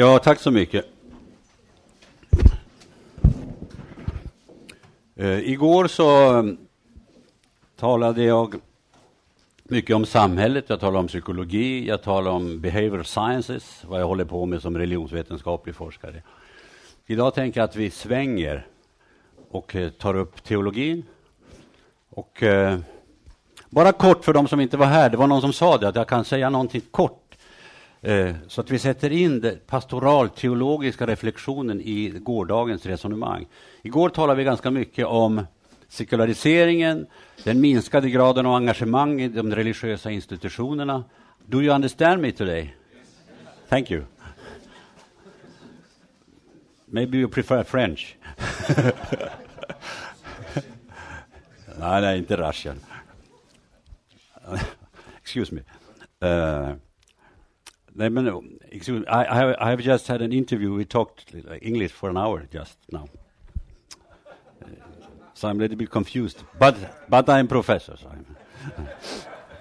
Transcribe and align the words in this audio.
Ja, 0.00 0.18
tack 0.18 0.40
så 0.40 0.50
mycket. 0.50 0.84
Eh, 5.16 5.38
igår 5.38 5.86
så 5.86 6.28
mm, 6.28 6.58
talade 7.76 8.22
jag 8.24 8.54
mycket 9.64 9.96
om 9.96 10.06
samhället, 10.06 10.64
jag 10.68 10.80
talade 10.80 10.98
om 10.98 11.06
psykologi, 11.06 11.88
jag 11.88 12.02
talade 12.02 12.36
om 12.36 12.60
behavioral 12.60 13.04
sciences, 13.04 13.84
vad 13.88 14.00
jag 14.00 14.06
håller 14.06 14.24
på 14.24 14.46
med 14.46 14.62
som 14.62 14.78
religionsvetenskaplig 14.78 15.74
forskare. 15.74 16.22
Idag 17.06 17.34
tänker 17.34 17.60
jag 17.60 17.68
att 17.68 17.76
vi 17.76 17.90
svänger 17.90 18.66
och 19.50 19.76
eh, 19.76 19.90
tar 19.90 20.16
upp 20.16 20.44
teologin. 20.44 21.02
Och 22.10 22.42
eh, 22.42 22.78
bara 23.70 23.92
kort 23.92 24.24
för 24.24 24.32
de 24.32 24.48
som 24.48 24.60
inte 24.60 24.76
var 24.76 24.86
här, 24.86 25.10
det 25.10 25.16
var 25.16 25.26
någon 25.26 25.40
som 25.40 25.52
sa 25.52 25.78
det, 25.78 25.88
att 25.88 25.96
jag 25.96 26.08
kan 26.08 26.24
säga 26.24 26.50
någonting 26.50 26.82
kort. 26.90 27.19
Eh, 28.02 28.34
så 28.48 28.60
att 28.60 28.70
vi 28.70 28.78
sätter 28.78 29.12
in 29.12 29.40
den 29.40 29.58
pastoralteologiska 29.66 31.06
reflektionen 31.06 31.80
i 31.80 32.08
gårdagens 32.08 32.86
resonemang. 32.86 33.46
Igår 33.82 34.08
talade 34.08 34.38
vi 34.38 34.44
ganska 34.44 34.70
mycket 34.70 35.06
om 35.06 35.46
sekulariseringen, 35.88 37.06
den 37.44 37.60
minskade 37.60 38.10
graden 38.10 38.46
av 38.46 38.54
engagemang 38.54 39.20
i 39.20 39.28
de 39.28 39.54
religiösa 39.54 40.10
institutionerna. 40.10 41.04
Do 41.46 41.62
you 41.62 41.74
understand 41.74 42.22
me 42.22 42.32
today? 42.32 42.74
Thank 43.68 43.90
you. 43.90 44.02
Maybe 46.86 47.18
you 47.18 47.28
prefer 47.28 47.64
French? 47.64 48.16
nej, 51.78 52.00
nej, 52.00 52.18
inte 52.18 52.36
Russian. 52.36 52.80
excuse 55.22 55.54
me. 55.54 55.60
Uh, 56.28 56.74
nej, 57.94 58.10
men, 58.10 58.28
um, 58.28 58.58
excuse 58.70 59.00
me. 59.00 59.06
I, 59.06 59.24
I, 59.24 59.34
have, 59.34 59.56
I 59.58 59.70
have 59.70 59.82
just 59.82 60.08
had 60.08 60.22
an 60.22 60.32
interview. 60.32 60.76
We 60.76 60.84
talked 60.84 61.34
English 61.62 61.92
for 61.92 62.10
an 62.10 62.16
hour 62.16 62.46
just 62.52 62.78
now. 62.92 63.08
Uh, 64.62 64.68
so 65.34 65.48
I'm 65.48 65.56
a 65.56 65.60
little 65.60 65.76
bit 65.76 65.90
confused. 65.90 66.44
But, 66.58 66.76
but 67.08 67.28
I'm 67.28 67.48
professor. 67.48 67.96
So 67.96 68.08
I'm, 68.08 68.26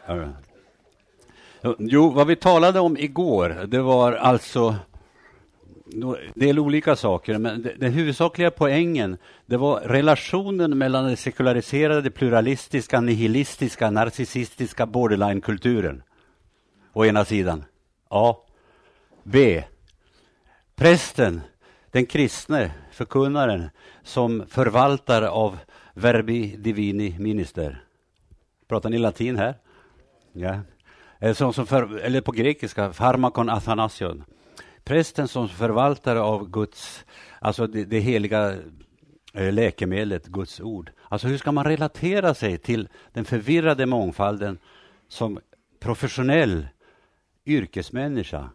uh, 0.22 0.34
Jo, 1.80 2.10
vad 2.10 2.28
vi 2.28 2.36
talade 2.36 2.80
om 2.80 2.98
igår, 2.98 3.66
det 3.68 3.80
var 3.80 4.14
alltså 4.14 4.76
en 5.94 6.16
del 6.36 6.60
olika 6.60 6.96
saker, 6.96 7.38
men 7.38 7.68
den 7.78 7.94
huvudsakliga 7.94 8.52
poängen 8.52 9.18
det 9.46 9.58
var 9.58 9.80
relationen 9.80 10.78
mellan 10.78 11.06
den 11.06 11.18
sekulariserade, 11.18 12.10
pluralistiska, 12.10 13.02
nihilistiska, 13.02 13.90
narcissistiska 13.90 14.86
borderline-kulturen 14.86 16.04
å 16.94 17.06
ena 17.06 17.26
sidan. 17.26 17.64
A. 18.10 18.36
B. 19.24 19.64
Prästen, 20.76 21.42
den 21.92 22.06
kristne 22.06 22.72
förkunnaren 22.92 23.70
som 24.04 24.46
förvaltare 24.48 25.30
av 25.30 25.58
verbi 25.94 26.56
divini 26.58 27.16
minister. 27.20 27.84
Pratar 28.68 28.90
ni 28.90 28.98
latin 28.98 29.38
här? 29.38 29.56
Ja. 30.34 30.60
Eh, 31.20 31.34
som, 31.34 31.54
som 31.54 31.68
för, 31.68 31.98
eller 32.00 32.22
på 32.22 32.32
grekiska, 32.32 32.94
pharmakon 32.94 33.50
Athanasion. 33.50 34.24
prästen 34.84 35.28
som 35.28 35.50
förvaltare 35.50 36.22
av 36.22 36.50
Guds, 36.50 37.06
alltså 37.40 37.68
det, 37.68 37.86
det 37.86 38.00
heliga 38.00 38.58
eh, 39.34 39.54
läkemedlet, 39.54 40.28
Guds 40.28 40.62
ord. 40.62 40.92
Alltså 41.10 41.28
hur 41.28 41.38
ska 41.38 41.52
man 41.52 41.66
relatera 41.66 42.34
sig 42.34 42.58
till 42.58 42.88
den 43.14 43.26
förvirrade 43.26 43.86
mångfalden 43.86 44.58
som 45.08 45.40
professionell 45.80 46.68
yrkesmänniska? 47.50 48.50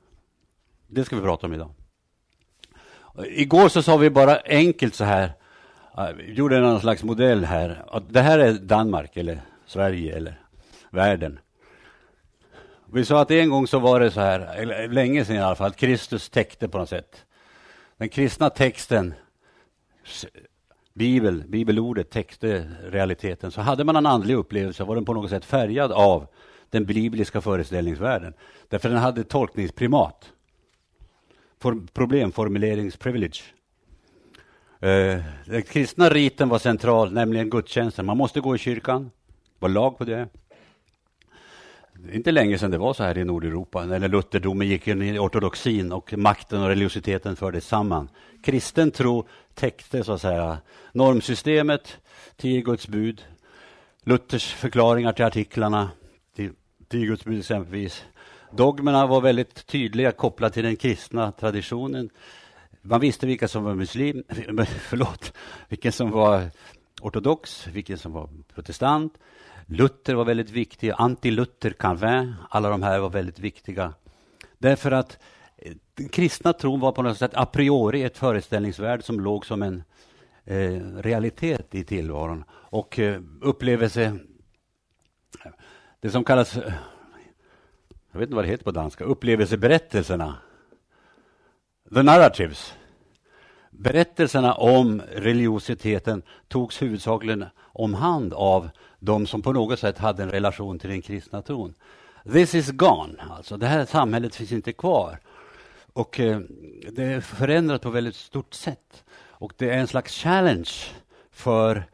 Det 0.87 1.05
ska 1.05 1.17
vi 1.17 1.23
prata 1.23 1.47
om 1.47 1.55
idag. 1.55 1.71
Igår 3.27 3.69
så 3.69 3.83
sa 3.83 3.97
vi 3.97 4.11
bara 4.11 4.39
enkelt 4.45 4.95
så 4.95 5.05
här, 5.05 5.33
äh, 5.99 6.09
vi 6.17 6.33
gjorde 6.33 6.61
någon 6.61 6.81
slags 6.81 7.03
modell 7.03 7.45
här. 7.45 7.85
Att 7.89 8.13
det 8.13 8.21
här 8.21 8.39
är 8.39 8.53
Danmark 8.53 9.17
eller 9.17 9.41
Sverige 9.67 10.17
eller 10.17 10.41
världen. 10.91 11.39
Vi 12.93 13.05
sa 13.05 13.21
att 13.21 13.31
en 13.31 13.51
gång 13.51 13.67
så 13.67 13.79
var 13.79 14.01
det 14.01 14.11
så 14.11 14.21
här, 14.21 14.41
eller 14.41 14.89
länge 14.89 15.25
sedan 15.25 15.37
i 15.37 15.41
alla 15.41 15.55
fall, 15.55 15.67
att 15.67 15.77
Kristus 15.77 16.31
täckte 16.31 16.69
på 16.69 16.79
något 16.79 16.89
sätt. 16.89 17.25
Den 17.97 18.09
kristna 18.09 18.51
texten, 18.51 19.15
Bibel, 20.95 21.45
bibelordet 21.49 22.11
täckte 22.11 22.71
realiteten. 22.85 23.51
Så 23.51 23.61
hade 23.61 23.85
man 23.85 23.97
en 23.97 24.07
andlig 24.07 24.35
upplevelse 24.35 24.85
var 24.85 24.95
den 24.95 25.05
på 25.05 25.15
något 25.15 25.31
sätt 25.31 25.45
färgad 25.45 25.93
av 25.93 26.27
den 26.71 26.85
bibliska 26.85 27.41
föreställningsvärlden. 27.41 28.35
Därför 28.69 28.89
den 28.89 28.99
hade 28.99 29.25
tolkningsprimat. 29.25 30.33
Problemformuleringsprivilege. 31.93 33.43
Eh, 34.81 35.21
den 35.47 35.63
kristna 35.63 36.09
riten 36.09 36.49
var 36.49 36.59
central, 36.59 37.13
nämligen 37.13 37.51
gudstjänsten. 37.51 38.07
Man 38.07 38.17
måste 38.17 38.41
gå 38.41 38.55
i 38.55 38.59
kyrkan. 38.59 39.03
Det 39.05 39.11
var 39.59 39.69
lag 39.69 39.99
på 39.99 40.05
det 40.05 40.29
inte 42.13 42.33
länge 42.33 42.59
sedan 42.59 42.71
det 42.71 42.79
var 42.79 42.95
så 42.95 43.03
här 43.03 43.19
i 43.19 43.25
Nordeuropa, 43.25 43.85
när 43.85 44.09
lutherdomen 44.09 44.69
gick 44.69 44.89
in 44.89 45.03
i 45.03 45.19
ortodoxin 45.19 45.93
och 45.93 46.13
makten 46.19 46.63
och 46.63 46.69
religiositeten 46.69 47.37
fördes 47.37 47.67
samman. 47.67 48.09
Kristen 48.43 48.91
tro 48.91 49.27
täckte 49.55 50.05
så 50.05 50.13
att 50.13 50.21
säga 50.21 50.59
normsystemet, 50.93 51.97
tio 52.37 52.61
Guds 52.61 52.89
bud, 52.89 53.25
Luthers 54.03 54.55
förklaringar 54.55 55.13
till 55.13 55.25
artiklarna, 55.25 55.91
till 56.95 57.01
tio 57.01 57.07
Guds 57.07 57.25
bud 57.25 57.39
exempelvis. 57.39 58.05
Dogmerna 58.51 59.07
var 59.07 59.21
väldigt 59.21 59.67
tydliga 59.67 60.13
kopplade 60.13 60.55
till 60.55 60.65
den 60.65 60.77
kristna 60.77 61.33
traditionen. 61.33 62.11
Man 62.83 63.01
visste 63.01 63.27
vilka 63.27 63.49
som 63.49 63.65
var 63.65 63.75
muslim, 63.75 64.25
förlåt, 64.89 65.33
vilken 65.69 65.93
som 65.93 66.11
var 66.11 66.51
ortodox, 67.01 67.67
vilken 67.67 67.99
som 67.99 68.13
var 68.13 68.29
protestant, 68.55 69.19
Luther 69.67 70.15
var 70.15 70.25
väldigt 70.25 70.51
viktig, 70.51 70.93
anti-Luther, 70.93 71.71
Calvin, 71.71 72.35
alla 72.51 72.69
de 72.69 72.83
här 72.83 72.99
var 72.99 73.11
väldigt 73.11 73.39
viktiga. 73.39 73.95
Därför 74.59 74.91
att 74.91 75.19
den 75.95 76.09
kristna 76.09 76.53
tron 76.53 76.81
var 76.81 76.93
på 76.93 77.03
något 77.03 77.19
sätt 77.19 77.35
a 77.35 77.47
priori 77.47 78.03
ett 78.03 78.19
föreställningsvärld 78.19 79.05
som 79.05 79.21
låg 79.21 79.47
som 79.47 79.63
en 79.63 79.83
eh, 80.45 80.81
realitet 80.97 81.75
i 81.75 81.85
tillvaron. 81.85 82.45
Och 82.51 82.99
eh, 82.99 83.21
upplevelse, 83.41 84.19
det 86.05 86.11
som 86.11 86.25
kallas, 86.25 86.57
jag 88.13 88.19
vet 88.19 88.23
inte 88.23 88.35
vad 88.35 88.45
det 88.45 88.49
heter 88.49 88.65
på 88.65 88.71
danska, 88.71 89.05
upplevelseberättelserna. 89.05 90.37
The 91.95 92.03
narratives. 92.03 92.75
Berättelserna 93.71 94.55
om 94.55 95.03
religiositeten 95.13 96.23
togs 96.49 96.83
huvudsakligen 96.83 97.45
om 97.59 97.95
hand 97.95 98.35
av 98.35 98.71
de 98.99 99.27
som 99.27 99.43
på 99.43 99.53
något 99.53 99.79
sätt 99.79 99.99
hade 99.99 100.23
en 100.23 100.31
relation 100.31 100.79
till 100.79 100.91
den 100.91 101.03
kristna 101.03 101.43
tron. 101.43 101.75
This 102.33 102.55
is 102.55 102.71
gone, 102.71 103.23
alltså 103.31 103.57
det 103.57 103.67
här 103.67 103.85
samhället 103.85 104.35
finns 104.35 104.53
inte 104.53 104.73
kvar. 104.73 105.19
Och 105.93 106.21
eh, 106.21 106.41
det 106.93 107.05
är 107.05 107.21
förändrat 107.21 107.83
på 107.83 107.91
väldigt 107.91 108.17
stort 108.17 108.55
sätt. 108.55 109.05
Och 109.17 109.53
det 109.57 109.71
är 109.71 109.79
en 109.79 109.87
slags 109.87 110.15
challenge 110.15 110.71
för 111.31 111.85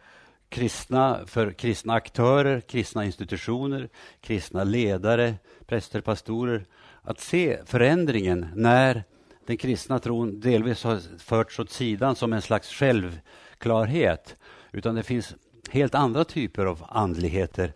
kristna, 0.51 1.21
för 1.27 1.53
kristna 1.53 1.95
aktörer, 1.95 2.61
kristna 2.61 3.05
institutioner, 3.05 3.89
kristna 4.21 4.65
ledare, 4.65 5.35
präster, 5.67 6.01
pastorer 6.01 6.67
att 7.03 7.21
se 7.21 7.59
förändringen 7.67 8.49
när 8.55 9.05
den 9.47 9.57
kristna 9.57 9.99
tron 9.99 10.41
delvis 10.41 10.85
har 10.85 11.19
förts 11.19 11.59
åt 11.59 11.71
sidan 11.71 12.17
som 12.17 12.33
en 12.33 12.43
slags 12.43 12.69
självklarhet. 12.69 14.37
Utan 14.73 14.95
det 14.95 15.03
finns 15.03 15.35
helt 15.71 15.95
andra 15.95 16.25
typer 16.25 16.67
av 16.67 16.87
andligheter. 16.89 17.73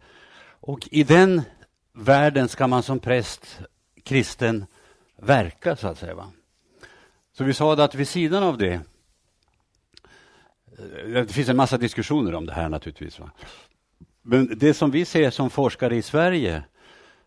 Och 0.61 0.89
i 0.91 1.03
den 1.03 1.43
världen 1.93 2.49
ska 2.49 2.67
man 2.67 2.83
som 2.83 2.99
präst, 2.99 3.61
kristen, 4.03 4.67
verka, 5.17 5.77
så 5.77 5.89
att 5.89 5.99
säga. 5.99 6.15
Va? 6.15 6.31
Så 7.33 7.45
vi 7.45 7.55
sa 7.55 7.85
att 7.85 7.95
vid 7.95 8.09
sidan 8.09 8.43
av 8.43 8.59
det, 8.59 8.81
Eh, 10.79 11.13
det 11.13 11.33
finns 11.33 11.49
en 11.49 11.57
massa 11.57 11.79
diskussioner 11.79 12.35
om 12.35 12.47
det 12.47 12.53
här 12.53 12.69
naturligtvis. 12.69 13.21
Va? 13.21 13.31
Men 14.23 14.59
det 14.59 14.75
som 14.75 14.91
vi 14.91 15.05
ser 15.05 15.31
som 15.31 15.51
forskare 15.51 15.97
i 15.97 16.03
Sverige, 16.03 16.63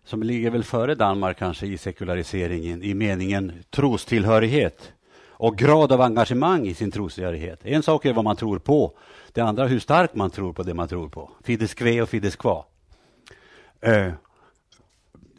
som 0.03 0.23
ligger 0.23 0.49
väl 0.49 0.63
före 0.63 0.95
Danmark 0.95 1.37
kanske 1.37 1.67
i 1.67 1.77
sekulariseringen, 1.77 2.83
i 2.83 2.93
meningen 2.93 3.51
trostillhörighet 3.69 4.93
och 5.39 5.57
grad 5.57 5.91
av 5.91 6.01
engagemang 6.01 6.67
i 6.67 6.73
sin 6.73 6.91
trostillhörighet. 6.91 7.59
En 7.63 7.83
sak 7.83 8.05
är 8.05 8.13
vad 8.13 8.23
man 8.23 8.35
tror 8.35 8.59
på, 8.59 8.97
det 9.31 9.41
andra 9.41 9.67
hur 9.67 9.79
starkt 9.79 10.15
man 10.15 10.29
tror 10.29 10.53
på 10.53 10.63
det 10.63 10.73
man 10.73 10.87
tror 10.87 11.09
på. 11.09 11.31
Fides 11.43 11.73
kve 11.73 12.01
och 12.01 12.09
fides 12.09 12.35
kva. 12.35 12.65
Eh, 13.81 14.11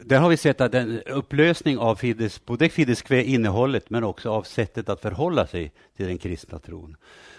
där 0.00 0.18
har 0.18 0.28
vi 0.28 0.36
sett 0.36 0.60
att 0.60 0.74
en 0.74 1.02
upplösning 1.02 1.78
av 1.78 1.96
fides, 1.96 2.44
både 2.44 2.68
fides 2.68 3.02
kve 3.02 3.22
innehållet 3.24 3.90
men 3.90 4.04
också 4.04 4.30
av 4.30 4.42
sättet 4.42 4.88
att 4.88 5.00
förhålla 5.00 5.46
sig 5.46 5.72
till 5.96 6.06
den 6.06 6.18
kristna 6.18 6.58
tron. 6.58 6.96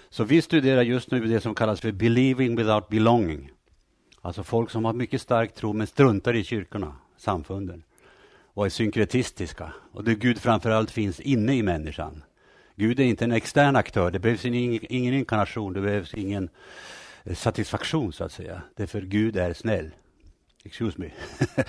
Så 0.10 0.24
vi 0.24 0.42
studerar 0.42 0.82
just 0.82 1.12
nu 1.12 1.20
det 1.20 1.42
som 1.42 1.56
kallas 1.56 1.82
för 1.82 1.92
believing 1.92 2.56
without 2.56 2.90
belonging. 2.90 3.52
Alltså 4.22 4.44
folk 4.44 4.70
som 4.70 4.86
har 4.86 4.94
mycket 4.94 5.22
stark 5.22 5.56
tro 5.56 5.74
men 5.74 5.88
struntar 5.88 6.36
i 6.36 6.44
kyrkorna, 6.44 6.96
samfunden. 7.18 7.84
och 8.54 8.66
är 8.66 8.70
synkretistiska. 8.70 9.74
Och 9.92 10.04
där 10.04 10.14
Gud 10.14 10.40
framförallt 10.40 10.92
finns 10.92 11.20
inne 11.20 11.56
i 11.56 11.64
människan. 11.64 12.24
Gud 12.76 13.00
är 13.00 13.04
inte 13.04 13.26
en 13.26 13.32
extern 13.32 13.76
aktör, 13.76 14.12
det 14.12 14.20
behövs 14.20 14.46
ingen, 14.46 14.80
ingen 14.90 15.14
inkarnation, 15.14 15.74
det 15.74 15.82
behövs 15.82 16.14
ingen 16.14 16.50
eh, 17.24 17.36
satisfaktion 17.36 18.14
så 18.14 18.24
att 18.24 18.32
säga. 18.32 18.62
Därför 18.76 19.02
Gud 19.02 19.38
är 19.38 19.54
snäll. 19.54 19.92
Excuse 20.64 21.02
me. 21.02 21.10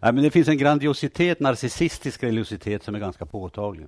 ja, 0.00 0.12
men 0.12 0.16
det 0.16 0.30
finns 0.30 0.48
en 0.48 0.58
grandiositet, 0.58 1.40
narcissistisk 1.40 2.22
religiositet 2.22 2.84
som 2.84 2.94
är 2.94 2.98
ganska 2.98 3.26
påtaglig. 3.26 3.86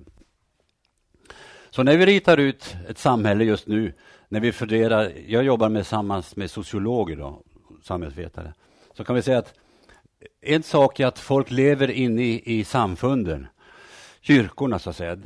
Så 1.69 1.83
när 1.83 1.97
vi 1.97 2.05
ritar 2.05 2.37
ut 2.37 2.75
ett 2.87 2.97
samhälle 2.97 3.43
just 3.43 3.67
nu, 3.67 3.93
när 4.29 4.39
vi 4.39 4.51
funderar, 4.51 5.11
jag 5.27 5.43
jobbar 5.43 5.69
med, 5.69 5.83
tillsammans 5.83 6.35
med 6.35 6.51
sociologer, 6.51 7.15
då, 7.15 7.41
samhällsvetare, 7.83 8.53
så 8.93 9.03
kan 9.03 9.15
vi 9.15 9.21
säga 9.21 9.37
att 9.37 9.53
en 10.41 10.63
sak 10.63 10.99
är 10.99 11.05
att 11.05 11.19
folk 11.19 11.51
lever 11.51 11.91
inne 11.91 12.23
i, 12.23 12.59
i 12.59 12.63
samfunden, 12.63 13.47
kyrkorna 14.21 14.79
så 14.79 14.89
att 14.89 14.95
säga, 14.95 15.17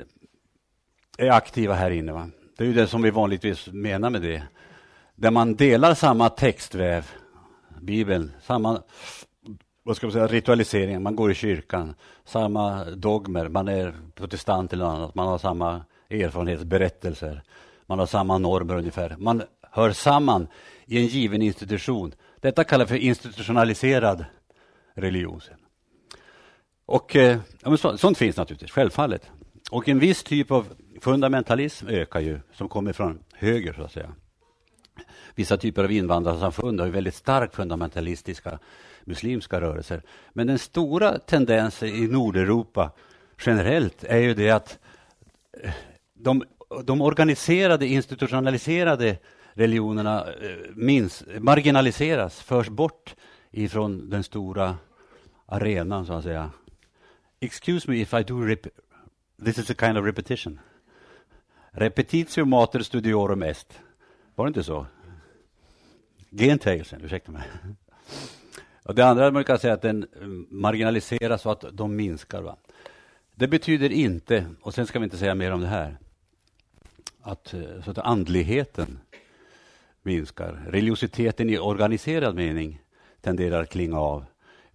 är 1.18 1.30
aktiva 1.30 1.74
här 1.74 1.92
inne. 1.92 2.12
Va? 2.12 2.30
Det 2.58 2.64
är 2.64 2.68
ju 2.68 2.74
det 2.74 2.88
som 2.88 3.02
vi 3.02 3.10
vanligtvis 3.10 3.68
menar 3.68 4.10
med 4.10 4.22
det. 4.22 4.44
Där 5.16 5.32
man 5.32 5.56
delar 5.56 5.94
samma 5.94 6.30
textväv, 6.30 7.12
Bibeln, 7.82 8.32
samma 8.42 8.82
vad 9.84 9.96
ska 9.96 10.08
man 10.08 10.12
säga, 10.12 10.28
ritualisering, 10.28 11.04
man 11.04 11.16
går 11.16 11.32
i 11.32 11.36
kyrkan, 11.36 11.96
samma 12.26 12.86
dogmer, 12.86 13.50
man 13.50 13.68
är 13.68 13.94
protestant 14.16 14.74
eller 14.74 14.86
annat, 14.86 15.16
man 15.16 15.28
har 15.28 15.38
samma 15.38 15.82
erfarenhetsberättelser, 16.14 17.42
man 17.86 18.00
har 18.00 18.06
samma 18.06 18.38
normer 18.38 18.78
ungefär. 18.78 19.16
Man 19.20 19.44
hör 19.62 19.92
samman 19.92 20.48
i 20.86 20.98
en 20.98 21.08
given 21.08 21.42
institution. 21.42 22.14
Detta 22.40 22.64
kallas 22.64 22.90
för 22.90 22.96
institutionaliserad 22.96 24.26
religion. 24.94 25.42
Och 26.86 27.16
eh, 27.16 27.40
så, 27.78 27.98
sånt 27.98 28.18
finns 28.18 28.38
naturligtvis, 28.38 28.72
självfallet. 28.72 29.30
Och 29.72 29.90
en 29.90 30.00
viss 30.00 30.24
typ 30.24 30.52
av 30.52 30.68
fundamentalism 31.02 31.88
ökar 31.88 32.20
ju, 32.20 32.40
som 32.54 32.70
kommer 32.70 32.94
från 32.94 33.20
höger 33.34 33.74
så 33.74 33.84
att 33.84 33.92
säga. 33.92 34.14
Vissa 35.36 35.58
typer 35.58 35.84
av 35.84 35.92
invandrarsamfund 35.92 36.80
har 36.80 36.88
ju 36.88 36.94
väldigt 36.94 37.16
starkt 37.16 37.56
fundamentalistiska 37.56 38.60
muslimska 39.04 39.62
rörelser. 39.62 40.02
Men 40.34 40.48
den 40.48 40.60
stora 40.60 41.20
tendensen 41.20 41.90
i 41.90 42.08
Nordeuropa 42.08 42.92
generellt 43.46 44.04
är 44.04 44.18
ju 44.18 44.34
det 44.34 44.50
att 44.50 44.80
eh, 45.64 45.72
de, 46.24 46.44
de 46.84 47.02
organiserade, 47.02 47.88
institutionaliserade 47.88 49.18
religionerna 49.54 50.26
eh, 50.42 50.58
minst, 50.76 51.24
marginaliseras, 51.40 52.42
förs 52.42 52.70
bort 52.70 53.16
ifrån 53.52 54.10
den 54.10 54.24
stora 54.24 54.78
arenan, 55.46 56.06
så 56.06 56.14
att 56.14 56.24
säga. 56.24 56.52
Excuse 57.40 57.92
me 57.92 58.02
if 58.02 58.14
I 58.14 58.24
do 58.24 58.56
this 59.46 59.58
is 59.58 59.70
a 59.70 59.76
kind 59.80 59.98
of 59.98 60.06
repetition. 60.06 60.60
Repetitio 61.72 62.46
mater 62.46 62.80
studiorum 62.80 63.44
est. 63.44 63.80
Var 64.36 64.46
det 64.46 64.48
inte 64.48 64.64
så? 64.64 64.86
Gentegelsen, 66.32 67.02
ursäkta 67.04 67.32
mig. 67.32 67.44
Och 68.84 68.96
det 68.96 69.06
andra 69.06 69.32
man 69.32 69.44
kan 69.44 69.60
säga 69.60 69.74
att 69.74 69.82
den 69.82 70.08
mm, 70.22 70.48
marginaliseras 70.50 71.42
så 71.42 71.52
att 71.52 71.66
de 71.72 71.96
minskar. 71.96 72.42
Va? 72.42 72.58
Det 73.36 73.48
betyder 73.48 73.92
inte, 73.92 74.46
och 74.62 74.74
sen 74.74 74.88
ska 74.88 75.00
vi 75.00 75.04
inte 75.04 75.18
säga 75.18 75.36
mer 75.36 75.52
om 75.52 75.62
det 75.62 75.68
här, 75.68 75.98
att, 77.24 77.54
eh, 77.54 77.82
så 77.86 77.92
att 77.92 77.98
andligheten 77.98 79.00
minskar. 80.02 80.66
Religiositeten 80.68 81.50
i 81.50 81.58
organiserad 81.58 82.36
mening 82.36 82.82
tenderar 83.22 83.64
att 83.64 83.70
klinga 83.70 84.00
av. 84.00 84.26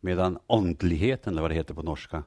Medan 0.00 0.38
andligheten, 0.46 1.32
eller 1.32 1.42
vad 1.42 1.50
det 1.50 1.54
heter 1.54 1.74
på 1.74 1.82
norska, 1.82 2.22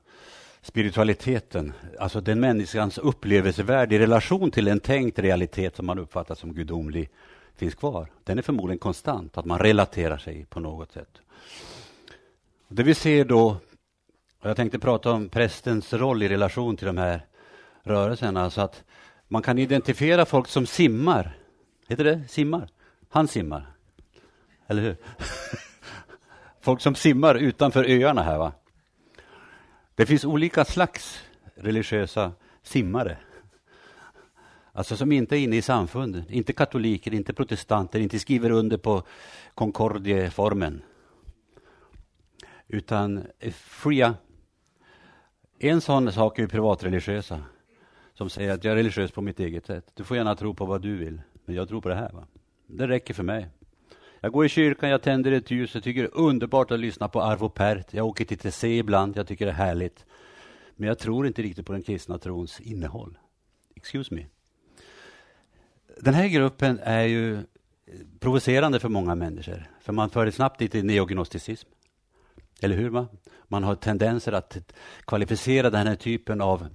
spiritualiteten, 0.61 1.73
alltså 1.99 2.21
den 2.21 2.39
människans 2.39 2.97
upplevelsevärld 2.97 3.93
i 3.93 3.99
relation 3.99 4.51
till 4.51 4.67
en 4.67 4.79
tänkt 4.79 5.19
realitet 5.19 5.75
som 5.75 5.85
man 5.85 5.99
uppfattar 5.99 6.35
som 6.35 6.53
gudomlig, 6.53 7.09
finns 7.55 7.75
kvar. 7.75 8.11
Den 8.23 8.37
är 8.37 8.41
förmodligen 8.41 8.79
konstant, 8.79 9.37
att 9.37 9.45
man 9.45 9.59
relaterar 9.59 10.17
sig 10.17 10.45
på 10.45 10.59
något 10.59 10.91
sätt. 10.91 11.21
Det 12.67 12.83
vi 12.83 12.95
ser 12.95 13.25
då, 13.25 13.57
och 14.39 14.49
jag 14.49 14.55
tänkte 14.55 14.79
prata 14.79 15.11
om 15.11 15.29
prästens 15.29 15.93
roll 15.93 16.23
i 16.23 16.29
relation 16.29 16.77
till 16.77 16.87
de 16.87 16.97
här 16.97 17.25
rörelserna, 17.83 18.49
så 18.49 18.61
att 18.61 18.83
man 19.31 19.41
kan 19.41 19.57
identifiera 19.57 20.25
folk 20.25 20.47
som 20.47 20.65
simmar. 20.65 21.37
Heter 21.87 22.03
det 22.03 22.27
simmar? 22.27 22.69
Han 23.09 23.27
simmar. 23.27 23.65
Eller 24.67 24.81
hur? 24.81 24.95
folk 26.61 26.81
som 26.81 26.95
simmar 26.95 27.35
utanför 27.35 27.83
öarna 27.83 28.23
här. 28.23 28.37
va? 28.37 28.51
Det 29.95 30.05
finns 30.05 30.25
olika 30.25 30.65
slags 30.65 31.23
religiösa 31.55 32.31
simmare. 32.63 33.17
Alltså 34.71 34.97
som 34.97 35.11
inte 35.11 35.37
är 35.37 35.39
inne 35.39 35.55
i 35.55 35.61
samfunden, 35.61 36.23
inte 36.29 36.53
katoliker, 36.53 37.13
inte 37.13 37.33
protestanter, 37.33 37.99
inte 37.99 38.19
skriver 38.19 38.49
under 38.51 38.77
på 38.77 39.03
Concordieformen. 39.55 40.81
Utan 42.67 43.23
fria. 43.51 44.15
En 45.59 45.81
sån 45.81 46.11
sak 46.11 46.39
är 46.39 46.47
privatreligiösa 46.47 47.43
som 48.21 48.29
säger 48.29 48.53
att 48.53 48.63
jag 48.63 48.71
är 48.71 48.75
religiös 48.75 49.11
på 49.11 49.21
mitt 49.21 49.39
eget 49.39 49.65
sätt. 49.65 49.91
Du 49.93 50.03
får 50.03 50.17
gärna 50.17 50.35
tro 50.35 50.53
på 50.53 50.65
vad 50.65 50.81
du 50.81 50.97
vill, 50.97 51.21
men 51.45 51.55
jag 51.55 51.67
tror 51.67 51.81
på 51.81 51.89
det 51.89 51.95
här. 51.95 52.11
Va? 52.11 52.27
Det 52.67 52.87
räcker 52.87 53.13
för 53.13 53.23
mig. 53.23 53.47
Jag 54.19 54.31
går 54.31 54.45
i 54.45 54.49
kyrkan, 54.49 54.89
jag 54.89 55.01
tänder 55.01 55.31
ett 55.31 55.51
ljus, 55.51 55.73
jag 55.73 55.83
tycker 55.83 56.01
det 56.01 56.07
är 56.07 56.17
underbart 56.17 56.71
att 56.71 56.79
lyssna 56.79 57.07
på 57.07 57.21
Arvo 57.21 57.49
Pärt. 57.49 57.93
Jag 57.93 58.05
åker 58.05 58.25
till 58.25 58.37
TC 58.37 58.77
ibland, 58.77 59.17
jag 59.17 59.27
tycker 59.27 59.45
det 59.45 59.51
är 59.51 59.55
härligt. 59.55 60.05
Men 60.75 60.87
jag 60.87 60.99
tror 60.99 61.27
inte 61.27 61.41
riktigt 61.41 61.65
på 61.65 61.73
den 61.73 61.83
kristna 61.83 62.17
trons 62.17 62.59
innehåll. 62.59 63.17
Excuse 63.75 64.13
me. 64.13 64.25
Den 66.01 66.13
här 66.13 66.27
gruppen 66.27 66.79
är 66.83 67.03
ju 67.03 67.39
provocerande 68.19 68.79
för 68.79 68.89
många 68.89 69.15
människor, 69.15 69.69
för 69.81 69.93
man 69.93 70.09
för 70.09 70.31
snabbt 70.31 70.59
dit 70.59 70.75
i 70.75 70.83
neognosticism. 70.83 71.69
Eller 72.61 72.75
hur? 72.75 72.89
Va? 72.89 73.07
Man 73.47 73.63
har 73.63 73.75
tendenser 73.75 74.31
att 74.31 74.73
kvalificera 75.05 75.69
den 75.69 75.87
här 75.87 75.95
typen 75.95 76.41
av 76.41 76.67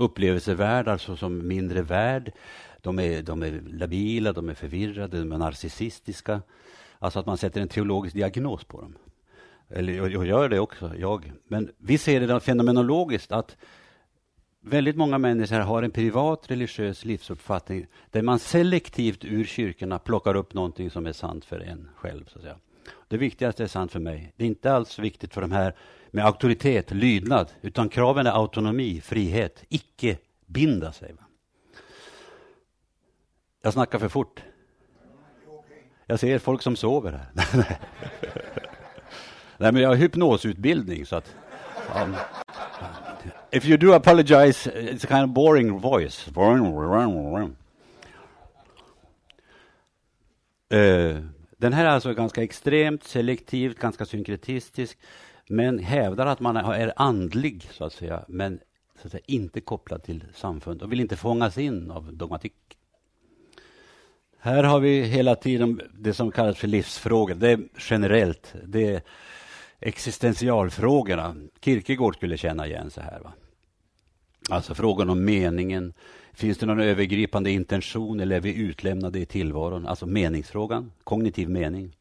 upplevelsevärldar 0.00 0.98
såsom 0.98 1.48
mindre 1.48 1.82
värd. 1.82 2.32
De 2.80 2.98
är, 2.98 3.22
de 3.22 3.42
är 3.42 3.62
labila, 3.66 4.32
de 4.32 4.48
är 4.48 4.54
förvirrade, 4.54 5.18
de 5.18 5.32
är 5.32 5.38
narcissistiska. 5.38 6.42
Alltså 6.98 7.18
att 7.18 7.26
man 7.26 7.38
sätter 7.38 7.60
en 7.60 7.68
teologisk 7.68 8.14
diagnos 8.14 8.64
på 8.64 8.80
dem. 8.80 8.96
Eller 9.68 9.92
jag 9.92 10.26
gör 10.26 10.48
det 10.48 10.60
också, 10.60 10.96
jag. 10.96 11.32
Men 11.48 11.70
vi 11.78 11.98
ser 11.98 12.20
det 12.20 12.40
fenomenologiskt 12.40 13.32
att 13.32 13.56
väldigt 14.60 14.96
många 14.96 15.18
människor 15.18 15.58
har 15.58 15.82
en 15.82 15.90
privat 15.90 16.50
religiös 16.50 17.04
livsuppfattning 17.04 17.86
där 18.10 18.22
man 18.22 18.38
selektivt 18.38 19.24
ur 19.24 19.44
kyrkorna 19.44 19.98
plockar 19.98 20.34
upp 20.34 20.54
någonting 20.54 20.90
som 20.90 21.06
är 21.06 21.12
sant 21.12 21.44
för 21.44 21.60
en 21.60 21.88
själv. 21.94 22.24
Så 22.28 22.38
att 22.38 22.42
säga. 22.42 22.56
Det 23.10 23.16
viktigaste 23.16 23.62
är 23.62 23.66
sant 23.66 23.92
för 23.92 24.00
mig. 24.00 24.32
Det 24.36 24.44
är 24.44 24.48
inte 24.48 24.72
alls 24.72 24.98
viktigt 24.98 25.34
för 25.34 25.40
de 25.40 25.52
här 25.52 25.74
med 26.10 26.24
auktoritet, 26.24 26.90
lydnad, 26.90 27.50
utan 27.62 27.88
kraven 27.88 28.26
är 28.26 28.30
autonomi, 28.30 29.00
frihet, 29.00 29.64
icke 29.68 30.18
binda 30.46 30.92
sig. 30.92 31.12
Va? 31.12 31.24
Jag 33.62 33.72
snackar 33.72 33.98
för 33.98 34.08
fort. 34.08 34.42
Jag 36.06 36.20
ser 36.20 36.38
folk 36.38 36.62
som 36.62 36.76
sover 36.76 37.12
här. 37.12 37.28
Nej, 39.58 39.72
men 39.72 39.82
jag 39.82 39.88
har 39.88 39.96
hypnosutbildning 39.96 41.06
så 41.06 41.16
att... 41.16 41.34
Um, 42.02 42.16
if 43.50 43.66
you 43.66 43.76
do 43.76 43.92
apologize, 43.92 44.70
it's 44.70 45.04
a 45.04 45.08
kind 45.08 45.24
of 45.24 45.30
boring 45.30 45.78
voice. 45.78 46.28
Uh, 50.72 51.24
den 51.60 51.72
här 51.72 51.84
är 51.84 51.88
alltså 51.88 52.14
ganska 52.14 52.42
extremt 52.42 53.04
selektivt, 53.04 53.78
ganska 53.78 54.04
synkretistisk, 54.04 54.98
men 55.48 55.78
hävdar 55.78 56.26
att 56.26 56.40
man 56.40 56.56
är 56.56 56.92
andlig, 56.96 57.68
så 57.72 57.84
att 57.84 57.92
säga, 57.92 58.24
men 58.28 58.60
så 59.00 59.06
att 59.06 59.12
säga, 59.12 59.24
inte 59.26 59.60
kopplad 59.60 60.02
till 60.02 60.24
samfund 60.34 60.82
och 60.82 60.92
vill 60.92 61.00
inte 61.00 61.16
fångas 61.16 61.58
in 61.58 61.90
av 61.90 62.14
dogmatik. 62.14 62.52
Här 64.38 64.64
har 64.64 64.80
vi 64.80 65.02
hela 65.02 65.34
tiden 65.34 65.80
det 65.98 66.14
som 66.14 66.32
kallas 66.32 66.58
för 66.58 66.68
livsfrågor. 66.68 67.34
Det 67.34 67.50
är 67.50 67.60
generellt. 67.90 68.54
Det 68.64 68.94
är 68.94 69.02
existentialfrågorna. 69.80 71.36
Kierkegaard 71.60 72.14
skulle 72.14 72.36
känna 72.36 72.66
igen 72.66 72.90
så 72.90 73.00
här. 73.00 73.20
Va? 73.20 73.32
Alltså 74.50 74.74
frågan 74.74 75.10
om 75.10 75.24
meningen. 75.24 75.92
Finns 76.32 76.58
det 76.58 76.66
någon 76.66 76.80
övergripande 76.80 77.50
intention 77.50 78.20
eller 78.20 78.36
är 78.36 78.40
vi 78.40 78.54
utlämnade 78.54 79.18
i 79.18 79.26
tillvaron? 79.26 79.86
Alltså 79.86 80.06
meningsfrågan, 80.06 80.92
kognitiv 81.04 81.50
mening. 81.50 81.96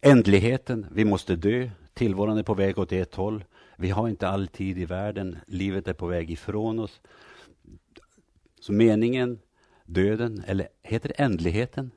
Ändligheten, 0.00 0.86
vi 0.92 1.04
måste 1.04 1.36
dö. 1.36 1.70
Tillvaron 1.94 2.38
är 2.38 2.42
på 2.42 2.54
väg 2.54 2.78
åt 2.78 2.92
ett 2.92 3.14
håll. 3.14 3.44
Vi 3.76 3.90
har 3.90 4.08
inte 4.08 4.28
all 4.28 4.48
tid 4.48 4.78
i 4.78 4.84
världen. 4.84 5.38
Livet 5.46 5.88
är 5.88 5.92
på 5.92 6.06
väg 6.06 6.30
ifrån 6.30 6.78
oss. 6.78 7.00
Så 8.60 8.72
meningen, 8.72 9.38
döden, 9.84 10.44
eller 10.46 10.68
heter 10.82 11.08
det 11.08 11.14
ändligheten? 11.14 11.90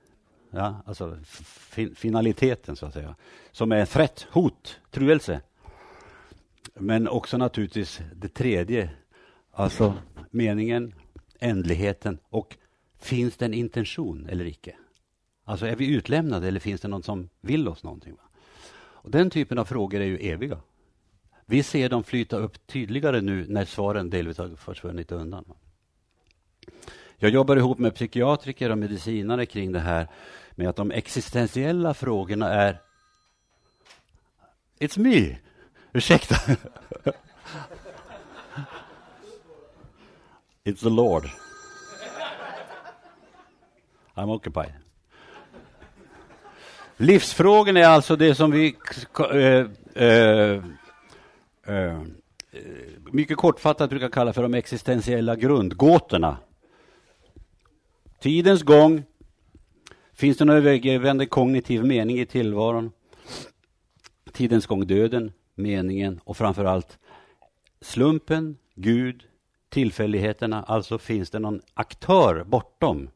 Ja, 0.50 0.84
alltså 0.86 1.18
fin 1.24 1.96
finaliteten, 1.96 2.76
så 2.76 2.86
att 2.86 2.94
säga. 2.94 3.16
Som 3.52 3.72
är 3.72 3.86
threat, 3.86 4.28
hot, 4.32 4.80
truelse. 4.92 5.42
Men 6.74 7.08
också 7.08 7.38
naturligtvis 7.38 8.02
det 8.16 8.28
tredje, 8.28 8.90
alltså 9.52 9.94
meningen, 10.30 10.94
ändligheten 11.44 12.20
och 12.30 12.58
finns 13.00 13.38
det 13.38 13.46
en 13.46 13.54
intention 13.54 14.30
eller 14.30 14.46
icke? 14.46 14.76
Alltså 15.46 15.66
är 15.66 15.76
vi 15.76 15.94
utlämnade 15.94 16.48
eller 16.48 16.60
finns 16.60 16.82
det 16.82 16.88
någon 16.88 17.04
som 17.04 17.30
vill 17.42 17.68
oss 17.68 17.84
någonting? 17.84 18.16
Och 18.76 19.12
Den 19.12 19.30
typen 19.30 19.58
av 19.58 19.66
frågor 19.66 20.02
är 20.02 20.06
ju 20.06 20.18
eviga. 20.18 20.60
Vi 21.46 21.64
ser 21.64 21.90
dem 21.90 22.04
flyta 22.04 22.38
upp 22.38 22.68
tydligare 22.68 23.22
nu 23.22 23.46
när 23.50 23.66
svaren 23.66 24.10
delvis 24.10 24.38
har 24.38 24.56
försvunnit 24.56 25.12
undan. 25.12 25.46
Jag 27.18 27.32
jobbar 27.32 27.58
ihop 27.58 27.80
med 27.80 27.96
psykiatriker 27.96 28.70
och 28.70 28.78
medicinare 28.78 29.46
kring 29.46 29.72
det 29.72 29.80
här 29.80 30.08
med 30.52 30.70
att 30.70 30.76
de 30.76 30.92
existentiella 30.92 31.94
frågorna 31.94 32.50
är 32.50 32.82
It's 34.80 35.00
me! 35.00 35.38
Ursäkta. 35.94 36.36
It's 40.66 40.82
the 40.82 40.90
Lord. 40.90 41.30
I'm 44.16 44.30
occupied. 44.30 44.72
Livsfrågan 46.98 47.78
är 47.78 47.88
alltså 47.88 48.16
det 48.16 48.36
som 48.36 48.52
vi 48.52 48.76
äh, 49.32 49.66
äh, 50.04 50.64
äh, 51.66 52.02
mycket 53.12 53.38
kortfattat 53.38 53.90
brukar 53.90 54.10
kalla 54.10 54.34
för 54.34 54.42
de 54.42 54.54
existentiella 54.54 55.36
grundgåtorna. 55.36 56.38
Tidens 58.20 58.64
gång. 58.64 59.04
Finns 60.14 60.38
det 60.38 60.46
någon 60.46 60.56
övergivande 60.56 61.26
kognitiv 61.26 61.86
mening 61.86 62.20
i 62.20 62.26
tillvaron? 62.26 62.92
Tidens 64.32 64.66
gång, 64.66 64.88
döden, 64.88 65.32
meningen 65.56 66.20
och 66.24 66.38
framför 66.38 66.66
allt 66.66 66.98
slumpen, 67.82 68.58
Gud, 68.76 69.24
tillfälligheterna. 69.74 70.64
Alltså 70.64 70.98
finns 70.98 71.30
det 71.30 71.40
någon 71.40 71.62
aktör 71.74 72.44
bortom 72.44 73.10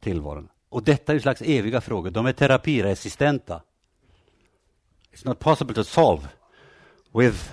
tillvaron. 0.00 0.48
Och 0.68 0.82
detta 0.82 1.12
är 1.12 1.14
ju 1.14 1.20
slags 1.20 1.42
eviga 1.42 1.80
frågor. 1.80 2.10
De 2.10 2.26
är 2.26 2.32
terapiresistenta. 2.32 3.62
It's 5.12 5.26
not 5.26 5.38
possible 5.38 5.74
to 5.74 5.84
solve 5.84 6.28
with 7.12 7.52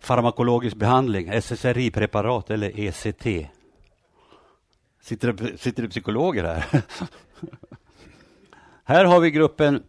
farmakologisk 0.00 0.76
behandling, 0.76 1.28
SSRI-preparat 1.28 2.50
eller 2.50 2.80
ECT. 2.80 3.50
Sitter 5.00 5.32
det, 5.32 5.58
sitter 5.58 5.82
det 5.82 5.88
psykologer 5.88 6.44
här? 6.44 6.64
här 8.84 9.04
har 9.04 9.20
vi 9.20 9.30
gruppen, 9.30 9.82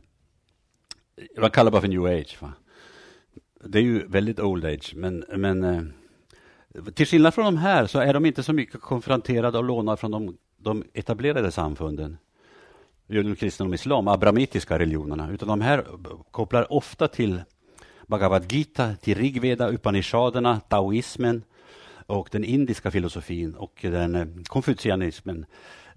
man 1.38 1.51
kallar 1.51 1.71
bara 1.71 1.81
för 1.81 1.88
new 1.88 2.05
age. 2.05 2.38
Va? 2.39 2.53
Det 3.63 3.79
är 3.79 3.83
ju 3.83 4.07
väldigt 4.07 4.39
old 4.39 4.65
age, 4.65 4.93
men, 4.95 5.25
men 5.29 5.63
eh, 5.63 5.81
till 6.93 7.07
skillnad 7.07 7.33
från 7.33 7.45
de 7.45 7.57
här 7.57 7.88
så 7.88 8.00
är 8.00 8.13
de 8.13 8.25
inte 8.25 8.43
så 8.43 8.53
mycket 8.53 8.81
konfronterade 8.81 9.57
och 9.57 9.63
lånar 9.63 9.95
från 9.95 10.12
de, 10.12 10.38
de 10.57 10.83
etablerade 10.93 11.51
samfunden 11.51 12.17
judendom, 13.09 13.36
kristendom, 13.36 13.74
islam, 13.74 14.07
abrahamitiska 14.07 14.79
religionerna, 14.79 15.31
utan 15.31 15.48
de 15.48 15.62
här 15.62 15.86
kopplar 16.31 16.74
ofta 16.74 17.07
till 17.07 17.41
Bhagavad 18.07 18.51
Gita, 18.51 18.95
till 18.95 19.17
Rigveda, 19.17 19.69
Upanishaderna, 19.69 20.59
taoismen 20.59 21.43
och 22.05 22.29
den 22.31 22.43
indiska 22.43 22.91
filosofin 22.91 23.55
och 23.55 23.79
den 23.81 24.15
eh, 24.15 24.27
konfucianismen, 24.43 25.45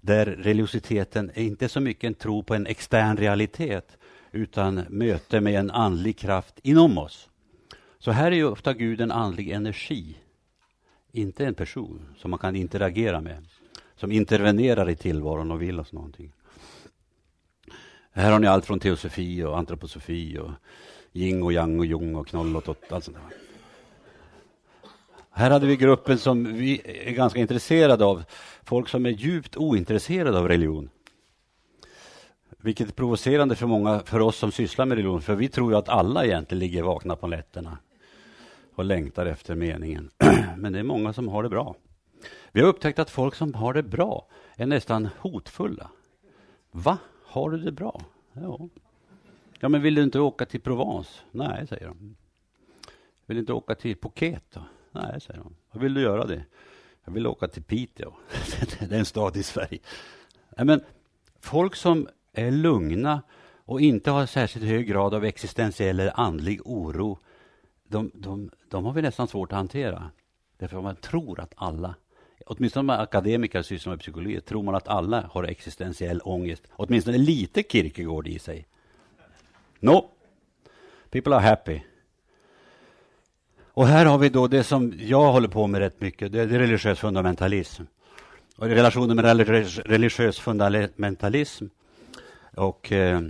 där 0.01 0.25
religiositeten 0.25 1.31
är 1.33 1.43
inte 1.43 1.69
så 1.69 1.79
mycket 1.79 2.03
en 2.03 2.13
tro 2.13 2.43
på 2.43 2.55
en 2.55 2.67
extern 2.67 3.17
realitet, 3.17 3.97
utan 4.31 4.81
möte 4.89 5.41
med 5.41 5.59
en 5.59 5.71
andlig 5.71 6.17
kraft 6.17 6.59
inom 6.63 6.97
oss. 6.97 7.29
Så 7.99 8.11
här 8.11 8.31
är 8.31 8.35
ju 8.35 8.45
ofta 8.45 8.73
Gud 8.73 9.01
en 9.01 9.11
andlig 9.11 9.51
energi, 9.51 10.17
inte 11.13 11.45
en 11.45 11.53
person 11.53 12.15
som 12.17 12.31
man 12.31 12.39
kan 12.39 12.55
interagera 12.55 13.21
med, 13.21 13.45
som 13.95 14.11
intervenerar 14.11 14.89
i 14.89 14.95
tillvaron 14.95 15.51
och 15.51 15.61
vill 15.61 15.79
oss 15.79 15.91
någonting. 15.91 16.31
Här 18.11 18.31
har 18.31 18.39
ni 18.39 18.47
allt 18.47 18.65
från 18.65 18.79
teosofi 18.79 19.43
och 19.43 19.57
antroposofi 19.57 20.37
och 20.37 20.51
yin 21.11 21.43
och 21.43 21.53
yang 21.53 21.79
och 21.79 21.85
jung 21.85 22.15
och 22.15 22.27
knoll 22.27 22.55
och 22.55 22.63
tott. 22.63 22.91
Allt 22.91 23.03
sånt 23.03 23.17
där. 23.17 23.37
Här 25.29 25.51
hade 25.51 25.67
vi 25.67 25.75
gruppen 25.75 26.17
som 26.17 26.53
vi 26.53 26.81
är 26.85 27.11
ganska 27.11 27.39
intresserade 27.39 28.05
av. 28.05 28.23
Folk 28.63 28.89
som 28.89 29.05
är 29.05 29.09
djupt 29.09 29.57
ointresserade 29.57 30.39
av 30.39 30.47
religion. 30.47 30.89
Vilket 32.57 32.87
är 32.87 32.93
provocerande 32.93 33.55
för 33.55 33.67
många, 33.67 33.99
för 33.99 34.19
oss 34.19 34.37
som 34.37 34.51
sysslar 34.51 34.85
med 34.85 34.97
religion. 34.97 35.21
För 35.21 35.35
vi 35.35 35.49
tror 35.49 35.71
ju 35.71 35.77
att 35.77 35.89
alla 35.89 36.25
egentligen 36.25 36.59
ligger 36.59 36.83
vakna 36.83 37.15
på 37.15 37.27
nätterna 37.27 37.77
och 38.75 38.85
längtar 38.85 39.25
efter 39.25 39.55
meningen. 39.55 40.09
Men 40.57 40.73
det 40.73 40.79
är 40.79 40.83
många 40.83 41.13
som 41.13 41.27
har 41.27 41.43
det 41.43 41.49
bra. 41.49 41.75
Vi 42.51 42.61
har 42.61 42.67
upptäckt 42.67 42.99
att 42.99 43.09
folk 43.09 43.35
som 43.35 43.53
har 43.53 43.73
det 43.73 43.83
bra 43.83 44.27
är 44.55 44.65
nästan 44.65 45.09
hotfulla. 45.19 45.89
Va? 46.71 46.97
Har 47.25 47.49
du 47.49 47.57
det 47.57 47.71
bra? 47.71 48.01
Ja. 48.33 48.69
Ja, 49.59 49.69
men 49.69 49.81
vill 49.81 49.95
du 49.95 50.03
inte 50.03 50.19
åka 50.19 50.45
till 50.45 50.61
Provence? 50.61 51.11
Nej, 51.31 51.67
säger 51.67 51.87
de. 51.87 52.15
Vill 53.25 53.35
du 53.35 53.39
inte 53.39 53.53
åka 53.53 53.75
till 53.75 53.97
Phuket? 53.97 54.43
Då? 54.53 54.61
Nej, 54.91 55.21
säger 55.21 55.39
de. 55.39 55.55
Vad 55.71 55.83
vill 55.83 55.93
du 55.93 56.01
göra 56.01 56.25
det? 56.25 56.43
Jag 57.05 57.13
vill 57.13 57.27
åka 57.27 57.47
till 57.47 57.63
Piteå. 57.63 58.13
det 58.79 58.95
är 58.95 58.99
en 58.99 59.05
stad 59.05 59.37
i 59.37 59.43
Sverige. 59.43 59.79
Nej, 60.57 60.65
men 60.65 60.81
folk 61.39 61.75
som 61.75 62.07
är 62.33 62.51
lugna 62.51 63.21
och 63.65 63.81
inte 63.81 64.11
har 64.11 64.25
särskilt 64.25 64.65
hög 64.65 64.87
grad 64.87 65.13
av 65.13 65.25
existentiell 65.25 65.99
eller 65.99 66.19
andlig 66.19 66.61
oro, 66.65 67.19
de, 67.93 68.11
de, 68.13 68.49
de 68.69 68.85
har 68.85 68.93
vi 68.93 69.01
nästan 69.01 69.27
svårt 69.27 69.51
att 69.51 69.57
hantera. 69.57 70.11
Därför 70.57 70.77
att 70.77 70.83
man 70.83 70.95
tror 70.95 71.39
att 71.39 71.53
alla 71.55 71.95
åtminstone 72.45 72.83
med 72.83 72.99
akademiker 72.99 73.61
som 73.61 73.63
sysslar 73.63 73.91
med 73.93 73.99
psykologi, 73.99 74.41
tror 74.41 74.63
man 74.63 74.75
att 74.75 74.87
alla 74.87 75.29
har 75.31 75.43
existentiell 75.43 76.21
ångest. 76.23 76.63
Åtminstone 76.71 77.17
lite 77.17 77.63
Kierkegaard 77.63 78.27
i 78.27 78.39
sig. 78.39 78.67
No, 79.79 80.05
people 81.09 81.35
are 81.35 81.41
happy. 81.41 81.81
Och 83.75 83.87
här 83.87 84.05
har 84.05 84.17
vi 84.17 84.29
då 84.29 84.47
det 84.47 84.63
som 84.63 84.93
jag 84.97 85.31
håller 85.31 85.47
på 85.47 85.67
med 85.67 85.79
rätt 85.79 86.01
mycket, 86.01 86.31
det 86.31 86.41
är 86.41 86.47
religiös 86.47 86.99
fundamentalism. 86.99 87.83
Och 88.55 88.67
relationen 88.67 89.15
med 89.15 89.25
religiös, 89.25 89.79
religiös 89.79 90.39
fundamentalism 90.39 91.65
och 92.55 92.91
eh, 92.91 93.21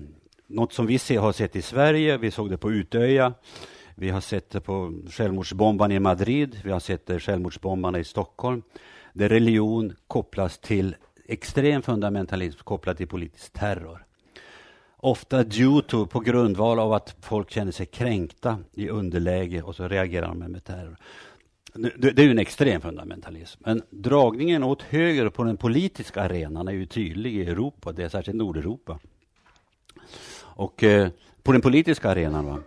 något 0.47 0.73
som 0.73 0.85
vi 0.85 0.99
ser, 0.99 1.19
har 1.19 1.31
sett 1.31 1.55
i 1.55 1.61
Sverige, 1.61 2.17
vi 2.17 2.31
såg 2.31 2.49
det 2.49 2.57
på 2.57 2.71
Utöja, 2.71 3.33
vi 3.95 4.09
har 4.09 4.21
sett 4.21 4.49
det 4.49 4.61
på 4.61 4.93
självmordsbombarna 5.09 5.93
i 5.93 5.99
Madrid, 5.99 6.59
vi 6.63 6.71
har 6.71 6.79
sett 6.79 7.05
det 7.05 7.19
självmordsbombarna 7.19 7.99
i 7.99 8.03
Stockholm 8.03 8.61
där 9.13 9.29
religion 9.29 9.95
kopplas 10.07 10.57
till 10.57 10.95
extrem 11.25 11.81
fundamentalism 11.81 12.59
kopplad 12.63 12.97
till 12.97 13.07
politisk 13.07 13.53
terror. 13.53 14.05
Ofta 14.97 15.43
due 15.43 15.81
to, 15.81 16.05
på 16.05 16.19
grundval 16.19 16.79
av 16.79 16.93
att 16.93 17.15
folk 17.21 17.51
känner 17.51 17.71
sig 17.71 17.85
kränkta 17.85 18.59
i 18.73 18.89
underläge 18.89 19.61
och 19.61 19.75
så 19.75 19.87
reagerar 19.87 20.27
de 20.27 20.37
med 20.39 20.63
terror. 20.63 20.97
Det 21.97 22.19
är 22.19 22.23
ju 22.23 22.31
en 22.31 22.39
extrem 22.39 22.81
fundamentalism. 22.81 23.61
Men 23.65 23.81
dragningen 23.89 24.63
åt 24.63 24.81
höger 24.81 25.29
på 25.29 25.43
den 25.43 25.57
politiska 25.57 26.21
arenan 26.21 26.67
är 26.67 26.71
ju 26.71 26.85
tydlig 26.85 27.35
i 27.35 27.45
Europa, 27.45 27.91
det 27.91 28.03
är 28.03 28.09
särskilt 28.09 28.37
Nordeuropa. 28.37 28.99
Och 30.39 30.83
eh, 30.83 31.09
på 31.43 31.51
den 31.51 31.61
politiska 31.61 32.09
arenan. 32.09 32.45
Va? 32.45 32.59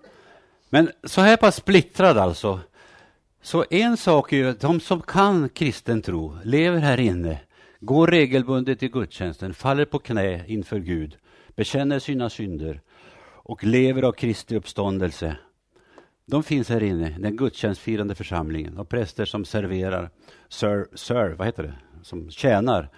Men 0.71 0.91
så 1.05 1.21
här 1.21 1.37
pass 1.37 1.57
splittrad 1.57 2.19
alltså. 2.19 2.61
Så 3.43 3.65
en 3.71 3.97
sak 3.97 4.33
är 4.33 4.37
ju 4.37 4.49
att 4.49 4.61
de 4.61 4.81
som 4.81 5.03
kan 5.03 5.49
kristen 5.49 6.03
tro, 6.03 6.39
lever 6.45 6.79
här 6.79 7.01
inne, 7.01 7.41
går 7.81 8.07
regelbundet 8.07 8.83
i 8.83 8.89
gudstjänsten, 8.89 9.55
faller 9.55 9.85
på 9.85 9.99
knä 9.99 10.47
inför 10.47 10.79
Gud, 10.79 11.17
bekänner 11.57 11.99
sina 11.99 12.31
synder 12.31 12.81
och 13.23 13.65
lever 13.65 14.03
av 14.03 14.13
Kristi 14.13 14.57
uppståndelse. 14.57 15.37
De 16.27 16.43
finns 16.43 16.69
här 16.69 16.83
inne, 16.83 17.17
den 17.19 17.37
gudstjänstfirande 17.37 18.15
församlingen 18.15 18.79
och 18.79 18.89
präster 18.89 19.25
som 19.25 19.45
serverar, 19.45 20.11
sir, 20.49 20.87
sir, 20.95 21.35
vad 21.39 21.47
heter 21.47 21.63
det, 21.63 21.75
som 22.03 22.31
tjänar 22.31 22.89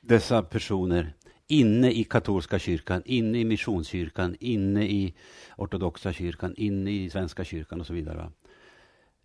dessa 0.00 0.42
personer 0.42 1.14
inne 1.48 1.92
i 1.92 2.04
katolska 2.04 2.58
kyrkan, 2.58 3.02
inne 3.04 3.38
i 3.40 3.44
missionskyrkan, 3.44 4.36
inne 4.40 4.86
i 4.86 5.14
ortodoxa 5.56 6.12
kyrkan, 6.12 6.54
inne 6.56 6.90
i 6.90 7.10
svenska 7.10 7.44
kyrkan 7.44 7.80
och 7.80 7.86
så 7.86 7.92
vidare. 7.92 8.30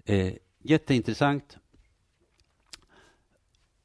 Eh, 0.06 0.34
jätteintressant. 0.60 1.58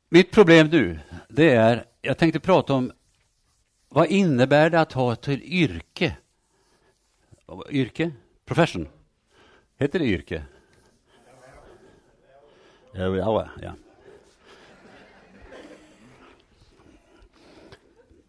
Mitt 0.09 0.31
problem 0.31 0.67
nu, 0.67 0.99
det 1.29 1.51
är, 1.51 1.85
jag 2.03 2.19
tänkte 2.19 2.41
prata 2.41 2.75
om 2.75 2.93
vad 3.89 4.07
innebär 4.07 4.71
det 4.71 4.81
att 4.81 4.93
ha 4.93 5.13
ett 5.13 5.29
yrke? 5.29 6.17
Yrke? 7.71 8.13
Profession? 8.45 8.89
Heter 9.77 9.99
det 9.99 10.05
yrke? 10.05 10.45
Ja, 12.93 13.51
ja. 13.63 13.75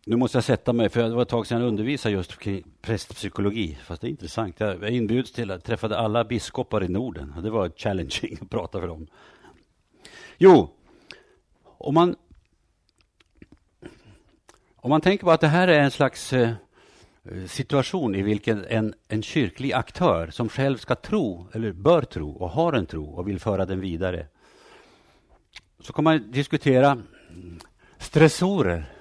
Nu 0.09 0.15
måste 0.15 0.37
jag 0.37 0.43
sätta 0.43 0.73
mig, 0.73 0.89
för 0.89 1.03
det 1.03 1.15
var 1.15 1.21
ett 1.21 1.29
tag 1.29 1.47
sedan 1.47 1.61
jag 1.61 1.67
undervisade 1.67 2.15
just 2.15 2.37
kring 2.37 2.63
prästpsykologi. 2.81 3.77
Fast 3.83 4.01
det 4.01 4.07
är 4.07 4.09
intressant. 4.09 4.59
Jag 4.59 4.89
inbjuds 4.89 5.31
till 5.31 5.51
att 5.51 5.63
träffa 5.63 5.95
alla 5.95 6.23
biskopar 6.23 6.83
i 6.83 6.87
Norden. 6.87 7.33
Det 7.43 7.49
var 7.49 7.71
challenging 7.75 8.37
att 8.41 8.49
prata 8.49 8.79
för 8.79 8.87
dem. 8.87 9.07
Jo, 10.37 10.69
om 11.63 11.93
man, 11.93 12.15
om 14.75 14.89
man 14.89 15.01
tänker 15.01 15.25
på 15.25 15.31
att 15.31 15.41
det 15.41 15.47
här 15.47 15.67
är 15.67 15.79
en 15.79 15.91
slags 15.91 16.33
eh, 16.33 16.53
situation 17.47 18.15
i 18.15 18.21
vilken 18.21 18.65
en, 18.65 18.93
en 19.07 19.23
kyrklig 19.23 19.73
aktör 19.73 20.29
som 20.29 20.49
själv 20.49 20.77
ska 20.77 20.95
tro, 20.95 21.47
eller 21.53 21.71
bör 21.71 22.01
tro, 22.01 22.31
och 22.31 22.49
har 22.49 22.73
en 22.73 22.85
tro 22.85 23.05
och 23.05 23.27
vill 23.27 23.39
föra 23.39 23.65
den 23.65 23.79
vidare. 23.79 24.27
Så 25.79 25.93
kan 25.93 26.03
man 26.03 26.31
diskutera 26.31 26.97
stressorer 27.97 28.96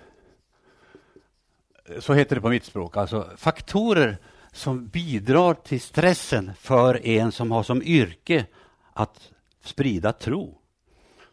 så 1.98 2.14
heter 2.14 2.36
det 2.36 2.42
på 2.42 2.48
mitt 2.48 2.64
språk, 2.64 2.96
alltså 2.96 3.30
faktorer 3.36 4.18
som 4.52 4.86
bidrar 4.86 5.54
till 5.54 5.80
stressen 5.80 6.52
för 6.58 7.06
en 7.06 7.32
som 7.32 7.50
har 7.50 7.62
som 7.62 7.82
yrke 7.82 8.46
att 8.92 9.32
sprida 9.60 10.12
tro. 10.12 10.58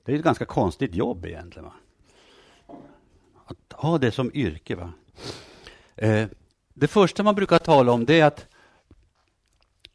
Det 0.05 0.11
är 0.11 0.15
ett 0.15 0.23
ganska 0.23 0.45
konstigt 0.45 0.95
jobb 0.95 1.25
egentligen. 1.25 1.65
Va? 1.65 1.73
Att 3.45 3.73
ha 3.73 3.97
det 3.97 4.11
som 4.11 4.31
yrke. 4.33 4.75
Va? 4.75 4.93
Eh, 5.95 6.27
det 6.73 6.87
första 6.87 7.23
man 7.23 7.35
brukar 7.35 7.57
tala 7.57 7.91
om 7.91 8.05
det 8.05 8.19
är 8.19 8.25
att 8.25 8.47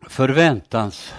förväntans... 0.09 1.15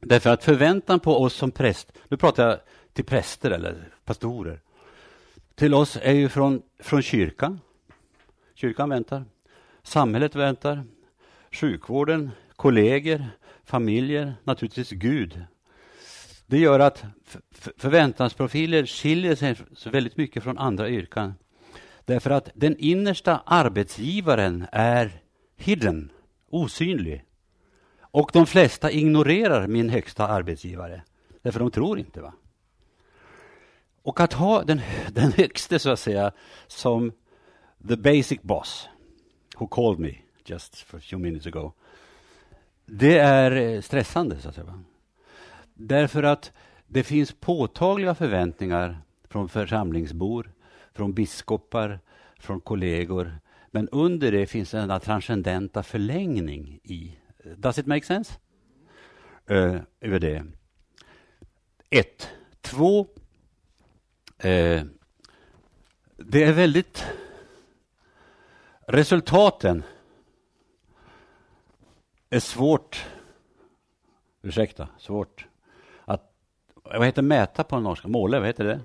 Därför 0.00 0.30
att 0.30 0.44
förväntan 0.44 1.00
på 1.00 1.22
oss 1.22 1.34
som 1.34 1.50
präst, 1.50 1.92
nu 2.08 2.16
pratar 2.16 2.48
jag 2.48 2.58
till 2.92 3.04
präster 3.04 3.50
eller 3.50 3.88
pastorer, 4.04 4.60
till 5.54 5.74
oss 5.74 5.98
är 6.02 6.12
ju 6.12 6.28
från, 6.28 6.62
från 6.78 7.02
kyrkan. 7.02 7.60
Kyrkan 8.54 8.88
väntar, 8.88 9.24
samhället 9.82 10.34
väntar, 10.34 10.84
sjukvården, 11.50 12.30
kollegor, 12.56 13.26
familjer, 13.64 14.34
naturligtvis 14.44 14.90
Gud. 14.90 15.44
Det 16.46 16.58
gör 16.58 16.80
att 16.80 17.04
förväntansprofiler 17.76 18.86
skiljer 18.86 19.34
sig 19.34 19.56
så 19.74 19.90
väldigt 19.90 20.16
mycket 20.16 20.42
från 20.42 20.58
andra 20.58 20.88
yrken. 20.88 21.34
Därför 22.04 22.30
att 22.30 22.50
den 22.54 22.76
innersta 22.78 23.42
arbetsgivaren 23.46 24.66
är 24.72 25.22
hidden, 25.56 26.10
osynlig. 26.50 27.24
Och 28.00 28.30
de 28.32 28.46
flesta 28.46 28.90
ignorerar 28.90 29.66
min 29.66 29.88
högsta 29.88 30.26
arbetsgivare, 30.26 31.02
därför 31.42 31.60
de 31.60 31.70
tror 31.70 31.98
inte. 31.98 32.20
va. 32.20 32.32
Och 34.02 34.20
att 34.20 34.32
ha 34.32 34.62
den, 34.62 34.80
den 35.12 35.32
högste, 35.32 35.78
så 35.78 35.90
att 35.90 36.00
säga, 36.00 36.32
som 36.66 37.12
the 37.88 37.96
basic 37.96 38.42
boss, 38.42 38.88
who 39.56 39.66
called 39.66 39.98
me 39.98 40.14
just 40.44 40.78
for 40.78 40.98
a 40.98 41.00
few 41.00 41.30
minutes 41.30 41.46
ago, 41.46 41.72
det 42.94 43.18
är 43.18 43.52
eh, 43.52 43.80
stressande, 43.80 44.40
så 44.40 44.48
att 44.48 44.54
säga. 44.54 44.82
Därför 45.74 46.22
att 46.22 46.52
det 46.86 47.02
finns 47.02 47.32
påtagliga 47.32 48.14
förväntningar 48.14 48.98
från 49.28 49.48
församlingsbor, 49.48 50.52
från 50.92 51.12
biskopar, 51.12 52.00
från 52.38 52.60
kollegor. 52.60 53.38
Men 53.70 53.88
under 53.88 54.32
det 54.32 54.46
finns 54.46 54.70
denna 54.70 55.00
transcendenta 55.00 55.82
förlängning 55.82 56.80
i. 56.82 57.16
Eh, 57.44 57.52
does 57.52 57.78
it 57.78 57.86
make 57.86 58.06
sense? 58.06 58.32
Uh, 59.50 59.80
över 60.00 60.18
det. 60.18 60.44
Ett. 61.90 62.28
Två. 62.60 63.00
Uh, 64.44 64.82
det 66.16 66.44
är 66.44 66.52
väldigt... 66.52 67.04
Resultaten 68.86 69.82
är 72.32 72.40
svårt, 72.40 73.06
ursäkta, 74.42 74.88
svårt 74.98 75.46
att, 76.04 76.32
vad 76.82 77.06
heter 77.06 77.22
mäta 77.22 77.64
på 77.64 77.80
norska? 77.80 78.08
Måle, 78.08 78.38
vad 78.38 78.46
heter 78.46 78.64
det? 78.64 78.80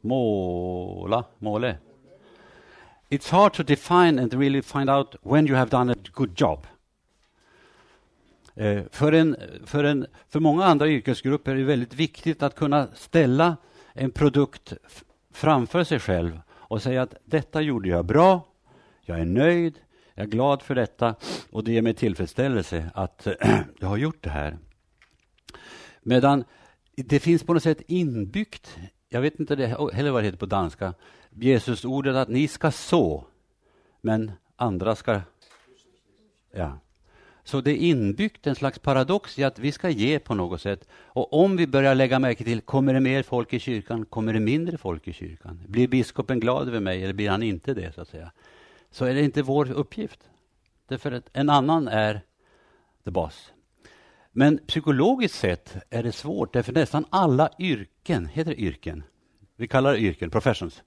Måla, 0.00 1.24
måle. 1.38 1.76
It's 3.08 3.32
hard 3.32 3.52
to 3.52 3.62
define 3.62 4.22
and 4.22 4.34
really 4.34 4.62
find 4.62 4.90
out 4.90 5.16
when 5.22 5.46
you 5.48 5.56
have 5.56 5.70
done 5.70 5.92
a 5.92 5.96
good 6.12 6.40
job. 6.40 6.66
Eh, 8.54 8.82
för, 8.90 9.12
en, 9.12 9.36
för, 9.64 9.84
en, 9.84 10.06
för 10.28 10.40
många 10.40 10.64
andra 10.64 10.88
yrkesgrupper 10.88 11.52
är 11.52 11.56
det 11.56 11.64
väldigt 11.64 11.94
viktigt 11.94 12.42
att 12.42 12.54
kunna 12.54 12.88
ställa 12.94 13.56
en 13.92 14.10
produkt 14.10 14.72
framför 15.32 15.84
sig 15.84 16.00
själv 16.00 16.40
och 16.50 16.82
säga 16.82 17.02
att 17.02 17.14
detta 17.24 17.60
gjorde 17.60 17.88
jag 17.88 18.04
bra, 18.04 18.40
jag 19.02 19.20
är 19.20 19.24
nöjd, 19.24 19.74
jag 20.14 20.24
är 20.24 20.30
glad 20.30 20.62
för 20.62 20.74
detta 20.74 21.14
och 21.50 21.64
det 21.64 21.72
ger 21.72 21.82
mig 21.82 21.94
tillfredsställelse 21.94 22.90
att 22.94 23.26
jag 23.80 23.88
har 23.88 23.96
gjort 23.96 24.22
det 24.22 24.30
här. 24.30 24.58
Medan 26.02 26.44
det 26.96 27.20
finns 27.20 27.42
på 27.42 27.54
något 27.54 27.62
sätt 27.62 27.82
inbyggt, 27.86 28.78
jag 29.08 29.20
vet 29.20 29.40
inte 29.40 29.56
det, 29.56 29.66
heller 29.92 30.10
vad 30.10 30.22
det 30.22 30.26
heter 30.26 30.38
på 30.38 30.46
danska, 30.46 30.94
Jesusordet 31.30 32.16
att 32.16 32.28
ni 32.28 32.48
ska 32.48 32.70
så, 32.70 33.24
men 34.00 34.32
andra 34.56 34.96
ska... 34.96 35.20
Ja. 36.52 36.78
Så 37.44 37.60
det 37.60 37.70
är 37.70 37.76
inbyggt 37.76 38.46
en 38.46 38.54
slags 38.54 38.78
paradox 38.78 39.38
i 39.38 39.44
att 39.44 39.58
vi 39.58 39.72
ska 39.72 39.90
ge 39.90 40.18
på 40.18 40.34
något 40.34 40.60
sätt. 40.60 40.88
Och 40.92 41.32
om 41.32 41.56
vi 41.56 41.66
börjar 41.66 41.94
lägga 41.94 42.18
märke 42.18 42.44
till, 42.44 42.60
kommer 42.60 42.94
det 42.94 43.00
mer 43.00 43.22
folk 43.22 43.52
i 43.52 43.58
kyrkan? 43.58 44.04
Kommer 44.04 44.32
det 44.32 44.40
mindre 44.40 44.78
folk 44.78 45.08
i 45.08 45.12
kyrkan? 45.12 45.60
Blir 45.66 45.88
biskopen 45.88 46.40
glad 46.40 46.68
över 46.68 46.80
mig 46.80 47.04
eller 47.04 47.14
blir 47.14 47.30
han 47.30 47.42
inte 47.42 47.74
det? 47.74 47.94
så 47.94 48.00
att 48.00 48.08
säga? 48.08 48.30
Så 48.94 49.04
är 49.04 49.14
det 49.14 49.22
inte 49.22 49.42
vår 49.42 49.72
uppgift. 49.72 50.20
Därför 50.88 51.12
att 51.12 51.30
en 51.32 51.50
annan 51.50 51.88
är 51.88 52.20
the 53.04 53.10
boss. 53.10 53.52
Men 54.32 54.58
psykologiskt 54.66 55.38
sett 55.38 55.76
är 55.90 56.02
det 56.02 56.12
svårt, 56.12 56.52
därför 56.52 56.72
nästan 56.72 57.04
alla 57.10 57.50
yrken, 57.58 58.26
heter 58.26 58.50
det 58.50 58.60
yrken? 58.60 59.02
Vi 59.56 59.68
kallar 59.68 59.92
det 59.92 59.98
yrken, 59.98 60.30
professions. 60.30 60.82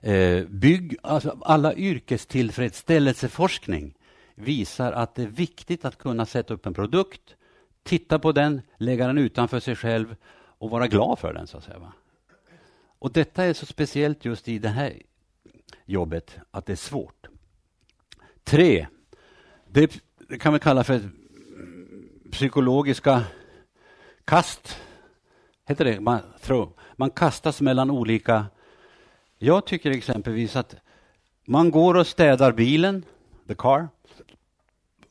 Eh, 0.00 0.44
bygg, 0.44 0.96
alltså 1.02 1.38
alla 1.42 1.74
yrkestillfredsställelseforskning 1.74 3.94
visar 4.34 4.92
att 4.92 5.14
det 5.14 5.22
är 5.22 5.26
viktigt 5.26 5.84
att 5.84 5.98
kunna 5.98 6.26
sätta 6.26 6.54
upp 6.54 6.66
en 6.66 6.74
produkt, 6.74 7.36
titta 7.82 8.18
på 8.18 8.32
den, 8.32 8.62
lägga 8.76 9.06
den 9.06 9.18
utanför 9.18 9.60
sig 9.60 9.76
själv 9.76 10.16
och 10.58 10.70
vara 10.70 10.86
glad 10.86 11.18
för 11.18 11.34
den. 11.34 11.46
så 11.46 11.58
att 11.58 11.64
säga. 11.64 11.78
Va? 11.78 11.92
Och 12.98 13.12
Detta 13.12 13.44
är 13.44 13.52
så 13.52 13.66
speciellt 13.66 14.24
just 14.24 14.48
i 14.48 14.58
den 14.58 14.72
här 14.72 15.02
jobbet 15.84 16.38
att 16.50 16.66
det 16.66 16.72
är 16.72 16.76
svårt. 16.76 17.26
Tre, 18.44 18.86
det, 19.66 20.00
kan 20.40 20.52
vi 20.52 20.58
kalla 20.58 20.84
för 20.84 21.00
psykologiska 22.30 23.24
kast. 24.24 24.78
Heter 25.66 25.84
det? 25.84 26.00
Man, 26.00 26.20
throw. 26.40 26.72
man 26.96 27.10
kastas 27.10 27.60
mellan 27.60 27.90
olika... 27.90 28.46
Jag 29.38 29.66
tycker 29.66 29.90
exempelvis 29.90 30.56
att 30.56 30.74
man 31.44 31.70
går 31.70 31.94
och 31.94 32.06
städar 32.06 32.52
bilen, 32.52 33.04
the 33.48 33.54
car, 33.54 33.88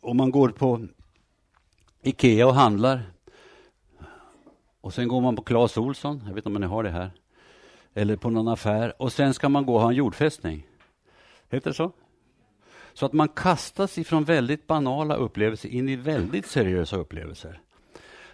och 0.02 0.15
man 0.15 0.32
går 0.32 0.50
på 0.50 0.88
Ikea 2.02 2.47
och 2.47 2.56
handlar. 2.56 3.02
Och 4.82 4.93
sen 4.93 5.08
går 5.08 5.21
man 5.21 5.36
på 5.36 5.43
Clas 5.43 5.78
Olsson, 5.78 6.24
jag 6.28 6.34
vet 6.34 6.45
inte 6.45 6.56
om 6.56 6.62
ni 6.62 6.67
har 6.67 6.84
det 6.84 6.89
här, 6.89 7.12
eller 7.93 8.15
på 8.15 8.30
någon 8.30 8.47
affär. 8.47 9.01
Och 9.01 9.13
sen 9.13 9.34
ska 9.34 9.49
man 9.49 9.65
gå 9.65 9.75
och 9.75 9.82
ha 9.82 9.89
en 9.89 9.95
jordfästning. 9.95 10.67
Heter 11.49 11.69
det 11.69 11.73
så? 11.73 11.91
Så 12.93 13.06
att 13.06 13.13
man 13.13 13.27
kastas 13.27 13.97
ifrån 13.97 14.23
väldigt 14.23 14.67
banala 14.67 15.15
upplevelser 15.15 15.69
in 15.69 15.89
i 15.89 15.95
väldigt 15.95 16.45
seriösa 16.45 16.97
upplevelser. 16.97 17.60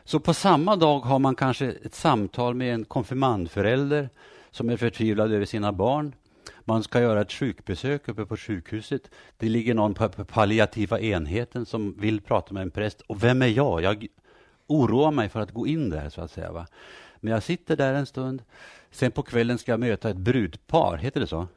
Så 0.04 0.20
på 0.20 0.34
samma 0.34 0.76
dag 0.76 1.00
har 1.00 1.20
man 1.20 1.36
kanske 1.36 1.66
ett 1.66 1.96
samtal 1.96 2.56
med 2.56 2.74
en 2.74 2.86
konfirmandförälder 2.86 4.10
som 4.52 4.70
är 4.70 4.78
förtvivlad 4.78 5.32
över 5.32 5.46
sina 5.46 5.72
barn. 5.74 6.16
Man 6.66 6.84
ska 6.84 7.02
göra 7.02 7.22
ett 7.22 7.32
sjukbesök 7.32 8.08
uppe 8.08 8.26
på 8.26 8.38
sjukhuset. 8.38 9.12
Det 9.38 9.50
ligger 9.50 9.74
någon 9.74 9.94
på 9.94 10.10
palliativa 10.10 11.00
enheten 11.00 11.66
som 11.66 11.96
vill 12.00 12.22
prata 12.22 12.54
med 12.54 12.64
en 12.64 12.72
präst. 12.72 13.02
Och 13.02 13.24
vem 13.24 13.42
är 13.42 13.48
jag? 13.48 13.82
Jag 13.82 14.08
oroar 14.68 15.12
mig 15.12 15.30
för 15.30 15.40
att 15.40 15.52
gå 15.52 15.68
in 15.68 15.90
där, 15.90 16.10
så 16.10 16.22
att 16.22 16.32
säga. 16.32 16.52
Va? 16.52 16.68
Men 17.20 17.34
jag 17.34 17.44
sitter 17.44 17.76
där 17.76 17.94
en 17.94 18.06
stund. 18.06 18.42
Sen 18.92 19.12
på 19.12 19.24
kvällen 19.24 19.58
ska 19.58 19.72
jag 19.72 19.80
möta 19.80 20.10
ett 20.10 20.18
brudpar, 20.18 20.98
heter 20.98 21.20
det 21.20 21.28
så? 21.28 21.48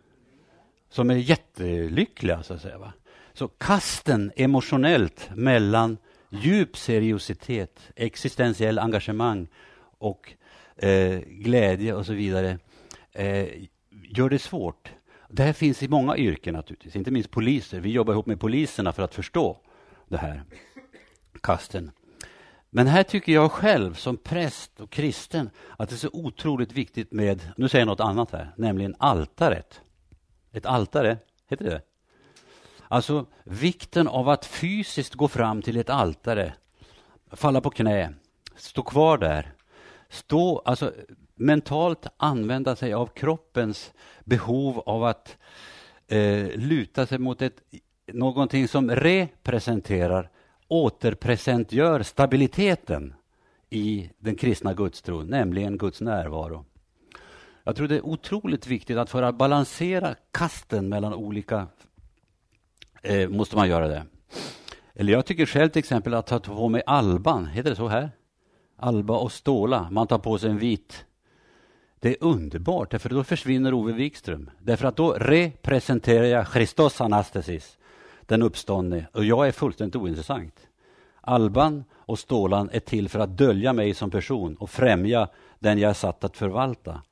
Som 0.89 1.11
är 1.11 1.15
jättelyckliga, 1.15 2.43
så 2.43 2.55
att 2.55 2.63
säga. 2.63 2.79
Va? 2.79 2.93
Så 3.33 3.49
kasten 3.49 4.33
emotionellt 4.37 5.31
mellan 5.35 5.97
djup 6.31 6.77
seriositet, 6.77 7.91
existentiell 7.97 8.79
engagemang 8.79 9.49
och 9.99 10.33
eh, 10.77 11.19
glädje 11.27 11.95
och 11.95 12.07
så 12.07 12.13
vidare 12.13 12.59
eh, 13.13 13.49
gör 13.91 14.29
det 14.29 14.39
svårt. 14.39 14.93
Det 15.29 15.43
här 15.43 15.53
finns 15.53 15.83
i 15.83 15.89
många 15.89 16.17
yrken 16.17 16.55
naturligtvis, 16.55 16.97
inte 16.97 17.11
minst 17.11 17.31
poliser. 17.31 17.81
Vi 17.81 17.91
jobbar 17.91 18.13
ihop 18.13 18.27
med 18.27 18.41
poliserna 18.41 18.93
för 18.93 19.03
att 19.03 19.15
förstå 19.15 19.59
det 20.09 20.17
här 20.17 20.43
kasten. 21.41 21.91
Men 22.71 22.87
här 22.87 23.03
tycker 23.03 23.33
jag 23.33 23.53
själv 23.53 23.95
som 23.95 24.17
präst 24.17 24.81
och 24.81 24.91
kristen 24.91 25.51
att 25.79 25.89
det 25.89 25.95
är 25.95 25.97
så 25.97 26.11
otroligt 26.13 26.73
viktigt 26.73 27.13
med, 27.13 27.53
nu 27.57 27.69
säger 27.69 27.81
jag 27.81 27.87
något 27.87 28.01
annat 28.01 28.31
här, 28.31 28.53
nämligen 28.57 28.95
altaret. 28.99 29.81
Ett 30.53 30.67
altare, 30.67 31.19
heter 31.49 31.65
det 31.65 31.83
Alltså 32.89 33.27
vikten 33.45 34.09
av 34.09 34.29
att 34.29 34.47
fysiskt 34.47 35.15
gå 35.15 35.29
fram 35.29 35.63
till 35.63 35.77
ett 35.77 35.91
altare, 35.91 36.55
falla 37.33 37.61
på 37.61 37.71
knä, 37.71 38.13
stå 38.57 38.83
kvar 38.83 39.19
där. 39.19 39.53
Stå, 40.09 40.59
alltså 40.59 40.93
mentalt 41.35 42.07
använda 42.17 42.77
sig 42.77 42.93
av 42.93 43.07
kroppens 43.07 43.93
behov 44.25 44.79
av 44.79 45.05
att 45.05 45.37
eh, 46.09 46.49
luta 46.57 47.07
sig 47.07 47.19
mot 47.19 47.43
ett, 47.43 47.63
någonting 48.13 48.69
som 48.69 48.91
representerar, 48.91 50.31
återpresentgör 50.71 52.03
stabiliteten 52.03 53.15
i 53.71 54.11
den 54.19 54.35
kristna 54.35 54.75
gudstron, 54.75 55.27
nämligen 55.27 55.79
Guds 55.79 56.01
närvaro. 56.01 56.65
Jag 57.65 57.77
tror 57.77 57.89
det 57.89 57.97
är 57.97 58.07
otroligt 58.07 58.67
viktigt 58.67 58.97
att 58.97 59.11
för 59.11 59.23
att 59.23 59.35
balansera 59.35 60.15
kasten 60.33 60.89
mellan 60.89 61.15
olika 61.15 61.67
eh, 63.03 63.29
måste 63.29 63.57
man 63.57 63.69
göra 63.69 63.89
det. 63.89 64.07
Eller 64.95 65.13
jag 65.13 65.27
tycker 65.27 65.47
själv 65.47 65.69
till 65.69 65.79
exempel 65.79 66.15
att 66.15 66.27
ta 66.27 66.41
på 66.41 66.69
mig 66.69 66.83
alban, 66.87 67.47
heter 67.47 67.71
det 67.71 67.77
så 67.77 67.89
här? 67.89 68.11
Alba 68.77 69.17
och 69.17 69.33
ståla, 69.33 69.91
man 69.91 70.07
tar 70.07 70.19
på 70.19 70.39
sig 70.39 70.51
en 70.51 70.59
vit. 70.59 71.05
Det 72.01 72.09
är 72.09 72.17
underbart, 72.21 73.01
för 73.03 73.09
då 73.09 73.25
försvinner 73.25 73.75
Ove 73.75 73.93
Wikström. 73.93 74.51
Därför 74.59 74.89
att 74.89 74.97
då 74.97 75.13
representerar 75.13 76.25
jag 76.25 76.53
Christos 76.53 77.01
anastasis, 77.01 77.79
den 78.31 78.43
uppståndne, 78.43 79.07
och 79.13 79.25
jag 79.25 79.49
är 79.49 79.53
fullständigt 79.53 79.97
ointressant. 79.97 80.69
Alban 81.21 81.85
och 81.93 82.19
stålan 82.19 82.71
är 82.73 82.81
till 82.81 83.09
för 83.09 83.19
att 83.19 83.37
dölja 83.37 83.73
mig 83.73 83.95
som 83.95 84.11
person 84.11 84.57
och 84.57 84.71
främja 84.71 85.29
den 85.59 85.79
jag 85.79 85.91
är 85.91 85.95
satt 85.95 86.25
att 86.25 86.37
förvalta. 86.37 87.03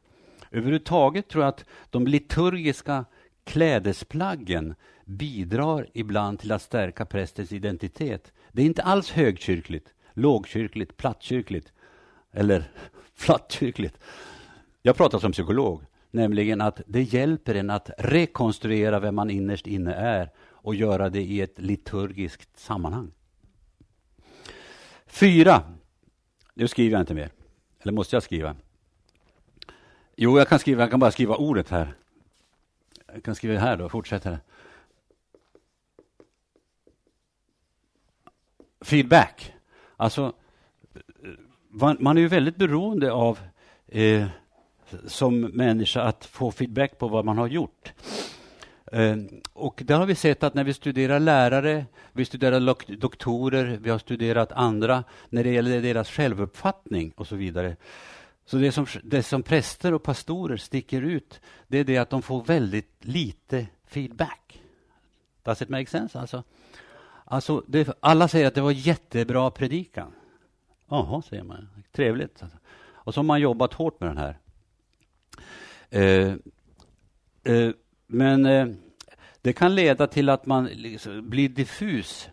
Överhuvudtaget 0.51 1.29
tror 1.29 1.45
jag 1.45 1.49
att 1.49 1.65
de 1.91 2.07
liturgiska 2.07 3.05
klädesplaggen 3.45 4.75
bidrar 5.05 5.87
ibland 5.93 6.39
till 6.39 6.53
att 6.53 6.63
stärka 6.63 7.07
prästens 7.07 7.53
identitet. 7.53 8.33
Det 8.53 8.63
är 8.63 8.67
inte 8.67 8.83
alls 8.83 9.11
högkyrkligt, 9.11 9.89
lågkyrkligt, 10.13 10.97
plattkyrkligt 10.97 11.73
eller 12.33 12.71
flattkyrkligt. 13.15 13.99
Jag 14.83 14.97
pratar 14.97 15.19
som 15.19 15.33
psykolog, 15.33 15.83
nämligen 16.11 16.61
att 16.61 16.81
det 16.87 17.03
hjälper 17.03 17.55
en 17.55 17.71
att 17.71 17.91
rekonstruera 17.99 19.01
vem 19.01 19.15
man 19.15 19.31
innerst 19.31 19.67
inne 19.67 19.95
är 19.95 20.31
och 20.63 20.75
göra 20.75 21.09
det 21.09 21.23
i 21.23 21.41
ett 21.41 21.59
liturgiskt 21.59 22.59
sammanhang. 22.59 23.11
Fyra. 25.07 25.63
Nu 26.55 26.69
skriver 26.69 26.93
jag 26.93 27.03
inte 27.03 27.15
mer. 27.15 27.31
Eller 27.81 27.93
måste 27.93 28.17
jag 28.17 28.23
skriva? 28.23 28.57
Jo, 30.17 30.39
jag 30.39 30.49
kan 30.49 30.59
skriva. 30.59 30.83
Jag 30.83 30.91
kan 30.91 31.01
bara 31.01 31.11
skriva 31.11 31.37
ordet 31.37 31.69
här. 31.69 31.95
Jag 33.13 33.25
kan 33.25 33.35
skriva 33.35 33.61
här 33.61 33.77
då, 33.77 33.89
fortsätter. 33.89 34.39
Feedback. 38.81 39.53
Alltså, 39.97 40.33
man 41.99 42.17
är 42.17 42.21
ju 42.21 42.29
väldigt 42.29 42.57
beroende 42.57 43.13
av 43.13 43.39
eh, 43.87 44.27
som 45.07 45.41
människa 45.41 46.03
att 46.03 46.25
få 46.25 46.51
feedback 46.51 46.99
på 46.99 47.09
vad 47.09 47.25
man 47.25 47.39
har 47.39 47.49
gjort. 47.49 47.93
Eh, 48.93 49.17
och 49.53 49.83
där 49.87 49.99
har 49.99 50.07
vi 50.07 50.15
sett 50.15 50.43
att 50.43 50.55
när 50.55 50.65
vi 50.65 50.75
studerar 50.75 51.21
lärare, 51.21 51.87
vi 52.13 52.25
studerar 52.25 52.97
doktorer, 52.97 53.79
vi 53.83 53.91
har 53.91 53.99
studerat 53.99 54.53
andra 54.53 55.05
när 55.29 55.45
det 55.45 55.51
gäller 55.51 55.83
deras 55.83 56.11
självuppfattning 56.11 57.13
och 57.17 57.27
så 57.27 57.37
vidare. 57.37 57.77
Så 58.45 58.57
det 58.57 58.73
som, 58.73 58.87
det 59.03 59.23
som 59.23 59.43
präster 59.43 59.95
och 59.95 60.03
pastorer 60.03 60.57
sticker 60.57 61.03
ut, 61.03 61.41
det 61.67 61.79
är 61.79 61.85
det 61.85 61.99
att 61.99 62.11
de 62.11 62.23
får 62.23 62.45
väldigt 62.45 63.05
lite 63.05 63.67
feedback. 63.87 64.63
Does 65.43 65.63
it 65.63 65.69
make 65.69 65.87
sense? 65.87 66.21
Alltså, 66.21 66.43
alltså 67.25 67.65
det, 67.67 67.99
alla 68.01 68.29
säger 68.29 68.47
att 68.47 68.55
det 68.55 68.61
var 68.61 68.71
jättebra 68.71 69.51
predikan. 69.51 70.13
Jaha, 70.89 71.23
säger 71.23 71.43
man. 71.43 71.69
Trevligt. 71.93 72.43
Och 72.93 73.15
så 73.15 73.19
har 73.19 73.25
man 73.25 73.41
jobbat 73.41 73.75
hårt 73.75 74.01
med 74.01 74.09
den 74.11 74.19
här. 74.19 74.39
Eh, 75.91 76.35
eh, 77.55 77.73
men 78.09 78.47
eh, 78.47 78.67
det 79.43 79.53
kan 79.53 79.75
leda 79.75 80.07
till 80.07 80.29
att 80.29 80.47
man 80.47 80.65
liksom 80.67 81.31
blir 81.31 81.49
diffus. 81.49 82.29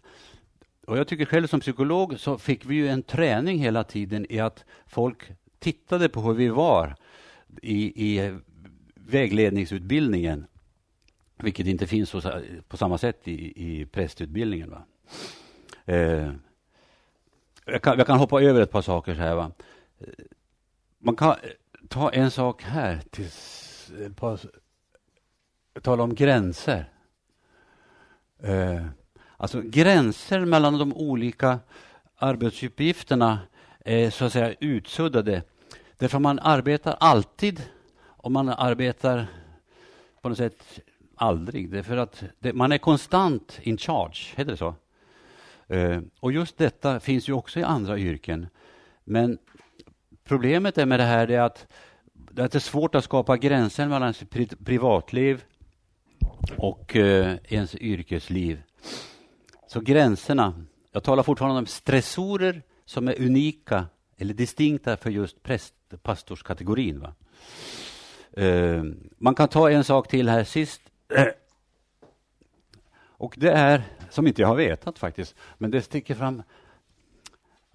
Och 0.88 0.98
jag 0.98 1.08
tycker 1.08 1.26
själv 1.26 1.48
som 1.48 1.60
psykolog 1.60 2.20
så 2.20 2.38
fick 2.38 2.66
vi 2.66 2.76
ju 2.76 2.88
en 2.88 3.04
träning 3.04 3.60
hela 3.60 3.84
tiden 3.84 4.26
i 4.30 4.40
att 4.40 4.66
folk 4.88 5.32
tittade 5.60 6.10
på 6.10 6.22
hur 6.22 6.34
vi 6.34 6.48
var 6.48 6.96
i, 7.62 8.06
i 8.06 8.40
vägledningsutbildningen, 8.96 10.46
vilket 11.38 11.68
inte 11.68 11.88
finns 11.88 12.14
hos, 12.14 12.26
på 12.68 12.78
samma 12.78 12.98
sätt 12.98 13.28
i, 13.28 13.54
i 13.66 13.86
prästutbildningen. 13.86 14.70
Va? 14.70 14.84
Eh, 15.86 16.32
jag, 17.66 17.82
kan, 17.82 17.98
jag 17.98 18.08
kan 18.08 18.20
hoppa 18.20 18.42
över 18.42 18.62
ett 18.62 18.72
par 18.72 18.82
saker. 18.82 19.14
här. 19.14 19.36
Va? 19.36 19.52
Eh, 20.00 20.08
man 21.00 21.16
kan 21.16 21.36
ta 21.90 22.12
en 22.12 22.32
sak 22.32 22.64
här. 22.64 23.00
Till, 23.10 23.30
par, 24.16 24.40
tala 25.82 26.04
om 26.04 26.16
gränser. 26.16 26.90
Eh, 28.44 28.86
alltså 29.38 29.62
gränser 29.62 30.46
mellan 30.46 30.78
de 30.78 30.94
olika 30.94 31.60
arbetsuppgifterna 32.18 33.40
är 33.80 34.10
så 34.10 34.26
att 34.26 34.34
säga 34.34 34.56
utsuddade. 34.60 35.44
Därför 35.98 36.20
man 36.20 36.40
arbetar 36.40 36.98
alltid 37.00 37.62
och 37.98 38.32
man 38.32 38.50
arbetar 38.50 39.28
på 40.22 40.30
något 40.30 40.38
sätt 40.38 40.80
aldrig. 41.16 41.72
Därför 41.72 41.98
att 41.98 42.24
det, 42.40 42.54
man 42.54 42.72
är 42.72 42.78
konstant 42.78 43.60
in 43.62 43.78
charge, 43.78 44.34
heter 44.36 44.52
det 44.52 44.58
så? 44.58 44.76
Eh, 45.68 46.02
och 46.20 46.32
just 46.32 46.58
detta 46.58 47.00
finns 47.00 47.30
ju 47.30 47.34
också 47.34 47.60
i 47.60 47.64
andra 47.64 47.98
yrken. 47.98 48.48
Men 49.04 49.38
problemet 50.24 50.78
är 50.78 50.86
med 50.86 51.00
det 51.00 51.04
här 51.04 51.32
är 51.32 51.40
att, 51.40 51.68
att 52.38 52.52
det 52.52 52.56
är 52.56 52.60
svårt 52.60 52.96
att 52.96 53.04
skapa 53.04 53.38
gränser 53.38 53.88
mellan 53.88 54.14
sitt 54.14 54.66
privatliv 54.66 55.44
och 56.58 56.96
eh, 56.96 57.38
ens 57.44 57.76
yrkesliv. 57.76 58.62
Så 59.68 59.80
gränserna, 59.80 60.54
jag 60.92 61.04
talar 61.04 61.24
fortfarande 61.24 61.60
om 61.60 61.66
stressorer 61.66 62.62
som 62.86 63.08
är 63.08 63.22
unika 63.22 63.86
eller 64.18 64.34
distinkta 64.34 64.98
för 64.98 65.10
just 65.10 65.44
präst, 65.44 65.74
pastorskategorin. 66.04 67.00
Va? 67.00 67.14
Eh, 68.44 68.84
man 69.18 69.36
kan 69.36 69.48
ta 69.48 69.72
en 69.72 69.84
sak 69.84 70.08
till 70.08 70.30
här 70.30 70.44
sist. 70.44 70.82
Och 73.18 73.36
det 73.38 73.52
är, 73.52 73.84
som 74.10 74.28
inte 74.28 74.42
jag 74.42 74.48
har 74.48 74.56
vetat 74.56 75.00
faktiskt, 75.00 75.36
men 75.58 75.72
det 75.72 75.82
sticker 75.82 76.16
fram. 76.16 76.44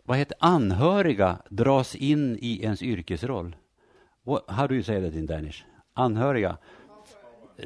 Vad 0.04 0.18
heter 0.18 0.36
anhöriga 0.40 1.38
dras 1.48 1.94
in 1.94 2.38
i 2.40 2.62
ens 2.62 2.82
yrkesroll? 2.82 3.56
What, 4.22 4.44
how 4.50 4.66
do 4.66 4.74
you 4.74 4.82
say 4.82 5.02
that 5.02 5.14
in 5.14 5.26
Danish? 5.26 5.64
Anhöriga? 5.94 6.56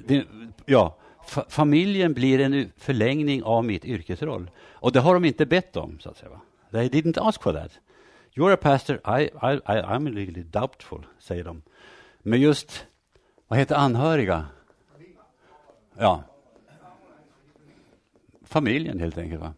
Det, 0.07 0.26
ja, 0.66 0.96
fa 1.26 1.44
familjen 1.48 2.14
blir 2.14 2.40
en 2.40 2.72
förlängning 2.76 3.42
av 3.42 3.64
mitt 3.64 3.85
yrkesroll. 3.85 4.50
Och 4.61 4.92
det 4.92 5.00
har 5.00 5.14
de 5.14 5.24
inte 5.24 5.46
bett 5.46 5.76
om, 5.76 5.98
så 6.00 6.11
att 6.11 6.16
säga. 6.16 6.40
They 6.70 6.88
didn't 6.88 7.28
ask 7.28 7.42
for 7.42 7.52
that. 7.52 7.80
You're 8.35 8.52
a 8.52 8.57
pastor, 8.57 8.96
I, 8.96 9.22
I, 9.22 9.54
I, 9.54 9.83
I'm 9.83 10.14
really 10.14 10.42
doubtful, 10.42 11.07
säger 11.18 11.44
de. 11.44 11.62
Men 12.22 12.40
just, 12.40 12.87
vad 13.48 13.59
heter 13.59 13.74
anhöriga? 13.74 14.46
Ja. 15.98 16.22
Familjen 18.42 19.00
helt 19.00 19.18
enkelt. 19.18 19.40
Va? 19.40 19.54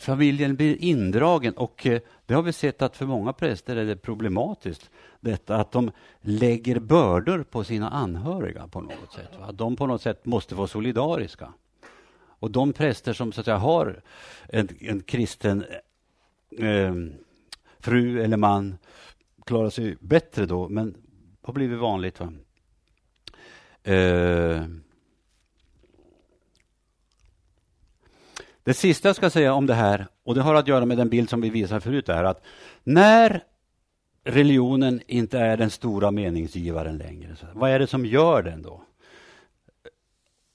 Familjen 0.00 0.56
blir 0.56 0.76
indragen 0.76 1.54
och 1.54 1.86
eh, 1.86 2.00
det 2.26 2.34
har 2.34 2.42
vi 2.42 2.52
sett 2.52 2.82
att 2.82 2.96
för 2.96 3.06
många 3.06 3.32
präster 3.32 3.76
är 3.76 3.84
det 3.84 3.96
problematiskt 3.96 4.90
detta 5.20 5.56
att 5.56 5.72
de 5.72 5.90
lägger 6.20 6.78
bördor 6.78 7.42
på 7.42 7.64
sina 7.64 7.90
anhöriga 7.90 8.68
på 8.68 8.80
något 8.80 9.12
sätt. 9.12 9.30
Va? 9.40 9.52
De 9.52 9.76
på 9.76 9.86
något 9.86 10.02
sätt 10.02 10.26
måste 10.26 10.54
vara 10.54 10.66
solidariska. 10.66 11.52
Och 12.40 12.50
de 12.50 12.72
präster 12.72 13.12
som 13.12 13.32
så 13.32 13.40
att 13.40 13.44
säga, 13.44 13.56
har 13.56 14.02
en, 14.48 14.68
en 14.80 15.02
kristen 15.02 15.64
eh, 16.58 16.94
fru 17.78 18.22
eller 18.22 18.36
man 18.36 18.78
klarar 19.46 19.70
sig 19.70 19.96
bättre 20.00 20.46
då, 20.46 20.68
men 20.68 20.96
har 21.42 21.52
blivit 21.52 21.78
vanligt. 21.78 22.20
Va? 22.20 22.32
Eh, 23.92 24.64
det 28.64 28.74
sista 28.74 29.08
jag 29.08 29.16
ska 29.16 29.30
säga 29.30 29.54
om 29.54 29.66
det 29.66 29.74
här, 29.74 30.06
och 30.24 30.34
det 30.34 30.42
har 30.42 30.54
att 30.54 30.68
göra 30.68 30.86
med 30.86 30.98
den 30.98 31.08
bild 31.08 31.30
som 31.30 31.40
vi 31.40 31.50
visade 31.50 31.80
förut, 31.80 32.08
är 32.08 32.24
att 32.24 32.42
när 32.84 33.42
religionen 34.24 35.00
inte 35.06 35.38
är 35.38 35.56
den 35.56 35.70
stora 35.70 36.10
meningsgivaren 36.10 36.98
längre, 36.98 37.36
vad 37.52 37.70
är 37.70 37.78
det 37.78 37.86
som 37.86 38.06
gör 38.06 38.42
den 38.42 38.62
då? 38.62 38.82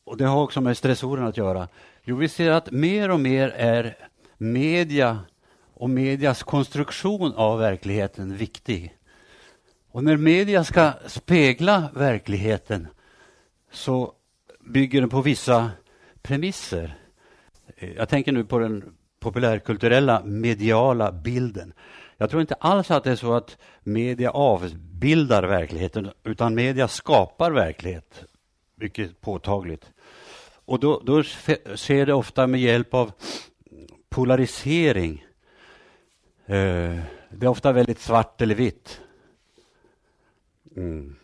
Och 0.04 0.18
Det 0.18 0.26
har 0.26 0.44
också 0.44 0.62
med 0.62 0.78
stressorerna 0.78 1.28
att 1.28 1.38
göra. 1.38 1.68
Jo, 2.04 2.16
vi 2.16 2.30
ser 2.30 2.52
att 2.52 2.72
mer 2.72 3.12
och 3.12 3.20
mer 3.20 3.50
är 3.50 3.98
media 4.38 5.20
och 5.74 5.90
medias 5.90 6.44
konstruktion 6.44 7.34
av 7.36 7.60
verkligheten 7.60 8.38
viktig. 8.38 8.98
Och 9.92 10.04
när 10.04 10.18
media 10.18 10.64
ska 10.64 10.92
spegla 11.08 11.90
verkligheten 11.94 12.88
så 13.72 14.14
bygger 14.60 15.02
den 15.02 15.10
på 15.10 15.22
vissa 15.22 15.72
premisser. 16.22 16.98
Eh, 17.76 17.94
jag 17.94 18.10
tänker 18.10 18.32
nu 18.32 18.46
på 18.46 18.60
den 18.60 18.96
populärkulturella 19.20 20.22
mediala 20.24 21.12
bilden. 21.12 21.74
Jag 22.18 22.30
tror 22.30 22.42
inte 22.42 22.54
alls 22.54 22.92
att 22.92 23.04
det 23.04 23.12
är 23.12 23.16
så 23.16 23.34
att 23.34 23.58
media 23.84 24.32
avbildar 24.32 25.44
verkligheten, 25.44 26.12
utan 26.24 26.56
media 26.56 26.88
skapar 26.88 27.52
verklighet, 27.52 28.26
mycket 28.76 29.22
påtagligt. 29.22 29.92
Och 30.66 30.80
då, 30.80 31.02
då 31.06 31.24
ser 31.76 32.06
det 32.06 32.14
ofta 32.14 32.48
med 32.48 32.62
hjälp 32.62 32.94
av 32.94 33.12
polarisering. 34.10 35.26
Eh, 36.46 37.00
det 37.30 37.46
är 37.46 37.48
ofta 37.48 37.72
väldigt 37.72 38.00
svart 38.00 38.42
eller 38.42 38.56
vitt. 38.56 39.02
Mm. 40.76 41.16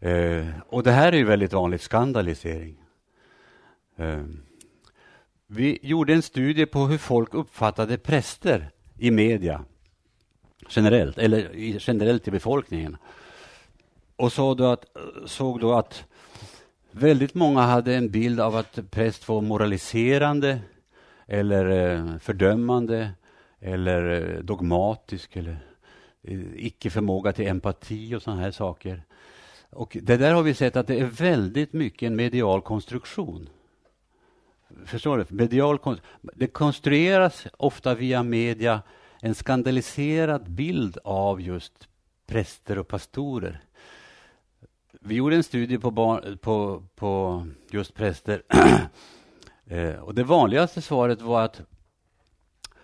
Eh, 0.00 0.46
och 0.68 0.82
det 0.82 0.90
här 0.90 1.12
är 1.12 1.16
ju 1.16 1.24
väldigt 1.24 1.52
vanligt, 1.52 1.82
skandalisering. 1.82 2.76
Eh, 3.96 4.24
vi 5.46 5.78
gjorde 5.82 6.14
en 6.14 6.22
studie 6.22 6.66
på 6.66 6.86
hur 6.86 6.98
folk 6.98 7.34
uppfattade 7.34 7.98
präster 7.98 8.70
i 8.98 9.10
media 9.10 9.64
generellt, 10.68 11.18
eller 11.18 11.50
generellt 11.78 12.28
i 12.28 12.30
befolkningen. 12.30 12.96
Och 14.16 14.32
såg 14.32 14.56
då 14.56 14.64
att, 14.64 14.84
såg 15.26 15.60
då 15.60 15.72
att 15.72 16.04
väldigt 16.90 17.34
många 17.34 17.60
hade 17.60 17.94
en 17.94 18.10
bild 18.10 18.40
av 18.40 18.56
att 18.56 18.90
präst 18.90 19.28
var 19.28 19.40
moraliserande 19.40 20.60
eller 21.26 21.94
eh, 21.94 22.18
fördömande 22.18 23.10
eller 23.60 24.10
eh, 24.10 24.42
dogmatisk 24.42 25.36
eller 25.36 25.58
eh, 26.22 26.40
icke 26.54 26.90
förmåga 26.90 27.32
till 27.32 27.48
empati 27.48 28.14
och 28.14 28.22
sådana 28.22 28.42
här 28.42 28.50
saker. 28.50 29.02
Och 29.70 29.96
det 30.02 30.16
där 30.16 30.34
har 30.34 30.42
vi 30.42 30.54
sett 30.54 30.76
att 30.76 30.86
det 30.86 31.00
är 31.00 31.04
väldigt 31.04 31.72
mycket 31.72 32.06
en 32.06 32.16
medial 32.16 32.62
konstruktion. 32.62 33.48
Förstår 34.86 35.18
du? 35.18 35.34
Medial, 35.34 35.78
det 36.22 36.46
konstrueras 36.46 37.46
ofta 37.56 37.94
via 37.94 38.22
media 38.22 38.82
en 39.22 39.34
skandaliserad 39.34 40.50
bild 40.50 40.98
av 41.04 41.40
just 41.40 41.88
präster 42.26 42.78
och 42.78 42.88
pastorer. 42.88 43.60
Vi 45.00 45.14
gjorde 45.14 45.36
en 45.36 45.44
studie 45.44 45.78
på, 45.78 45.90
barn, 45.90 46.38
på, 46.38 46.82
på 46.94 47.46
just 47.70 47.94
präster. 47.94 48.42
eh, 49.66 49.94
och 49.94 50.14
det 50.14 50.24
vanligaste 50.24 50.82
svaret 50.82 51.20
var 51.20 51.42
att 51.42 51.60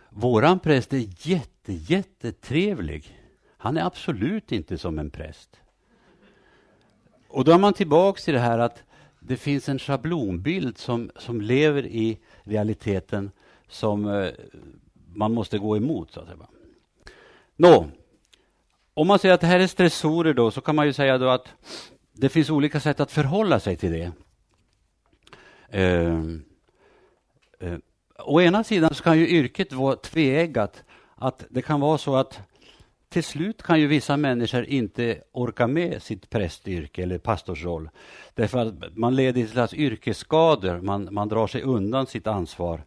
våran 0.09 0.59
präst 0.59 0.92
är 0.92 1.29
jätte, 1.29 1.72
jättetrevlig. 1.72 3.18
Han 3.57 3.76
är 3.76 3.85
absolut 3.85 4.53
inte 4.53 4.79
som 4.79 4.98
en 4.98 5.11
präst. 5.11 5.61
Och 7.29 7.44
då 7.44 7.53
är 7.53 7.59
man 7.59 7.72
tillbaka 7.72 8.20
till 8.20 8.35
det 8.35 8.40
här 8.40 8.59
att 8.59 8.83
det 9.21 9.37
finns 9.37 9.69
en 9.69 9.79
schablonbild 9.79 10.79
som, 10.79 11.11
som 11.17 11.41
lever 11.41 11.87
i 11.87 12.19
realiteten 12.43 13.31
som 13.69 14.09
eh, 14.09 14.31
man 15.15 15.33
måste 15.33 15.59
gå 15.59 15.77
emot. 15.77 16.13
Så 16.13 16.21
att 16.21 16.27
säga. 16.27 16.39
Nå, 17.57 17.87
om 18.95 19.07
man 19.07 19.19
säger 19.19 19.35
att 19.35 19.41
det 19.41 19.47
här 19.47 19.61
är 19.61 19.67
stressorer 19.67 20.35
då, 20.35 20.51
så 20.51 20.61
kan 20.61 20.77
man 20.77 20.87
ju 20.87 20.93
säga 20.93 21.19
då 21.19 21.29
att 21.29 21.49
det 22.13 22.29
finns 22.29 22.51
olika 22.51 22.81
sätt 22.81 23.01
att 23.01 23.13
förhålla 23.13 23.61
sig 23.61 23.77
till 23.77 23.93
det. 23.93 24.13
Eh, 25.69 26.19
eh, 27.61 27.79
å 28.19 28.41
ena 28.41 28.65
sidan 28.65 28.95
så 28.95 29.03
kan 29.03 29.19
ju 29.19 29.29
yrket 29.29 29.73
vara 29.73 29.97
tveeggat. 29.97 30.85
Att 31.15 31.45
det 31.51 31.63
kan 31.63 31.81
vara 31.81 31.99
så 31.99 32.17
att 32.17 32.41
till 33.11 33.25
slut 33.25 33.62
kan 33.62 33.81
ju 33.81 33.87
vissa 33.87 34.16
människor 34.16 34.64
inte 34.64 35.23
orka 35.33 35.66
med 35.66 36.03
sitt 36.03 36.31
prästyrke 36.31 37.03
eller 37.03 37.18
pastorsroll. 37.18 37.90
Därför 38.35 38.59
att 38.59 38.96
man 38.96 39.16
leder 39.16 39.33
till 39.33 39.51
slags 39.51 39.75
yrkesskador, 39.75 40.81
man, 40.81 41.09
man 41.11 41.29
drar 41.29 41.46
sig 41.46 41.62
undan 41.62 42.07
sitt 42.07 42.27
ansvar. 42.27 42.85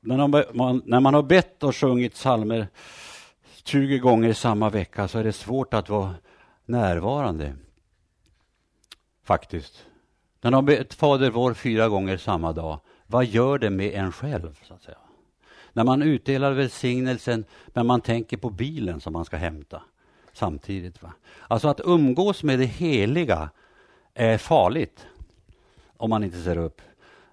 När 0.00 0.16
man, 0.54 0.82
när 0.84 1.00
man 1.00 1.14
har 1.14 1.22
bett 1.22 1.62
och 1.62 1.76
sjungit 1.76 2.14
psalmer 2.14 2.68
20 3.64 3.98
gånger 3.98 4.32
samma 4.32 4.70
vecka 4.70 5.08
så 5.08 5.18
är 5.18 5.24
det 5.24 5.32
svårt 5.32 5.74
att 5.74 5.88
vara 5.88 6.14
närvarande. 6.64 7.54
Faktiskt. 9.24 9.86
När 10.40 10.50
man 10.50 10.54
har 10.54 10.62
bett 10.62 10.94
Fader 10.94 11.30
vår 11.30 11.54
fyra 11.54 11.88
gånger 11.88 12.16
samma 12.16 12.52
dag, 12.52 12.80
vad 13.06 13.24
gör 13.24 13.58
det 13.58 13.70
med 13.70 13.94
en 13.94 14.12
själv? 14.12 14.58
så 14.68 14.74
att 14.74 14.82
säga? 14.82 14.98
När 15.72 15.84
man 15.84 16.02
utdelar 16.02 16.52
välsignelsen, 16.52 17.44
men 17.66 17.86
man 17.86 18.00
tänker 18.00 18.36
på 18.36 18.50
bilen 18.50 19.00
som 19.00 19.12
man 19.12 19.24
ska 19.24 19.36
hämta 19.36 19.82
samtidigt. 20.32 21.02
Va? 21.02 21.12
Alltså 21.48 21.68
att 21.68 21.80
umgås 21.84 22.42
med 22.42 22.58
det 22.58 22.64
heliga 22.64 23.50
är 24.14 24.38
farligt 24.38 25.06
om 25.96 26.10
man 26.10 26.24
inte 26.24 26.42
ser 26.42 26.56
upp. 26.56 26.80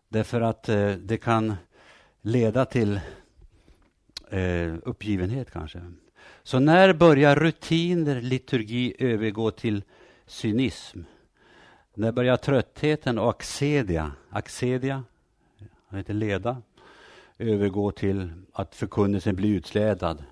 Därför 0.10 0.42
att 0.42 0.70
eh, 0.70 0.92
det 0.92 1.18
kan 1.18 1.56
leda 2.22 2.66
till 2.66 3.00
eh, 4.30 4.74
uppgivenhet 4.84 5.52
kanske. 5.52 5.82
Så 6.44 6.60
när 6.60 6.94
börjar 6.94 7.36
rutiner, 7.36 8.22
liturgi 8.22 8.96
övergå 9.00 9.52
till 9.52 9.84
cynism? 10.26 11.00
När 11.94 12.12
börjar 12.12 12.38
tröttheten 12.38 13.20
och 13.20 13.30
axedia, 13.30 14.12
axedia, 14.30 15.04
heter 15.90 16.14
leda, 16.14 16.62
övergå 17.40 17.92
till 17.92 18.32
att 18.54 18.76
förkunnelsen 18.76 19.36
blir 19.36 19.56
utslädad? 19.56 20.24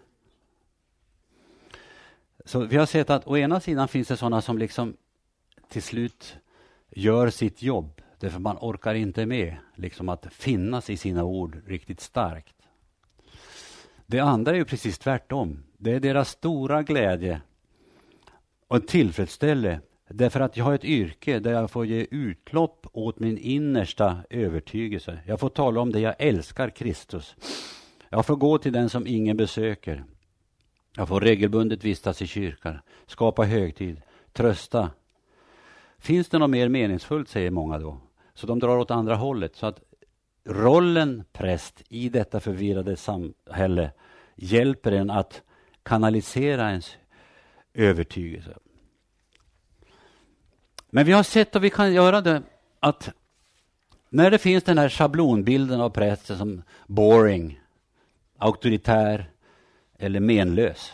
Så 2.45 2.59
vi 2.59 2.77
har 2.77 2.85
sett 2.85 3.09
att 3.09 3.27
å 3.27 3.37
ena 3.37 3.59
sidan 3.59 3.87
finns 3.87 4.07
det 4.07 4.17
sådana 4.17 4.41
som 4.41 4.57
liksom 4.57 4.97
till 5.69 5.83
slut 5.83 6.37
gör 6.89 7.29
sitt 7.29 7.61
jobb 7.61 8.01
Därför 8.19 8.39
man 8.39 8.57
orkar 8.61 8.93
inte 8.93 9.25
med 9.25 9.55
liksom 9.75 10.09
att 10.09 10.33
finnas 10.33 10.89
i 10.89 10.97
sina 10.97 11.23
ord 11.23 11.61
riktigt 11.65 12.01
starkt. 12.01 12.55
Det 14.05 14.19
andra 14.19 14.51
är 14.51 14.55
ju 14.55 14.65
precis 14.65 14.99
tvärtom. 14.99 15.63
Det 15.77 15.93
är 15.93 15.99
deras 15.99 16.29
stora 16.29 16.83
glädje 16.83 17.41
och 18.67 18.87
tillfredsställelse 18.87 19.81
därför 20.09 20.39
att 20.39 20.57
jag 20.57 20.65
har 20.65 20.73
ett 20.73 20.85
yrke 20.85 21.39
där 21.39 21.51
jag 21.51 21.71
får 21.71 21.85
ge 21.85 22.07
utlopp 22.11 22.87
åt 22.93 23.19
min 23.19 23.37
innersta 23.37 24.17
övertygelse. 24.29 25.19
Jag 25.25 25.39
får 25.39 25.49
tala 25.49 25.81
om 25.81 25.91
det 25.91 25.99
jag 25.99 26.15
älskar 26.19 26.69
Kristus. 26.69 27.35
Jag 28.09 28.25
får 28.25 28.35
gå 28.35 28.57
till 28.57 28.73
den 28.73 28.89
som 28.89 29.07
ingen 29.07 29.37
besöker. 29.37 30.03
Jag 30.95 31.07
får 31.07 31.21
regelbundet 31.21 31.83
vistas 31.83 32.21
i 32.21 32.27
kyrkan, 32.27 32.79
skapa 33.07 33.43
högtid, 33.43 34.01
trösta. 34.33 34.89
Finns 35.97 36.29
det 36.29 36.37
något 36.37 36.49
mer 36.49 36.69
meningsfullt, 36.69 37.29
säger 37.29 37.51
många 37.51 37.79
då. 37.79 37.97
Så 38.33 38.47
de 38.47 38.59
drar 38.59 38.77
åt 38.77 38.91
andra 38.91 39.15
hållet. 39.15 39.55
Så 39.55 39.65
att 39.65 39.81
rollen 40.45 41.23
präst 41.33 41.83
i 41.89 42.09
detta 42.09 42.39
förvirrade 42.39 42.95
samhälle 42.95 43.91
hjälper 44.35 44.91
en 44.91 45.09
att 45.09 45.41
kanalisera 45.83 46.69
ens 46.69 46.97
övertygelse. 47.73 48.57
Men 50.89 51.05
vi 51.05 51.11
har 51.11 51.23
sett 51.23 51.55
att 51.55 51.61
vi 51.61 51.69
kan 51.69 51.93
göra 51.93 52.21
det 52.21 52.41
att 52.79 53.09
när 54.09 54.31
det 54.31 54.37
finns 54.37 54.63
den 54.63 54.77
här 54.77 54.89
schablonbilden 54.89 55.81
av 55.81 55.89
prästen 55.89 56.37
som 56.37 56.61
boring, 56.87 57.59
auktoritär 58.37 59.29
eller 59.97 60.19
menlös 60.19 60.93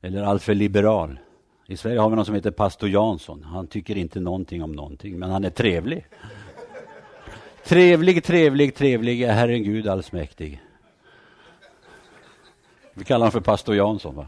eller 0.00 0.22
alltför 0.22 0.54
liberal 0.54 1.18
i 1.66 1.76
Sverige 1.76 1.98
har 1.98 2.10
vi 2.10 2.16
någon 2.16 2.24
som 2.24 2.34
heter 2.34 2.50
pastor 2.50 2.88
Jansson. 2.88 3.42
Han 3.42 3.66
tycker 3.66 3.96
inte 3.96 4.20
någonting 4.20 4.62
om 4.62 4.72
någonting, 4.72 5.18
men 5.18 5.30
han 5.30 5.44
är 5.44 5.50
trevlig. 5.50 6.06
Trevlig, 7.64 8.24
trevlig, 8.24 8.74
trevlig 8.74 9.22
är 9.22 9.32
Herren 9.32 9.62
Gud 9.62 9.88
allsmäktig. 9.88 10.62
Vi 12.94 13.04
kallar 13.04 13.18
honom 13.18 13.32
för 13.32 13.40
pastor 13.40 13.76
Jansson. 13.76 14.14
Va? 14.14 14.26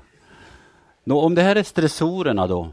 Nå, 1.04 1.20
om 1.20 1.34
det 1.34 1.42
här 1.42 1.56
är 1.56 1.62
stressorerna 1.62 2.46
då. 2.46 2.72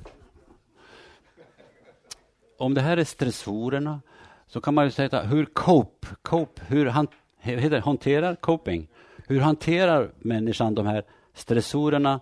Om 2.61 2.73
det 2.73 2.81
här 2.81 2.97
är 2.97 3.03
stressorerna 3.03 4.01
så 4.47 4.61
kan 4.61 4.73
man 4.73 4.85
ju 4.85 4.91
säga 4.91 5.21
hur 5.21 5.45
cope, 5.45 6.07
cope 6.21 6.61
hur 6.67 6.85
han, 6.85 7.07
heter, 7.39 7.79
hanterar 7.79 8.35
coping, 8.35 8.87
hur 9.27 9.39
hanterar 9.39 10.11
människan 10.17 10.75
de 10.75 10.85
här 10.85 11.03
stressorerna 11.33 12.19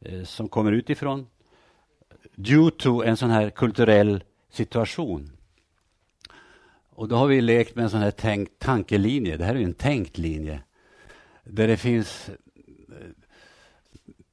eh, 0.00 0.22
som 0.22 0.48
kommer 0.48 0.72
utifrån 0.72 1.26
due 2.34 2.70
to 2.70 3.02
en 3.02 3.16
sån 3.16 3.30
här 3.30 3.50
kulturell 3.50 4.24
situation. 4.50 5.32
Och 6.90 7.08
då 7.08 7.16
har 7.16 7.26
vi 7.26 7.40
lekt 7.40 7.74
med 7.74 7.82
en 7.82 7.90
sån 7.90 8.00
här 8.00 8.10
tänkt 8.10 8.58
tankelinje. 8.58 9.36
Det 9.36 9.44
här 9.44 9.54
är 9.54 9.60
en 9.60 9.74
tänkt 9.74 10.18
linje. 10.18 10.60
Där 11.44 11.68
det 11.68 11.76
finns 11.76 12.28
eh, 12.28 12.34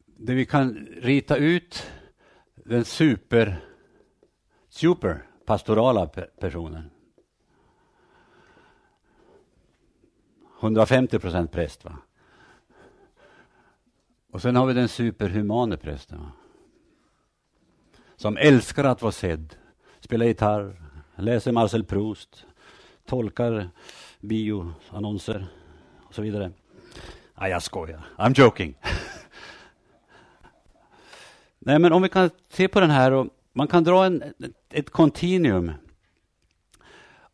där 0.06 0.34
vi 0.34 0.45
kan 0.45 0.88
rita 1.02 1.36
ut 1.38 1.88
den 2.56 2.86
super, 2.86 3.62
super 4.73 5.25
pastorala 5.45 6.07
personen. 6.39 6.89
150 10.59 11.19
procent 11.19 11.51
präst. 11.51 11.86
Va? 11.86 11.97
Och 14.31 14.41
sen 14.41 14.55
har 14.55 14.65
vi 14.65 14.73
den 14.73 14.88
superhumane 14.88 15.77
prästen. 15.77 16.19
Va? 16.19 16.31
Som 18.15 18.38
älskar 18.38 18.83
att 18.83 19.01
vara 19.01 19.12
sedd, 19.12 19.55
spelar 19.99 20.25
gitarr, 20.25 20.81
läser 21.15 21.51
Marcel 21.51 21.83
Proust, 21.83 22.45
tolkar 23.05 23.69
bioannonser 24.19 25.47
och 26.03 26.15
så 26.15 26.21
vidare. 26.21 26.51
Nej, 27.36 27.51
jag 27.51 27.63
skojar. 27.63 28.05
I'm 28.17 28.39
joking. 28.39 28.77
Nej, 31.59 31.79
men 31.79 31.93
om 31.93 32.01
vi 32.01 32.09
kan 32.09 32.29
se 32.49 32.67
på 32.67 32.79
den 32.79 32.91
här 32.91 33.12
och 33.12 33.27
man 33.53 33.67
kan 33.67 33.83
dra 33.83 34.05
en, 34.05 34.23
ett 34.69 34.89
kontinuum. 34.89 35.71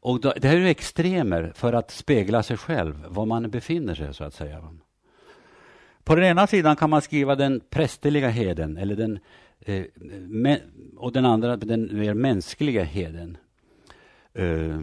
Och 0.01 0.21
då, 0.21 0.33
det 0.37 0.47
här 0.47 0.57
är 0.57 0.65
extremer 0.65 1.51
för 1.55 1.73
att 1.73 1.91
spegla 1.91 2.43
sig 2.43 2.57
själv, 2.57 3.05
var 3.07 3.25
man 3.25 3.49
befinner 3.49 3.95
sig 3.95 4.13
så 4.13 4.23
att 4.23 4.33
säga. 4.33 4.63
På 6.03 6.15
den 6.15 6.25
ena 6.25 6.47
sidan 6.47 6.75
kan 6.75 6.89
man 6.89 7.01
skriva 7.01 7.35
den 7.35 7.61
prästerliga 7.69 8.29
heden 8.29 8.77
eller 8.77 8.95
den, 8.95 9.19
eh, 9.59 9.85
me, 10.27 10.59
och 10.97 11.11
den 11.11 11.25
andra 11.25 11.57
den 11.57 11.99
mer 11.99 12.13
mänskliga 12.13 12.83
heden. 12.83 13.37
Eh, 14.33 14.79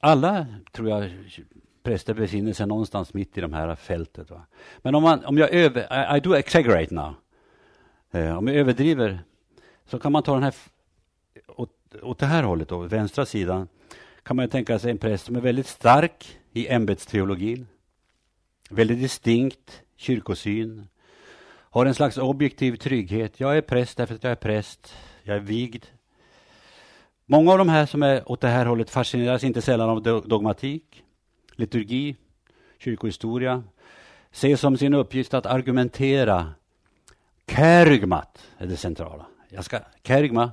alla, 0.00 0.46
tror 0.72 0.88
jag, 0.88 1.10
präster 1.82 2.14
befinner 2.14 2.52
sig 2.52 2.66
någonstans 2.66 3.14
mitt 3.14 3.38
i 3.38 3.40
de 3.40 3.52
här 3.52 3.74
fältet. 3.74 4.30
Va? 4.30 4.46
Men 4.78 4.94
om, 4.94 5.02
man, 5.02 5.24
om 5.24 5.38
jag 5.38 5.50
över... 5.50 6.14
I, 6.14 6.16
I 6.16 6.20
do 6.20 6.34
exaggerate 6.34 6.94
now. 6.94 7.14
Eh, 8.10 8.38
om 8.38 8.46
jag 8.46 8.56
överdriver 8.56 9.20
så 9.88 9.98
kan 9.98 10.12
man 10.12 10.22
ta 10.22 10.34
den 10.34 10.42
här 10.42 10.54
åt, 11.46 11.70
åt 12.02 12.18
det 12.18 12.26
här 12.26 12.42
hållet, 12.42 12.68
då, 12.68 12.78
vänstra 12.78 13.26
sidan, 13.26 13.68
kan 14.22 14.36
man 14.36 14.48
tänka 14.48 14.78
sig 14.78 14.90
en 14.90 14.98
präst 14.98 15.26
som 15.26 15.36
är 15.36 15.40
väldigt 15.40 15.66
stark 15.66 16.38
i 16.52 16.68
ämbetsteologin, 16.68 17.66
väldigt 18.70 19.00
distinkt 19.00 19.82
kyrkosyn, 19.96 20.88
har 21.70 21.86
en 21.86 21.94
slags 21.94 22.18
objektiv 22.18 22.76
trygghet. 22.76 23.40
Jag 23.40 23.56
är 23.56 23.60
präst 23.60 23.96
därför 23.96 24.14
att 24.14 24.24
jag 24.24 24.32
är 24.32 24.36
präst, 24.36 24.94
jag 25.22 25.36
är 25.36 25.40
vigd. 25.40 25.84
Många 27.26 27.52
av 27.52 27.58
de 27.58 27.68
här 27.68 27.86
som 27.86 28.02
är 28.02 28.32
åt 28.32 28.40
det 28.40 28.48
här 28.48 28.66
hållet 28.66 28.90
fascineras 28.90 29.44
inte 29.44 29.62
sällan 29.62 29.90
av 29.90 30.02
dogmatik, 30.02 31.04
liturgi, 31.52 32.16
kyrkohistoria, 32.78 33.62
ser 34.32 34.56
som 34.56 34.76
sin 34.76 34.94
uppgift 34.94 35.34
att 35.34 35.46
argumentera 35.46 36.54
Kärygmat 37.48 38.46
är 38.58 38.66
det 38.66 38.76
centrala. 38.76 39.26
Jag 39.48 39.64
ska, 39.64 39.80
kärgma, 40.04 40.52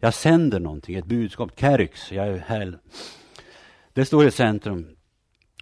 jag 0.00 0.14
sänder 0.14 0.60
någonting, 0.60 0.94
ett 0.94 1.04
budskap. 1.04 1.60
Kärgs, 1.60 2.12
jag 2.12 2.28
är 2.28 2.38
här. 2.38 2.78
Det 3.92 4.04
står 4.04 4.26
i 4.26 4.30
centrum. 4.30 4.96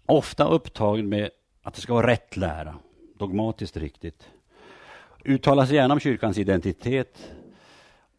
Ofta 0.06 0.44
upptagen 0.48 1.08
med 1.08 1.30
att 1.62 1.74
det 1.74 1.80
ska 1.80 1.94
vara 1.94 2.06
rätt 2.06 2.36
lära, 2.36 2.78
dogmatiskt 3.18 3.76
riktigt. 3.76 4.28
Uttalas 5.24 5.70
gärna 5.70 5.94
om 5.94 6.00
kyrkans 6.00 6.38
identitet, 6.38 7.32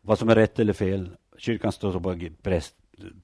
vad 0.01 0.19
som 0.19 0.29
är 0.29 0.35
rätt 0.35 0.59
eller 0.59 0.73
fel. 0.73 1.09
Kyrkan 1.37 1.71
står 1.71 1.99
på, 1.99 2.19
präst, 2.41 2.75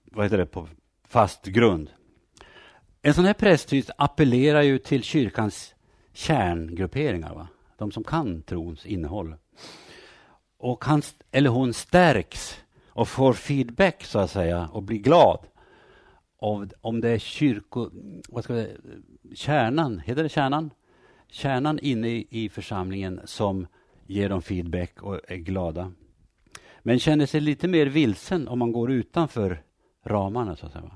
vad 0.03 0.25
heter 0.25 0.37
det, 0.37 0.45
på 0.45 0.67
fast 1.07 1.45
grund. 1.45 1.89
En 3.01 3.13
sån 3.13 3.25
här 3.25 3.33
prästtyp 3.33 3.85
appellerar 3.97 4.61
ju 4.61 4.77
till 4.77 5.03
kyrkans 5.03 5.75
kärngrupperingar. 6.13 7.33
Va? 7.35 7.47
de 7.83 7.91
som 7.91 8.03
kan 8.03 8.41
trons 8.41 8.85
innehåll. 8.85 9.35
Och 10.63 10.85
han 10.85 11.01
eller 11.31 11.49
hon 11.49 11.73
stärks 11.73 12.63
och 12.87 13.07
får 13.07 13.33
feedback 13.33 14.03
så 14.03 14.19
att 14.19 14.31
säga 14.31 14.69
och 14.73 14.83
blir 14.83 14.97
glad 14.97 15.39
Om, 16.37 16.69
om 16.81 17.01
det 17.01 17.09
är 17.09 17.17
kyrko, 17.17 17.89
vad 18.29 18.43
ska 18.43 18.53
det, 18.53 18.77
kärnan, 19.35 19.99
heter 19.99 20.23
det 20.23 20.29
kärnan? 20.29 20.69
Kärnan 21.29 21.79
inne 21.79 22.07
i, 22.07 22.27
i 22.29 22.49
församlingen 22.49 23.21
som 23.25 23.67
ger 24.07 24.29
dem 24.29 24.41
feedback 24.41 25.03
och 25.03 25.19
är 25.27 25.35
glada. 25.35 25.91
Men 26.79 26.99
känner 26.99 27.25
sig 27.25 27.41
lite 27.41 27.67
mer 27.67 27.85
vilsen 27.85 28.47
om 28.47 28.59
man 28.59 28.71
går 28.71 28.91
utanför 28.91 29.63
ramarna. 30.05 30.55
Så 30.55 30.65
att 30.65 30.71
säga. 30.71 30.91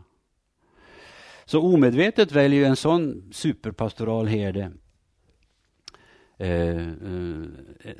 Så 1.46 1.62
omedvetet 1.62 2.32
väljer 2.32 2.70
en 2.70 2.76
sån 2.76 3.30
superpastoral 3.34 4.28
herde 4.28 4.72
eh, 6.38 6.88
eh, 6.88 7.96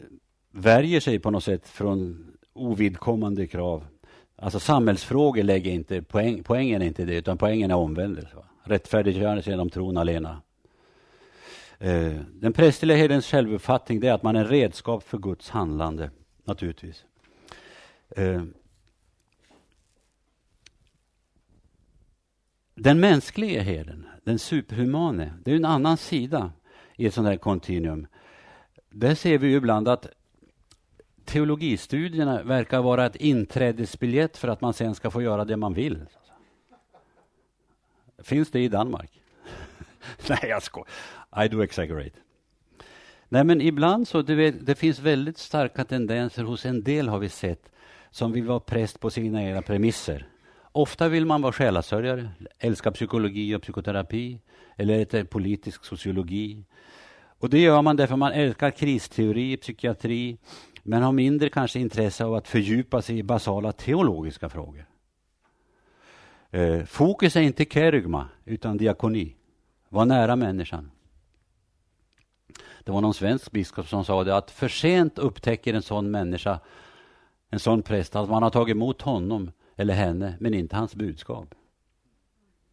värjer 0.58 1.00
sig 1.00 1.20
på 1.20 1.32
något 1.32 1.44
sätt 1.44 1.68
från 1.68 2.28
ovidkommande 2.54 3.48
krav. 3.48 3.86
Alltså 4.36 4.60
samhällsfrågor 4.60 5.44
lägger 5.44 5.72
inte 5.72 6.02
poäng, 6.02 6.44
poängen 6.44 6.82
är 6.82 6.86
inte 6.86 7.06
det, 7.06 7.16
utan 7.16 7.38
poängen 7.38 7.72
är 7.72 7.76
omvändelse. 7.76 8.38
Rättfärdiggörelse 8.64 9.50
genom 9.50 9.70
tron 9.70 9.98
alena. 9.98 10.42
Eh, 11.80 12.14
den 12.34 12.54
prästerliga 12.54 12.98
herdens 12.98 13.26
självuppfattning 13.26 14.04
är 14.04 14.14
att 14.14 14.24
man 14.24 14.36
är 14.36 14.46
redskap 14.46 15.04
för 15.04 15.18
Guds 15.18 15.50
handlande, 15.50 16.12
naturligtvis. 16.44 17.06
Eh, 18.10 18.44
den 22.76 23.00
mänskliga 23.00 23.62
herden, 23.62 24.08
den 24.24 24.40
superhumane, 24.40 25.34
det 25.44 25.52
är 25.52 25.56
en 25.56 25.66
annan 25.66 25.98
sida 25.98 26.52
i 26.96 27.06
ett 27.06 27.14
sånt 27.14 27.28
här 27.28 27.38
kontinuum 27.38 28.08
där 28.90 29.16
ser 29.16 29.38
vi 29.38 29.48
ju 29.48 29.56
ibland 29.56 29.88
att 29.88 30.08
teologistudierna 31.28 32.44
verkar 32.44 32.82
vara 32.82 33.06
ett 33.06 33.16
inträdesbiljett 33.16 34.38
för 34.38 34.48
att 34.48 34.62
man 34.62 34.74
sen 34.74 34.96
ska 34.96 35.12
få 35.12 35.22
göra 35.22 35.46
det 35.46 35.58
man 35.58 35.74
vill. 35.74 36.06
Finns 38.24 38.52
det 38.52 38.60
i 38.60 38.68
Danmark? 38.68 39.22
Nej, 40.30 40.40
jag 40.42 40.64
skojar. 40.64 40.88
I 41.46 41.48
do 41.48 41.64
exaggerate. 41.64 42.20
Nej, 43.30 43.44
men 43.44 43.62
ibland 43.62 44.08
så, 44.08 44.22
vet, 44.22 44.66
det 44.66 44.76
finns 44.76 45.00
väldigt 45.00 45.38
starka 45.38 45.84
tendenser 45.84 46.44
hos 46.44 46.66
en 46.66 46.84
del 46.84 47.08
har 47.08 47.20
vi 47.20 47.30
sett 47.30 47.72
som 48.12 48.32
vill 48.32 48.46
vara 48.46 48.60
präst 48.60 49.00
på 49.00 49.10
sina 49.10 49.44
egna 49.44 49.62
premisser. 49.62 50.28
Ofta 50.72 51.08
vill 51.08 51.26
man 51.26 51.42
vara 51.42 51.54
själasörjare, 51.54 52.30
älska 52.60 52.92
psykologi 52.92 53.56
och 53.56 53.62
psykoterapi 53.62 54.40
eller 54.78 55.24
politisk 55.24 55.86
sociologi 55.86 56.64
och 57.40 57.50
det 57.50 57.60
gör 57.60 57.82
man 57.82 57.96
därför 57.96 58.16
man 58.16 58.32
älskar 58.32 58.72
kristeori, 58.72 59.58
psykiatri, 59.58 60.38
men 60.90 61.04
har 61.04 61.12
mindre 61.12 61.50
kanske 61.50 61.80
intresse 61.80 62.26
av 62.26 62.34
att 62.34 62.48
fördjupa 62.48 63.02
sig 63.02 63.18
i 63.18 63.24
basala 63.24 63.72
teologiska 63.72 64.50
frågor. 64.50 64.86
Eh, 66.50 66.84
fokus 66.84 67.36
är 67.36 67.42
inte 67.42 67.66
kerygma, 67.66 68.30
utan 68.46 68.78
diakoni. 68.78 69.36
Var 69.90 70.06
nära 70.06 70.36
människan. 70.36 70.92
Det 72.84 72.92
var 72.92 73.02
någon 73.02 73.14
svensk 73.14 73.52
biskop 73.52 73.88
som 73.88 74.06
sa 74.06 74.24
det 74.24 74.36
att 74.36 74.52
för 74.52 74.68
sent 74.68 75.20
upptäcker 75.20 75.74
en 75.74 75.82
sån 75.82 76.12
människa, 76.12 76.60
en 77.50 77.60
sån 77.60 77.82
präst, 77.82 78.16
att 78.16 78.30
man 78.30 78.44
har 78.44 78.50
tagit 78.50 78.76
emot 78.76 79.02
honom 79.02 79.52
eller 79.76 79.94
henne, 79.94 80.38
men 80.40 80.54
inte 80.54 80.76
hans 80.76 80.96
budskap. 80.96 81.56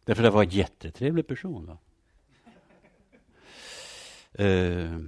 Därför 0.03 0.23
det 0.23 0.29
var 0.29 0.43
en 0.43 0.49
jättetrevlig 0.49 1.27
person. 1.27 1.65
Va? 1.65 1.77
Eh, 4.43 4.99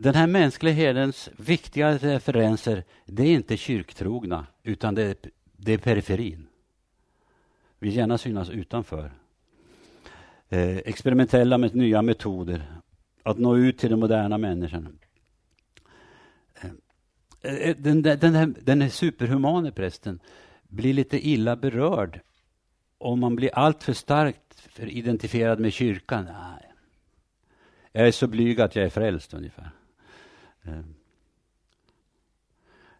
den 0.00 0.14
här 0.14 0.26
mänskliga 0.26 0.74
herdens 0.74 1.28
viktiga 1.36 1.98
referenser, 1.98 2.84
det 3.06 3.22
är 3.22 3.32
inte 3.32 3.56
kyrktrogna, 3.56 4.46
utan 4.62 4.94
det 4.94 5.02
är, 5.02 5.16
det 5.56 5.72
är 5.72 5.78
periferin. 5.78 6.46
Vill 7.78 7.96
gärna 7.96 8.18
synas 8.18 8.50
utanför. 8.50 9.12
Eh, 10.48 10.76
experimentella 10.76 11.58
med 11.58 11.74
nya 11.74 12.02
metoder, 12.02 12.62
att 13.22 13.38
nå 13.38 13.56
ut 13.56 13.78
till 13.78 13.90
den 13.90 14.00
moderna 14.00 14.38
människan. 14.38 14.98
Eh, 16.54 16.70
eh 17.52 17.76
den, 17.76 18.02
den, 18.02 18.34
här, 18.34 18.54
den 18.62 18.82
här 18.82 18.88
superhumane 18.88 19.72
prästen 19.72 20.20
blir 20.68 20.94
lite 20.94 21.28
illa 21.28 21.56
berörd 21.56 22.20
om 22.98 23.20
man 23.20 23.36
blir 23.36 23.54
alltför 23.54 23.92
starkt 23.92 24.68
identifierad 24.76 25.60
med 25.60 25.72
kyrkan. 25.72 26.24
Nej, 26.24 26.72
Jag 27.92 28.08
är 28.08 28.12
så 28.12 28.26
blyg 28.26 28.60
att 28.60 28.76
jag 28.76 28.84
är 28.84 28.90
frälst 28.90 29.34
ungefär. 29.34 29.70
Eh, 30.68 30.80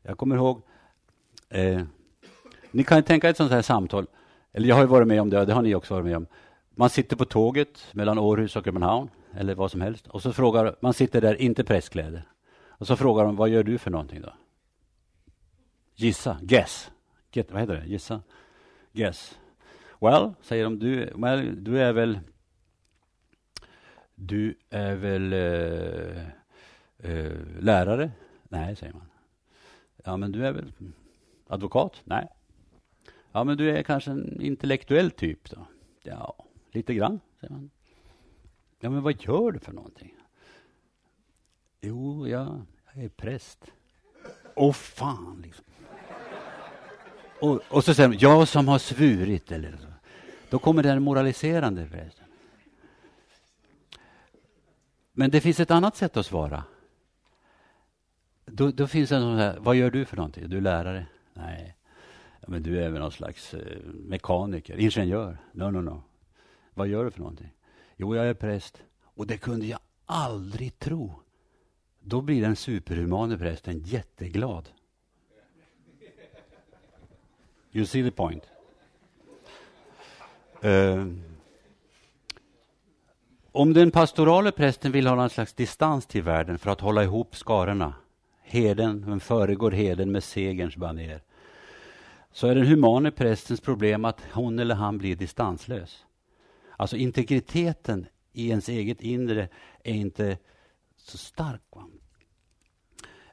jag 0.02 0.18
kommer 0.18 0.36
ihåg, 0.36 0.62
eh, 1.48 1.82
ni 2.70 2.84
kan 2.84 3.02
tänka 3.02 3.28
ett 3.28 3.36
sånt 3.36 3.50
här 3.50 3.62
samtal, 3.62 4.06
eller 4.52 4.68
jag 4.68 4.74
har 4.74 4.82
ju 4.82 4.88
varit 4.88 5.08
med 5.08 5.20
om 5.20 5.30
det, 5.30 5.44
det 5.44 5.52
har 5.52 5.62
ni 5.62 5.74
också 5.74 5.94
varit 5.94 6.06
med 6.06 6.16
om. 6.16 6.26
Man 6.70 6.90
sitter 6.90 7.16
på 7.16 7.24
tåget 7.24 7.86
mellan 7.92 8.18
Århus 8.18 8.56
och 8.56 8.64
Köpenhamn, 8.64 9.10
eller 9.34 9.54
vad 9.54 9.70
som 9.70 9.80
helst, 9.80 10.06
och 10.06 10.22
så 10.22 10.32
frågar, 10.32 10.76
man 10.80 10.94
sitter 10.94 11.20
där, 11.20 11.40
inte 11.40 11.64
presskläder. 11.64 12.28
Och 12.66 12.86
så 12.86 12.96
frågar 12.96 13.24
de, 13.24 13.36
vad 13.36 13.48
gör 13.48 13.62
du 13.62 13.78
för 13.78 13.90
någonting 13.90 14.20
då? 14.20 14.32
Gissa, 15.94 16.38
guess. 16.42 16.90
Get, 17.32 17.50
vad 17.50 17.60
heter 17.60 17.74
det? 17.74 17.86
Gissa? 17.86 18.22
Guess. 18.92 19.38
Well, 20.00 20.32
säger 20.42 20.64
de, 20.64 20.78
du, 20.78 21.12
well, 21.14 21.64
du 21.64 21.80
är 21.80 21.92
väl 21.92 22.18
du 24.20 24.54
är 24.70 24.94
väl 24.94 25.32
eh, 25.32 26.22
eh, 27.02 27.32
lärare? 27.60 28.10
Nej, 28.48 28.76
säger 28.76 28.92
man. 28.92 29.08
Ja, 30.04 30.16
men 30.16 30.32
du 30.32 30.46
är 30.46 30.52
väl 30.52 30.72
advokat? 31.46 32.00
Nej. 32.04 32.28
Ja, 33.32 33.44
men 33.44 33.56
du 33.56 33.70
är 33.70 33.82
kanske 33.82 34.10
en 34.10 34.40
intellektuell 34.40 35.10
typ 35.10 35.50
då? 35.50 35.66
Ja, 36.02 36.44
lite 36.72 36.94
grann, 36.94 37.20
säger 37.40 37.52
man. 37.52 37.70
Ja, 38.80 38.90
men 38.90 39.02
vad 39.02 39.22
gör 39.22 39.52
du 39.52 39.58
för 39.58 39.72
någonting? 39.72 40.14
Jo, 41.80 42.28
jag, 42.28 42.62
jag 42.94 43.04
är 43.04 43.08
präst. 43.08 43.72
Åh 44.54 44.72
fan, 44.72 45.42
liksom. 45.42 45.64
Och, 47.40 47.60
och 47.68 47.84
så 47.84 47.94
säger 47.94 48.08
de, 48.08 48.16
jag 48.16 48.48
som 48.48 48.68
har 48.68 48.78
svurit, 48.78 49.52
eller 49.52 49.76
så. 49.76 49.86
Då 50.50 50.58
kommer 50.58 50.82
den 50.82 51.02
moraliserande 51.02 51.86
prästen. 51.86 52.24
Men 55.12 55.30
det 55.30 55.40
finns 55.40 55.60
ett 55.60 55.70
annat 55.70 55.96
sätt 55.96 56.16
att 56.16 56.26
svara. 56.26 56.64
Då, 58.52 58.70
då 58.70 58.86
finns 58.86 59.08
det 59.08 59.16
en 59.16 59.22
sån 59.22 59.36
här, 59.36 59.58
vad 59.60 59.76
gör 59.76 59.90
du 59.90 60.04
för 60.04 60.16
någonting? 60.16 60.48
Du 60.48 60.56
är 60.56 60.60
lärare? 60.60 61.06
Nej. 61.34 61.76
Ja, 62.40 62.46
men 62.48 62.62
du 62.62 62.82
är 62.82 62.90
väl 62.90 63.00
någon 63.00 63.12
slags 63.12 63.54
eh, 63.54 63.78
mekaniker, 63.84 64.76
ingenjör? 64.76 65.38
No, 65.52 65.70
no, 65.70 65.80
no. 65.80 66.02
Vad 66.74 66.88
gör 66.88 67.04
du 67.04 67.10
för 67.10 67.20
någonting? 67.20 67.52
Jo, 67.96 68.16
jag 68.16 68.26
är 68.26 68.34
präst. 68.34 68.82
Och 69.02 69.26
det 69.26 69.38
kunde 69.38 69.66
jag 69.66 69.80
aldrig 70.06 70.78
tro. 70.78 71.14
Då 72.00 72.20
blir 72.20 72.42
den 72.42 72.56
superhumane 72.56 73.38
prästen 73.38 73.78
jätteglad. 73.78 74.68
You 77.72 77.86
see 77.86 78.02
the 78.02 78.10
point? 78.10 78.42
Uh, 80.64 81.06
om 83.52 83.72
den 83.72 83.90
pastorale 83.90 84.52
prästen 84.52 84.92
vill 84.92 85.06
ha 85.06 85.14
någon 85.14 85.30
slags 85.30 85.54
distans 85.54 86.06
till 86.06 86.22
världen 86.22 86.58
för 86.58 86.70
att 86.70 86.80
hålla 86.80 87.02
ihop 87.02 87.36
skarorna, 87.36 87.94
heden, 88.48 89.20
föregår 89.20 89.70
heden 89.70 90.12
med 90.12 90.24
segerns 90.24 90.76
baner, 90.76 91.22
så 92.32 92.46
är 92.46 92.54
den 92.54 92.66
humane 92.66 93.10
prästens 93.10 93.60
problem 93.60 94.04
att 94.04 94.20
hon 94.32 94.58
eller 94.58 94.74
han 94.74 94.98
blir 94.98 95.16
distanslös. 95.16 96.04
Alltså 96.76 96.96
integriteten 96.96 98.06
i 98.32 98.48
ens 98.48 98.68
eget 98.68 99.00
inre 99.00 99.48
är 99.84 99.94
inte 99.94 100.38
så 100.96 101.18
stark. 101.18 101.62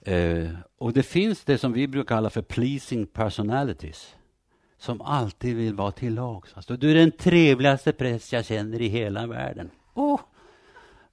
Eh, 0.02 0.50
och 0.78 0.94
det 0.94 1.04
finns 1.04 1.44
det 1.44 1.58
som 1.58 1.74
vi 1.74 1.88
brukar 1.88 2.16
kalla 2.16 2.30
för 2.30 2.42
pleasing 2.42 3.08
personalities 3.08 4.16
som 4.78 5.02
alltid 5.02 5.56
vill 5.56 5.74
vara 5.74 5.92
till 5.92 6.14
lags. 6.14 6.54
Alltså, 6.54 6.78
du 6.78 6.92
är 6.92 6.96
den 6.96 7.12
trevligaste 7.12 7.92
präst 7.92 8.34
jag 8.34 8.46
känner 8.46 8.82
i 8.82 8.88
hela 8.88 9.28
världen. 9.28 9.70
Oh, 9.94 10.20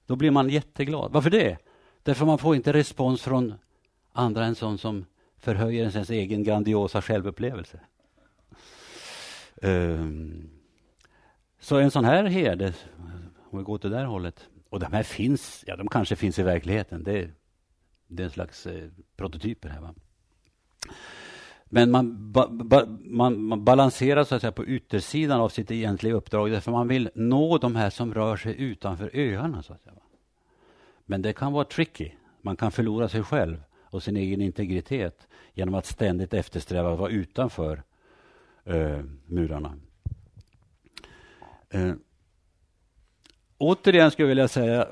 då 0.05 0.15
blir 0.15 0.31
man 0.31 0.49
jätteglad. 0.49 1.11
Varför 1.11 1.29
det? 1.29 1.57
Därför 2.03 2.25
man 2.25 2.37
får 2.37 2.55
inte 2.55 2.73
respons 2.73 3.21
från 3.21 3.53
andra 4.13 4.45
än 4.45 4.55
sån 4.55 4.77
som 4.77 5.05
förhöjer 5.37 5.89
ens 5.89 6.09
egen 6.09 6.43
grandiosa 6.43 7.01
självupplevelse. 7.01 7.79
Um, 9.61 10.49
så 11.59 11.77
en 11.77 11.91
sån 11.91 12.05
här 12.05 12.23
herde, 12.23 12.73
om 13.49 13.57
vi 13.57 13.63
går 13.63 13.73
åt 13.73 13.81
det 13.81 13.89
där 13.89 14.05
hållet, 14.05 14.47
och 14.69 14.79
de 14.79 14.93
här 14.93 15.03
finns, 15.03 15.63
ja 15.67 15.75
de 15.75 15.87
kanske 15.87 16.15
finns 16.15 16.39
i 16.39 16.43
verkligheten, 16.43 17.03
det, 17.03 17.29
det 18.07 18.23
är 18.23 18.25
en 18.25 18.31
slags 18.31 18.65
eh, 18.65 18.89
prototyper 19.15 19.69
här. 19.69 19.81
Va? 19.81 19.93
Men 21.65 21.91
man, 21.91 22.31
ba, 22.31 22.47
ba, 22.49 22.85
man, 22.99 23.43
man, 23.43 23.63
balanserar 23.63 24.23
så 24.23 24.35
att 24.35 24.41
säga 24.41 24.51
på 24.51 24.65
yttersidan 24.65 25.41
av 25.41 25.49
sitt 25.49 25.71
egentliga 25.71 26.13
uppdrag 26.13 26.51
därför 26.51 26.71
man 26.71 26.87
vill 26.87 27.09
nå 27.15 27.57
de 27.57 27.75
här 27.75 27.89
som 27.89 28.13
rör 28.13 28.37
sig 28.37 28.61
utanför 28.61 29.11
öarna. 29.13 29.63
Så 29.63 29.73
att 29.73 29.81
säga. 29.81 29.95
Men 31.05 31.21
det 31.21 31.33
kan 31.33 31.53
vara 31.53 31.65
tricky. 31.65 32.11
Man 32.41 32.55
kan 32.55 32.71
förlora 32.71 33.09
sig 33.09 33.23
själv 33.23 33.63
och 33.93 34.03
sin 34.03 34.17
egen 34.17 34.41
integritet 34.41 35.27
genom 35.53 35.75
att 35.75 35.85
ständigt 35.85 36.33
eftersträva 36.33 36.93
att 36.93 36.99
vara 36.99 37.11
utanför 37.11 37.83
eh, 38.65 38.99
murarna. 39.25 39.73
Eh, 41.69 41.93
återigen 43.57 44.11
skulle 44.11 44.23
jag 44.23 44.29
vilja 44.29 44.47
säga 44.47 44.87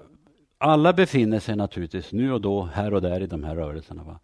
alla 0.58 0.94
befinner 0.94 1.40
sig 1.40 1.56
naturligtvis 1.56 2.12
nu 2.12 2.34
och 2.34 2.42
då, 2.42 2.64
här 2.64 2.94
och 2.94 3.02
där 3.02 3.22
i 3.22 3.28
de 3.28 3.44
här 3.44 3.56
rörelserna. 3.56 4.04
Va? 4.04 4.20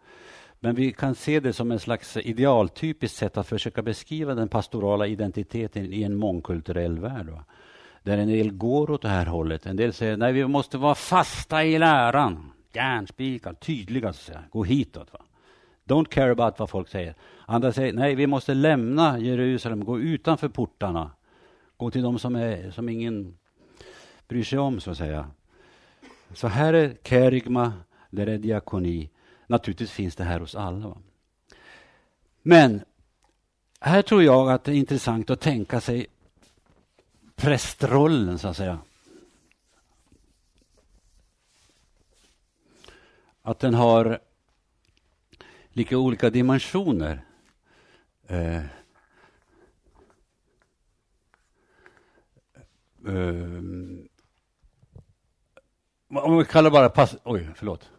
Men 0.60 0.74
vi 0.74 0.92
kan 0.92 1.14
se 1.14 1.40
det 1.40 1.52
som 1.52 1.70
en 1.70 1.80
slags 1.80 2.16
idealtypiskt 2.16 3.18
sätt 3.18 3.36
att 3.36 3.48
försöka 3.48 3.82
beskriva 3.82 4.34
den 4.34 4.48
pastorala 4.48 5.06
identiteten 5.06 5.92
i 5.92 6.02
en 6.02 6.16
mångkulturell 6.16 6.98
värld. 6.98 7.28
Va? 7.28 7.44
Där 8.02 8.18
en 8.18 8.28
del 8.28 8.52
går 8.52 8.90
åt 8.90 9.02
det 9.02 9.08
här 9.08 9.26
hållet. 9.26 9.66
En 9.66 9.76
del 9.76 9.92
säger 9.92 10.16
nej, 10.16 10.32
vi 10.32 10.46
måste 10.46 10.78
vara 10.78 10.94
fasta 10.94 11.64
i 11.64 11.78
läran. 11.78 12.52
Järnspikar, 12.72 13.52
tydliga, 13.52 14.12
så 14.12 14.18
att 14.18 14.26
säga. 14.26 14.44
gå 14.50 14.64
hitåt. 14.64 15.12
Va? 15.12 15.20
Don't 15.84 16.08
care 16.08 16.30
about 16.30 16.58
vad 16.58 16.70
folk 16.70 16.88
säger. 16.88 17.14
Andra 17.46 17.72
säger 17.72 17.92
nej, 17.92 18.14
vi 18.14 18.26
måste 18.26 18.54
lämna 18.54 19.18
Jerusalem, 19.18 19.84
gå 19.84 20.00
utanför 20.00 20.48
portarna. 20.48 21.10
Gå 21.76 21.90
till 21.90 22.02
de 22.02 22.18
som, 22.18 22.36
är, 22.36 22.70
som 22.70 22.88
ingen 22.88 23.38
bryr 24.28 24.44
sig 24.44 24.58
om, 24.58 24.80
så 24.80 24.90
att 24.90 24.96
säga. 24.96 25.30
Så 26.34 26.48
här 26.48 26.72
är 26.72 26.96
kerygma, 27.04 27.72
där 28.10 28.26
är 28.26 28.38
diakoni. 28.38 29.10
Naturligtvis 29.46 29.90
finns 29.90 30.16
det 30.16 30.24
här 30.24 30.40
hos 30.40 30.54
alla. 30.54 30.88
Va? 30.88 30.98
Men 32.42 32.80
här 33.80 34.02
tror 34.02 34.22
jag 34.22 34.50
att 34.50 34.64
det 34.64 34.72
är 34.72 34.76
intressant 34.76 35.30
att 35.30 35.40
tänka 35.40 35.80
sig 35.80 36.06
prästrollen, 37.36 38.38
så 38.38 38.48
att 38.48 38.56
säga. 38.56 38.78
Att 43.48 43.58
den 43.58 43.74
har 43.74 44.18
lika 45.68 45.98
olika 45.98 46.30
dimensioner. 46.30 47.24
Eh, 48.26 48.62
Um, 53.04 54.08
om 56.08 56.38
vi 56.38 56.44
kallar 56.44 56.70
det 56.70 56.74
bara 56.74 56.88
pas, 56.88 57.16
Oj, 57.24 57.48
förlåt 57.54 57.90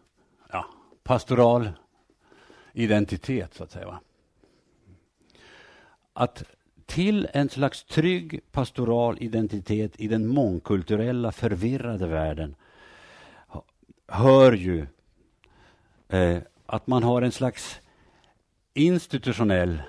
pastoral 1.02 1.70
identitet, 2.72 3.54
så 3.54 3.64
att 3.64 3.70
säga. 3.70 4.00
Att 6.12 6.44
till 6.86 7.28
en 7.32 7.48
slags 7.48 7.84
trygg 7.84 8.40
pastoral 8.52 9.16
identitet 9.20 10.00
i 10.00 10.08
den 10.08 10.26
mångkulturella, 10.26 11.32
förvirrade 11.32 12.06
världen 12.06 12.54
hör 14.06 14.52
ju 14.52 14.86
eh, 16.10 16.38
att 16.66 16.86
man 16.86 17.02
har 17.02 17.22
en 17.22 17.32
slags 17.32 17.80
institutionell 18.74 19.82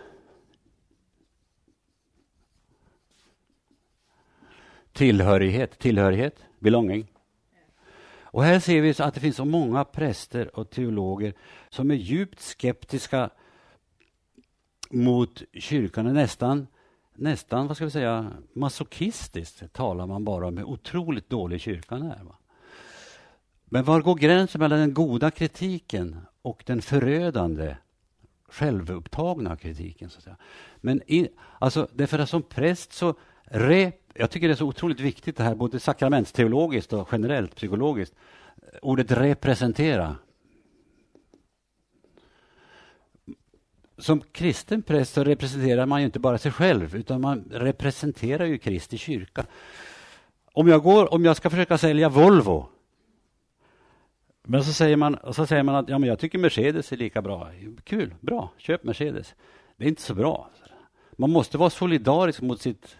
tillhörighet, 4.93 5.79
tillhörighet, 5.79 6.45
belonging. 6.59 7.07
Och 8.23 8.43
här 8.43 8.59
ser 8.59 8.81
vi 8.81 8.95
att 8.99 9.13
det 9.13 9.19
finns 9.19 9.35
så 9.35 9.45
många 9.45 9.85
präster 9.85 10.59
och 10.59 10.69
teologer 10.69 11.33
som 11.69 11.91
är 11.91 11.95
djupt 11.95 12.39
skeptiska 12.39 13.29
mot 14.89 15.41
kyrkan 15.53 16.07
och 16.07 16.13
nästan, 16.13 16.67
nästan 17.13 17.67
vad 17.67 17.75
ska 17.75 17.85
vi 17.85 17.91
säga, 17.91 18.31
masochistiskt 18.53 19.73
talar 19.73 20.07
man 20.07 20.25
bara 20.25 20.47
om 20.47 20.57
hur 20.57 20.65
otroligt 20.65 21.29
dålig 21.29 21.61
kyrkan 21.61 22.01
är. 22.01 22.23
Va? 22.23 22.35
Men 23.73 23.83
var 23.83 24.01
går 24.01 24.15
gränsen 24.15 24.59
mellan 24.59 24.79
den 24.79 24.93
goda 24.93 25.31
kritiken 25.31 26.17
och 26.41 26.63
den 26.65 26.81
förödande 26.81 27.75
självupptagna 28.49 29.57
kritiken? 29.57 30.09
Så 30.09 30.17
att 30.17 30.23
säga. 30.23 30.37
Men 30.77 31.01
i, 31.07 31.29
alltså, 31.59 31.87
därför 31.93 32.19
att 32.19 32.29
som 32.29 32.41
präst 32.41 32.93
så 32.93 33.15
re, 33.43 33.91
jag 34.13 34.31
tycker 34.31 34.47
det 34.47 34.53
är 34.53 34.55
så 34.55 34.65
otroligt 34.65 34.99
viktigt 34.99 35.37
det 35.37 35.43
här, 35.43 35.55
både 35.55 35.79
sakramentsteologiskt 35.79 36.93
och 36.93 37.09
generellt 37.11 37.55
psykologiskt. 37.55 38.15
Ordet 38.81 39.11
representera. 39.11 40.15
Som 43.97 44.21
kristen 44.31 44.81
präst 44.81 45.13
så 45.13 45.23
representerar 45.23 45.85
man 45.85 46.01
ju 46.01 46.05
inte 46.05 46.19
bara 46.19 46.37
sig 46.37 46.51
själv, 46.51 46.95
utan 46.95 47.21
man 47.21 47.43
representerar 47.51 48.45
ju 48.45 48.57
Kristi 48.57 48.97
kyrka. 48.97 49.45
Om 50.53 50.67
jag, 50.67 50.83
går, 50.83 51.13
om 51.13 51.25
jag 51.25 51.37
ska 51.37 51.49
försöka 51.49 51.77
sälja 51.77 52.09
Volvo, 52.09 52.69
men 54.51 54.63
så 54.63 54.73
säger 54.73 54.97
man, 54.97 55.17
så 55.31 55.45
säger 55.45 55.63
man 55.63 55.75
att 55.75 55.89
ja, 55.89 55.99
men 55.99 56.09
jag 56.09 56.19
tycker 56.19 56.39
Mercedes 56.39 56.91
är 56.91 56.97
lika 56.97 57.21
bra. 57.21 57.51
Kul, 57.83 58.15
bra, 58.19 58.51
köp 58.57 58.83
Mercedes. 58.83 59.35
Det 59.77 59.83
är 59.83 59.87
inte 59.89 60.01
så 60.01 60.13
bra. 60.13 60.49
Man 61.11 61.31
måste 61.31 61.57
vara 61.57 61.69
solidarisk 61.69 62.41
mot 62.41 62.61
sitt 62.61 62.97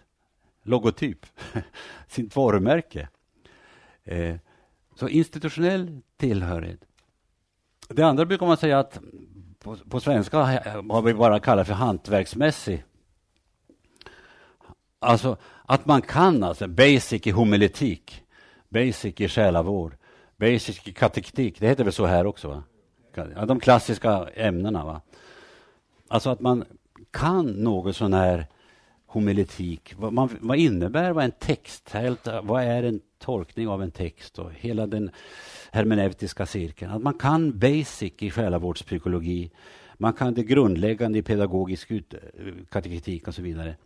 logotyp, 0.62 1.26
sitt 2.08 2.36
varumärke. 2.36 3.08
Eh, 4.04 4.36
så 4.94 5.08
institutionell 5.08 6.00
tillhörighet. 6.16 6.84
Det 7.88 8.02
andra 8.02 8.24
brukar 8.24 8.46
man 8.46 8.56
säga 8.56 8.78
att 8.78 8.98
på, 9.58 9.76
på 9.76 10.00
svenska 10.00 10.38
har 10.38 11.02
vi 11.02 11.14
bara 11.14 11.40
kallat 11.40 11.66
för 11.66 11.74
hantverksmässig. 11.74 12.84
Alltså 14.98 15.36
att 15.64 15.86
man 15.86 16.02
kan, 16.02 16.42
alltså 16.42 16.68
basic 16.68 17.26
i 17.26 17.30
homiletik, 17.30 18.22
basic 18.68 19.20
i 19.20 19.28
själavård, 19.28 19.96
basic 20.36 20.88
i 20.88 20.92
katektik. 20.92 21.60
Det 21.60 21.68
heter 21.68 21.84
väl 21.84 21.92
så 21.92 22.06
här 22.06 22.26
också? 22.26 22.48
Va? 22.48 22.62
De 23.46 23.60
klassiska 23.60 24.28
ämnena. 24.34 24.84
Va? 24.84 25.00
Alltså 26.08 26.30
att 26.30 26.40
man 26.40 26.64
kan 27.10 27.46
något 27.46 27.96
sån 27.96 28.12
här 28.12 28.46
homiletik. 29.06 29.94
Vad, 29.96 30.12
man, 30.12 30.38
vad 30.40 30.56
innebär 30.56 31.12
vad 31.12 31.24
en 31.24 31.30
text? 31.30 31.94
Vad 32.42 32.62
är 32.62 32.82
en 32.82 33.00
tolkning 33.18 33.68
av 33.68 33.82
en 33.82 33.90
text? 33.90 34.38
Och 34.38 34.52
hela 34.52 34.86
den 34.86 35.10
hermeneutiska 35.72 36.46
cirkeln. 36.46 36.92
Att 36.92 37.02
man 37.02 37.14
kan 37.14 37.58
basic 37.58 38.12
i 38.18 38.30
själavårdspsykologi. 38.30 39.50
Man 39.94 40.12
kan 40.12 40.34
det 40.34 40.42
grundläggande 40.42 41.18
i 41.18 41.22
pedagogisk 41.22 41.90
ut, 41.90 42.14
och 43.28 43.34
så 43.34 43.42
vidare. 43.42 43.76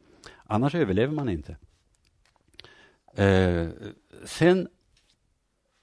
Annars 0.45 0.75
överlever 0.75 1.13
man 1.13 1.29
inte. 1.29 1.57
Eh, 3.15 3.69
sen, 4.25 4.69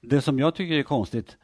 det 0.08 0.20
som 0.20 0.38
jag 0.38 0.54
tycker 0.54 0.74
är 0.74 0.82
konstigt, 0.82 1.36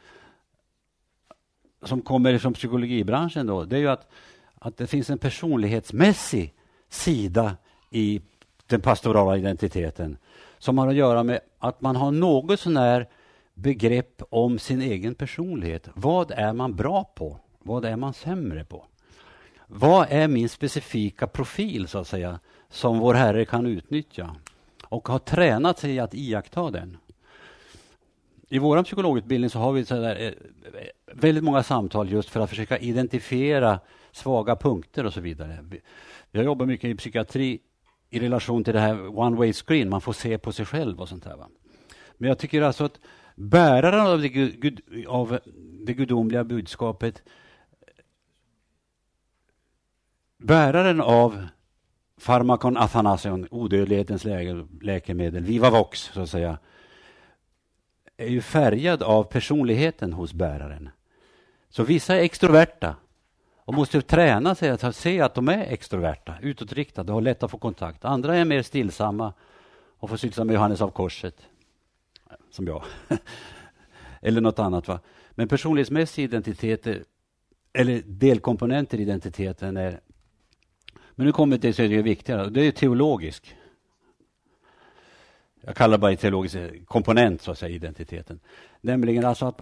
som 1.83 2.03
kommer 2.03 2.39
från 2.39 2.55
psykologibranschen, 2.55 3.47
då, 3.47 3.65
det 3.65 3.77
är 3.77 3.81
ju 3.81 3.89
att, 3.89 4.11
att 4.55 4.77
det 4.77 4.87
finns 4.87 5.11
en 5.11 5.19
personlighetsmässig 5.19 6.55
sida 6.89 7.57
i 7.91 8.21
den 8.67 8.81
pastorala 8.81 9.37
identiteten 9.37 10.17
som 10.59 10.79
har 10.79 10.89
att 10.89 10.95
göra 10.95 11.23
med 11.23 11.41
att 11.59 11.81
man 11.81 11.97
har 11.97 12.11
något 12.11 12.61
sånär 12.61 13.09
begrepp 13.55 14.23
om 14.31 14.59
sin 14.59 14.83
egen 14.83 15.15
personlighet. 15.15 15.89
Vad 15.95 16.31
är 16.31 16.53
man 16.53 16.77
bra 16.77 17.05
på? 17.05 17.39
Vad 17.59 17.85
är 17.85 17.97
man 17.97 18.15
sämre 18.15 18.65
på? 18.65 18.85
Vad 19.67 20.07
är 20.11 20.29
min 20.29 20.49
specifika 20.49 21.27
profil, 21.27 21.89
så 21.89 21.99
att 21.99 22.09
säga, 22.09 22.39
som 22.69 22.99
vår 22.99 23.15
Herre 23.15 23.45
kan 23.45 23.67
utnyttja? 23.67 24.37
Och 24.85 25.09
har 25.09 25.19
tränat 25.19 25.79
sig 25.79 25.99
att 25.99 26.15
iaktta 26.15 26.71
den. 26.71 26.97
I 28.53 28.59
vår 28.59 28.83
psykologutbildning 28.83 29.51
så 29.51 29.59
har 29.59 29.73
vi 29.73 29.85
så 29.85 29.95
där, 29.95 30.21
eh, 30.27 30.33
väldigt 31.13 31.45
många 31.45 31.63
samtal 31.63 32.13
just 32.13 32.31
för 32.31 32.41
att 32.41 32.51
försöka 32.51 32.79
identifiera 32.79 33.81
svaga 34.13 34.57
punkter 34.57 35.07
och 35.07 35.13
så 35.13 35.21
vidare. 35.21 35.65
Jag 36.31 36.45
jobbar 36.45 36.67
mycket 36.67 36.91
i 36.91 36.95
psykiatri 36.95 37.61
i 38.11 38.21
relation 38.21 38.65
till 38.65 38.75
det 38.75 38.81
här 38.81 39.19
one 39.19 39.37
way 39.37 39.53
screen, 39.53 39.89
man 39.89 40.01
får 40.01 40.13
se 40.13 40.39
på 40.39 40.53
sig 40.53 40.67
själv 40.67 41.01
och 41.01 41.09
sånt 41.09 41.25
där. 41.25 41.37
Va? 41.37 41.49
Men 42.17 42.29
jag 42.29 42.39
tycker 42.39 42.63
alltså 42.63 42.85
att 42.85 43.01
bäraren 43.35 44.07
av 44.07 44.21
det, 44.21 44.29
gud, 44.29 44.81
av 45.09 45.39
det 45.87 45.95
gudomliga 45.95 46.45
budskapet 46.45 47.23
bäraren 50.39 51.01
av 51.01 51.47
farmakon 52.19 52.77
athanasion, 52.77 53.47
odödlighetens 53.51 54.27
läkemedel, 54.83 55.45
viva 55.45 55.71
vox, 55.71 56.11
så 56.15 56.21
att 56.21 56.31
säga, 56.31 56.59
är 58.21 58.29
ju 58.29 58.41
färgad 58.41 59.03
av 59.03 59.25
personligheten 59.25 60.13
hos 60.13 60.33
bäraren. 60.33 60.89
Så 61.69 61.83
vissa 61.83 62.17
är 62.17 62.21
extroverta 62.21 62.97
och 63.57 63.75
måste 63.75 64.03
träna 64.03 64.55
sig 64.55 64.71
att 64.71 64.97
se 64.97 65.21
att 65.21 65.35
de 65.35 65.49
är 65.49 65.63
extroverta, 65.73 66.35
utåtriktade 66.41 67.13
och 67.13 67.17
har 67.17 67.23
lätt 67.23 67.43
att 67.43 67.51
få 67.51 67.59
kontakt. 67.59 68.05
Andra 68.05 68.37
är 68.37 68.45
mer 68.45 68.63
stillsamma 68.63 69.33
och 69.99 70.11
får 70.11 70.17
syssla 70.17 70.45
med 70.45 70.55
Johannes 70.55 70.81
av 70.81 70.91
korset, 70.91 71.37
som 72.51 72.67
jag. 72.67 72.83
eller 74.21 74.41
något 74.41 74.59
annat. 74.59 74.89
Va? 74.89 75.01
Men 75.31 75.49
personlighetsmässig 75.49 76.25
identitet, 76.25 76.87
eller 77.73 78.03
delkomponenter 78.07 78.99
i 78.99 79.03
identiteten 79.03 79.77
är... 79.77 80.01
Men 81.15 81.27
nu 81.27 81.33
kommer 81.33 81.59
det 81.59 81.73
som 81.73 81.85
är 81.85 82.03
viktigare, 82.03 82.51
det 82.51 82.61
är 82.61 82.73
teologisk. 82.73 83.57
Jag 85.61 85.77
kallar 85.77 85.99
det 85.99 86.01
bara 86.01 86.17
teologisk 86.17 86.57
komponent, 86.87 87.43
så 87.43 87.51
att 87.51 87.59
säga, 87.59 87.75
identiteten. 87.75 88.41
Nämligen 88.81 89.25
alltså 89.25 89.47
att 89.47 89.61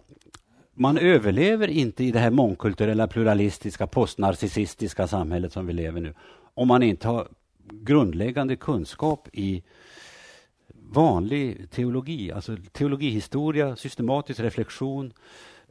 man 0.75 0.99
överlever 0.99 1.69
inte 1.69 2.05
i 2.05 2.11
det 2.11 2.19
här 2.19 2.31
mångkulturella, 2.31 3.07
pluralistiska, 3.07 3.87
postnarcissistiska 3.87 5.07
samhället 5.07 5.53
som 5.53 5.67
vi 5.67 5.73
lever 5.73 6.01
nu, 6.01 6.15
om 6.55 6.69
man 6.69 6.83
inte 6.83 7.09
har 7.09 7.29
grundläggande 7.71 8.57
kunskap 8.57 9.29
i 9.33 9.63
vanlig 10.75 11.71
teologi, 11.71 12.33
alltså 12.33 12.57
teologihistoria, 12.73 13.77
systematisk 13.77 14.41
reflektion 14.41 15.13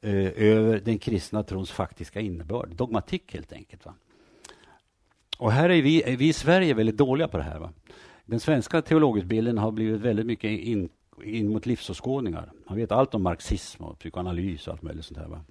eh, 0.01 0.31
över 0.35 0.79
den 0.79 0.99
kristna 0.99 1.43
trons 1.43 1.71
faktiska 1.71 2.19
innebörd, 2.19 2.75
dogmatik 2.75 3.33
helt 3.33 3.53
enkelt. 3.53 3.85
Va? 3.85 3.93
Och 5.37 5.51
här 5.51 5.69
är 5.69 5.81
vi, 5.81 6.03
är 6.03 6.17
vi 6.17 6.27
i 6.27 6.33
Sverige 6.33 6.73
väldigt 6.73 6.97
dåliga 6.97 7.27
på 7.27 7.37
det 7.37 7.43
här. 7.43 7.59
Va? 7.59 7.71
Den 8.27 8.39
svenska 8.39 8.81
teologutbildningen 8.81 9.57
har 9.57 9.71
blivit 9.71 10.01
väldigt 10.01 10.25
mycket 10.25 10.51
in, 10.51 10.89
in 11.23 11.49
mot 11.49 11.65
livsåskådningar. 11.65 12.51
Man 12.69 12.77
vet 12.77 12.91
allt 12.91 13.15
om 13.15 13.23
marxism 13.23 13.83
och 13.83 13.99
psykoanalys 13.99 14.67
och 14.67 14.73
allt 14.73 14.81
möjligt 14.81 15.05
sånt 15.05 15.19
här. 15.19 15.27
Va? 15.27 15.41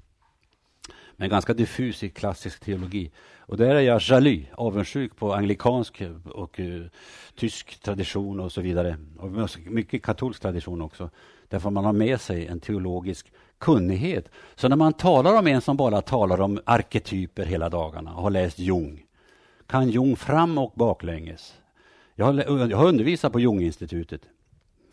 Men 1.17 1.31
ganska 1.31 1.55
diffus 1.55 2.03
i 2.03 2.09
klassisk 2.09 2.61
teologi. 2.61 3.11
Och 3.39 3.57
där 3.57 3.75
är 3.75 3.81
jag 3.81 4.01
jalu, 4.03 4.45
avundsjuk 4.53 5.17
på 5.17 5.35
anglikansk 5.35 6.03
och 6.25 6.61
uh, 6.61 6.87
tysk 7.35 7.83
tradition 7.83 8.41
och 8.41 8.53
så 8.53 8.61
vidare. 8.61 8.97
Och 9.19 9.31
mycket 9.67 10.03
katolsk 10.03 10.43
tradition 10.43 10.83
också. 10.83 11.11
Därför 11.49 11.71
man 11.71 11.85
har 11.85 11.93
med 11.93 12.21
sig 12.21 12.47
en 12.47 12.61
teologisk 12.61 13.33
kunnighet. 13.59 14.31
Så 14.55 14.69
när 14.69 14.77
man 14.77 14.93
talar 14.93 15.39
om 15.39 15.47
en 15.47 15.61
som 15.61 15.77
bara 15.77 16.03
talar 16.03 16.41
om 16.41 16.61
arketyper 16.65 17.45
hela 17.45 17.69
dagarna 17.69 18.15
och 18.15 18.23
har 18.23 18.31
läst 18.31 18.59
Jung, 18.59 19.05
kan 19.67 19.91
Jung 19.91 20.17
fram 20.17 20.59
och 20.59 20.73
baklänges. 20.77 21.55
Jag 22.19 22.27
har, 22.27 22.69
jag 22.71 22.77
har 22.77 22.89
undervisat 22.89 23.33
på 23.33 23.41
Junginstitutet. 23.41 24.21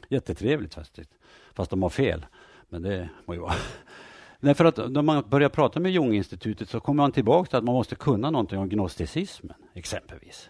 Jättetrevligt 0.09 0.73
faktiskt, 0.73 1.09
fast 1.53 1.69
de 1.69 1.83
har 1.83 1.89
fel. 1.89 2.25
Men 2.69 2.81
det 2.81 3.09
må 3.25 3.33
ju 3.33 3.39
vara. 3.39 3.53
Nej, 4.39 4.53
för 4.53 4.65
att 4.65 4.77
när 4.77 5.01
man 5.01 5.23
börjar 5.29 5.49
prata 5.49 5.79
med 5.79 5.91
Junginstitutet 5.91 6.69
så 6.69 6.79
kommer 6.79 7.03
man 7.03 7.11
tillbaka 7.11 7.49
till 7.49 7.57
att 7.57 7.63
man 7.63 7.75
måste 7.75 7.95
kunna 7.95 8.31
någonting 8.31 8.59
om 8.59 8.69
gnosticismen, 8.69 9.53
exempelvis. 9.73 10.49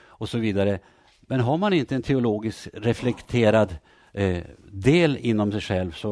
Och 0.00 0.28
så 0.28 0.38
vidare. 0.38 0.78
Men 1.20 1.40
har 1.40 1.58
man 1.58 1.72
inte 1.72 1.94
en 1.94 2.02
teologiskt 2.02 2.68
reflekterad 2.72 3.76
eh, 4.12 4.42
del 4.72 5.16
inom 5.16 5.52
sig 5.52 5.60
själv 5.60 5.92
så 5.92 6.10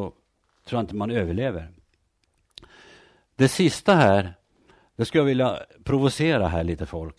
tror 0.65 0.77
jag 0.77 0.83
inte 0.83 0.95
man 0.95 1.11
överlever. 1.11 1.71
Det 3.35 3.47
sista 3.47 3.95
här, 3.95 4.33
det 4.95 5.05
skulle 5.05 5.19
jag 5.19 5.25
vilja 5.25 5.59
provocera 5.83 6.47
här 6.47 6.63
lite 6.63 6.85
folk. 6.85 7.15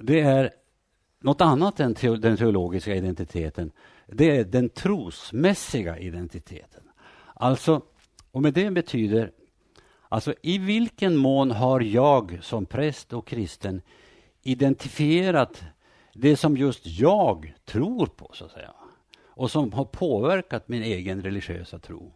Det 0.00 0.20
är 0.20 0.50
något 1.20 1.40
annat 1.40 1.80
än 1.80 1.94
den 2.02 2.36
teologiska 2.36 2.94
identiteten. 2.94 3.70
Det 4.06 4.36
är 4.36 4.44
den 4.44 4.68
trosmässiga 4.68 5.98
identiteten. 5.98 6.82
Alltså 7.34 7.82
och 8.30 8.42
med 8.42 8.54
det 8.54 8.70
betyder, 8.70 9.32
alltså 10.08 10.34
i 10.42 10.58
vilken 10.58 11.16
mån 11.16 11.50
har 11.50 11.80
jag 11.80 12.38
som 12.42 12.66
präst 12.66 13.12
och 13.12 13.26
kristen 13.26 13.82
identifierat 14.42 15.62
det 16.14 16.36
som 16.36 16.56
just 16.56 16.86
jag 16.86 17.54
tror 17.64 18.06
på, 18.06 18.30
så 18.34 18.44
att 18.44 18.52
säga. 18.52 18.74
Och 19.24 19.50
som 19.50 19.72
har 19.72 19.84
påverkat 19.84 20.68
min 20.68 20.82
egen 20.82 21.22
religiösa 21.22 21.78
tro. 21.78 22.12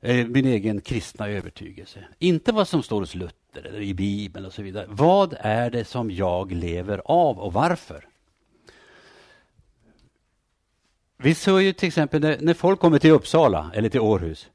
Eh, 0.00 0.26
min 0.26 0.46
egen 0.46 0.80
kristna 0.80 1.28
övertygelse. 1.28 2.04
Inte 2.18 2.52
vad 2.52 2.68
som 2.68 2.82
står 2.82 3.00
hos 3.00 3.14
Luther 3.14 3.43
eller 3.56 3.80
i 3.80 3.94
Bibeln 3.94 4.46
och 4.46 4.52
så 4.52 4.62
vidare. 4.62 4.86
Vad 4.88 5.36
är 5.40 5.70
det 5.70 5.84
som 5.84 6.10
jag 6.10 6.52
lever 6.52 7.02
av 7.04 7.38
och 7.38 7.52
varför? 7.52 8.08
Vi 11.16 11.34
ser 11.34 11.58
ju 11.58 11.72
till 11.72 11.88
exempel 11.88 12.20
när, 12.20 12.38
när 12.40 12.54
folk 12.54 12.80
kommer 12.80 12.98
till 12.98 13.10
Uppsala 13.10 13.70
eller 13.74 13.88
till 13.88 14.00
Århus 14.00 14.50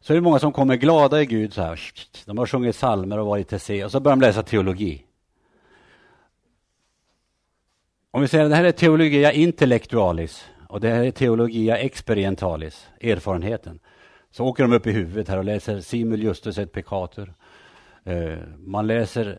så 0.00 0.12
är 0.12 0.14
det 0.14 0.20
många 0.20 0.38
som 0.38 0.52
kommer 0.52 0.76
glada 0.76 1.22
i 1.22 1.26
Gud. 1.26 1.52
Så 1.52 1.62
här. 1.62 1.80
De 2.26 2.38
har 2.38 2.46
sjungit 2.46 2.76
psalmer 2.76 3.18
och 3.18 3.26
varit 3.26 3.48
till 3.48 3.60
se 3.60 3.84
och 3.84 3.90
så 3.90 4.00
börjar 4.00 4.16
de 4.16 4.20
läsa 4.20 4.42
teologi. 4.42 5.04
Om 8.10 8.20
vi 8.20 8.28
säger 8.28 8.44
att 8.44 8.50
det 8.50 8.56
här 8.56 8.64
är 8.64 8.72
teologia 8.72 9.32
intellectualis 9.32 10.44
och 10.68 10.80
det 10.80 10.88
här 10.88 11.04
är 11.04 11.10
teologia 11.10 11.78
experientalis, 11.78 12.88
erfarenheten. 13.00 13.78
Så 14.30 14.44
åker 14.44 14.62
de 14.62 14.72
upp 14.72 14.86
i 14.86 14.92
huvudet 14.92 15.28
här 15.28 15.38
och 15.38 15.44
läser 15.44 15.80
Simul 15.80 16.22
Justus 16.22 16.58
et 16.58 16.72
Peccator. 16.72 17.34
Eh, 18.04 18.38
man 18.58 18.86
läser 18.86 19.38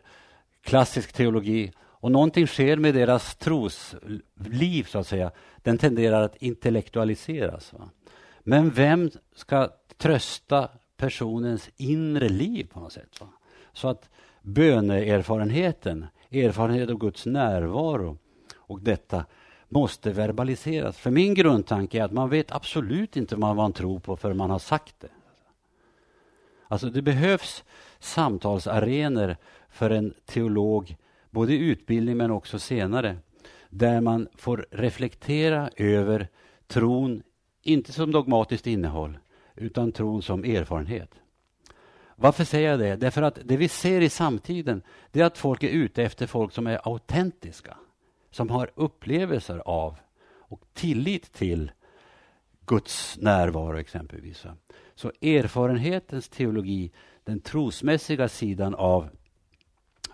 klassisk 0.61 1.13
teologi 1.13 1.71
och 1.79 2.11
någonting 2.11 2.47
sker 2.47 2.77
med 2.77 2.93
deras 2.95 3.35
trosliv, 3.35 4.83
så 4.83 4.99
att 4.99 5.07
säga. 5.07 5.31
Den 5.57 5.77
tenderar 5.77 6.21
att 6.21 6.35
intellektualiseras. 6.35 7.73
Va? 7.73 7.89
Men 8.39 8.69
vem 8.69 9.11
ska 9.35 9.69
trösta, 9.97 10.69
personens 10.97 11.69
inre 11.77 12.29
liv 12.29 12.67
på 12.73 12.79
något 12.79 12.93
sätt. 12.93 13.21
Va? 13.21 13.27
Så 13.73 13.87
att 13.87 14.09
böneerfarenheten, 14.41 16.05
erfarenhet 16.31 16.89
av 16.89 16.97
Guds 16.97 17.25
närvaro 17.25 18.17
och 18.55 18.81
detta 18.81 19.25
måste 19.69 20.11
verbaliseras. 20.11 20.97
För 20.97 21.11
min 21.11 21.33
grundtanke 21.33 21.99
är 21.99 22.03
att 22.03 22.11
man 22.11 22.29
vet 22.29 22.51
absolut 22.51 23.17
inte 23.17 23.35
vad 23.35 23.55
man 23.55 23.73
tror 23.73 23.99
på 23.99 24.17
förrän 24.17 24.37
man 24.37 24.49
har 24.49 24.59
sagt 24.59 24.95
det. 24.99 25.09
Alltså 26.71 26.89
det 26.89 27.01
behövs 27.01 27.63
samtalsarenor 27.99 29.37
för 29.69 29.89
en 29.89 30.13
teolog, 30.25 30.95
både 31.29 31.53
i 31.53 31.57
utbildning 31.57 32.17
men 32.17 32.31
också 32.31 32.59
senare, 32.59 33.17
där 33.69 34.01
man 34.01 34.27
får 34.35 34.67
reflektera 34.71 35.69
över 35.75 36.27
tron, 36.67 37.23
inte 37.61 37.91
som 37.91 38.11
dogmatiskt 38.11 38.67
innehåll, 38.67 39.17
utan 39.55 39.91
tron 39.91 40.21
som 40.21 40.43
erfarenhet. 40.43 41.11
Varför 42.15 42.43
säger 42.43 42.69
jag 42.69 42.79
det? 42.79 42.95
Därför 42.95 43.21
att 43.21 43.39
det 43.43 43.57
vi 43.57 43.67
ser 43.67 44.01
i 44.01 44.09
samtiden, 44.09 44.81
det 45.11 45.21
är 45.21 45.25
att 45.25 45.37
folk 45.37 45.63
är 45.63 45.69
ute 45.69 46.03
efter 46.03 46.27
folk 46.27 46.53
som 46.53 46.67
är 46.67 46.79
autentiska, 46.83 47.77
som 48.29 48.49
har 48.49 48.71
upplevelser 48.75 49.61
av 49.65 49.95
och 50.37 50.61
tillit 50.73 51.33
till 51.33 51.71
Guds 52.65 53.17
närvaro 53.17 53.77
exempelvis. 53.77 54.45
Så 55.01 55.11
erfarenhetens 55.21 56.29
teologi, 56.29 56.91
den 57.23 57.39
trosmässiga 57.39 58.27
sidan 58.27 58.75
av 58.75 59.09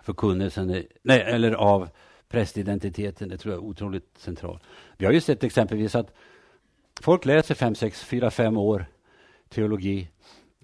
förkunnelsen, 0.02 0.84
nej, 1.02 1.20
eller 1.20 1.52
av 1.52 1.88
prästidentiteten, 2.28 3.28
det 3.28 3.38
tror 3.38 3.54
jag 3.54 3.62
är 3.62 3.66
otroligt 3.66 4.18
central. 4.18 4.60
Vi 4.96 5.06
har 5.06 5.12
ju 5.12 5.20
sett 5.20 5.44
exempelvis 5.44 5.94
att 5.94 6.14
folk 7.00 7.24
läser 7.24 7.54
fem, 7.54 7.74
sex, 7.74 8.04
fyra, 8.04 8.30
fem 8.30 8.56
år 8.56 8.86
teologi 9.48 10.08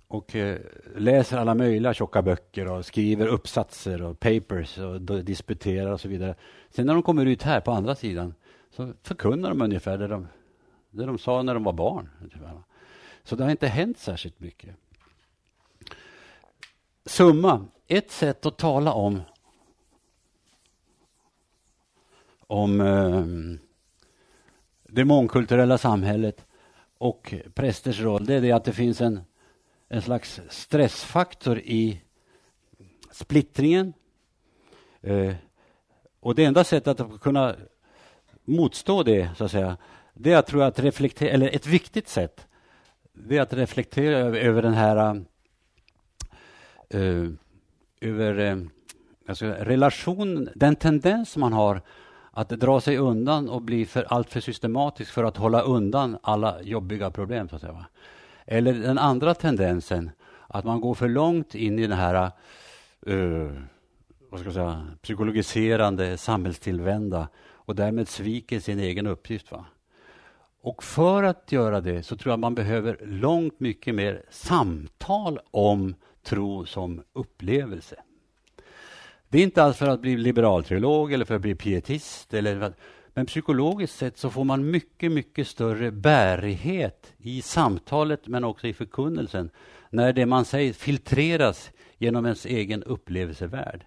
och 0.09 0.37
eh, 0.37 0.59
läser 0.97 1.39
alla 1.39 1.55
möjliga 1.55 1.95
tjocka 1.95 2.23
böcker 2.23 2.71
och 2.71 2.85
skriver 2.85 3.27
uppsatser 3.27 4.03
och 4.03 4.21
papers 4.21 4.79
och 4.79 5.01
disputerar 5.01 5.93
och 5.93 6.01
så 6.01 6.09
vidare. 6.09 6.35
Sen 6.71 6.87
när 6.87 6.95
de 6.95 7.03
kommer 7.03 7.27
ut 7.27 7.43
här 7.43 7.61
på 7.61 7.73
andra 7.73 7.95
sidan 7.95 8.35
så 8.71 8.93
förkunnar 9.03 9.49
de 9.49 9.63
ungefär 9.63 9.99
det 9.99 10.09
de, 10.09 10.29
det 10.91 11.07
de 11.07 11.19
sa 11.19 11.43
när 11.43 11.55
de 11.55 11.65
var 11.65 11.73
barn. 11.73 12.09
Så 13.25 13.37
det 13.37 13.45
har 13.45 13.51
inte 13.51 13.69
hänt 13.69 13.99
särskilt 13.99 14.41
mycket. 14.41 14.77
Summa, 17.07 17.67
ett 17.87 18.11
sätt 18.11 18.47
att 18.47 18.57
tala 18.57 18.93
om 18.93 19.23
om 22.47 22.81
eh, 22.81 23.25
det 24.89 25.05
mångkulturella 25.05 25.79
samhället 25.79 26.47
och 26.99 27.35
prästers 27.55 28.01
roll, 28.01 28.27
det 28.27 28.35
är 28.35 28.41
det 28.41 28.53
att 28.53 28.65
det 28.65 28.73
finns 28.73 29.01
en, 29.01 29.21
en 29.89 30.03
slags 30.03 30.41
stressfaktor 30.51 31.59
i 31.59 32.01
splittringen. 33.11 33.93
Eh, 35.01 35.35
och 36.21 36.35
det 36.35 36.45
enda 36.45 36.65
sättet 36.65 37.01
att 37.01 37.21
kunna 37.21 37.57
motstå 38.45 39.03
det, 39.03 39.31
så 39.37 39.45
att 39.45 39.51
säga, 39.51 39.77
det 40.15 40.33
är 40.33 40.37
att, 40.37 40.47
tror 40.47 40.63
jag, 40.63 40.69
att 40.69 40.79
reflektera, 40.79 41.31
eller 41.31 41.49
ett 41.49 41.67
viktigt 41.67 42.09
sätt, 42.09 42.47
det 43.15 43.37
är 43.37 43.43
att 43.43 43.53
reflektera 43.53 44.19
över, 44.19 44.39
över 44.39 44.63
den 44.63 44.75
här 44.75 45.25
uh, 46.95 47.31
över 48.01 48.39
uh, 48.39 48.67
alltså 49.29 49.47
relation, 49.47 50.49
den 50.55 50.77
tendens 50.77 51.37
man 51.37 51.53
har 51.53 51.81
att 52.31 52.49
dra 52.49 52.81
sig 52.81 52.99
undan 52.99 53.49
och 53.49 53.63
bli 53.63 53.87
för, 53.87 54.03
alltför 54.03 54.41
systematisk 54.41 55.13
för 55.13 55.25
att 55.25 55.37
hålla 55.37 55.61
undan 55.61 56.19
alla 56.23 56.63
jobbiga 56.63 57.11
problem. 57.11 57.49
Så 57.49 57.55
att 57.57 57.63
säga. 57.63 57.87
Eller 58.47 58.75
den 58.75 58.99
andra 58.99 59.35
tendensen, 59.35 60.11
att 60.49 60.65
man 60.65 60.81
går 60.81 60.95
för 60.95 61.09
långt 61.09 61.55
in 61.55 61.79
i 61.79 61.87
den 61.87 61.99
här 61.99 62.31
uh, 63.09 63.53
vad 64.31 64.41
ska 64.41 64.47
jag 64.47 64.55
säga, 64.55 64.87
psykologiserande, 65.03 66.17
samhällstillvända 66.17 67.29
och 67.37 67.75
därmed 67.75 68.09
sviker 68.09 68.61
sin 68.61 68.81
egen 68.81 69.07
uppgift. 69.07 69.53
Va? 69.53 69.65
Och 70.65 70.83
för 70.83 71.23
att 71.23 71.53
göra 71.53 71.81
det 71.81 72.03
så 72.03 72.17
tror 72.17 72.33
jag 72.33 72.39
man 72.39 72.55
behöver 72.55 72.99
långt 73.07 73.61
mycket 73.61 73.95
mer 73.95 74.23
samtal 74.31 75.41
om 75.51 75.95
tro 76.23 76.67
som 76.67 77.03
upplevelse. 77.13 77.97
Det 79.29 79.39
är 79.39 79.43
inte 79.43 79.63
alls 79.63 79.77
för 79.77 79.89
att 79.89 80.01
bli 80.01 80.17
liberalteolog 80.17 81.13
eller 81.13 81.25
för 81.25 81.35
att 81.35 81.41
bli 81.41 81.55
pietist. 81.55 82.35
Eller 82.35 82.61
att, 82.61 82.77
men 83.15 83.27
psykologiskt 83.27 83.99
sett 83.99 84.19
så 84.19 84.31
får 84.31 84.45
man 84.45 84.71
mycket, 84.71 85.13
mycket 85.13 85.49
större 85.49 85.91
bärighet 85.91 87.13
i 87.19 87.43
samtalet 87.43 88.27
men 88.27 88.45
också 88.45 88.67
i 88.67 88.75
förkunnelsen 88.75 89.51
när 89.91 90.13
det 90.13 90.27
man 90.27 90.45
säger 90.45 90.73
filtreras 90.73 91.71
genom 91.99 92.25
ens 92.25 92.47
egen 92.47 92.83
upplevelsevärld. 92.83 93.85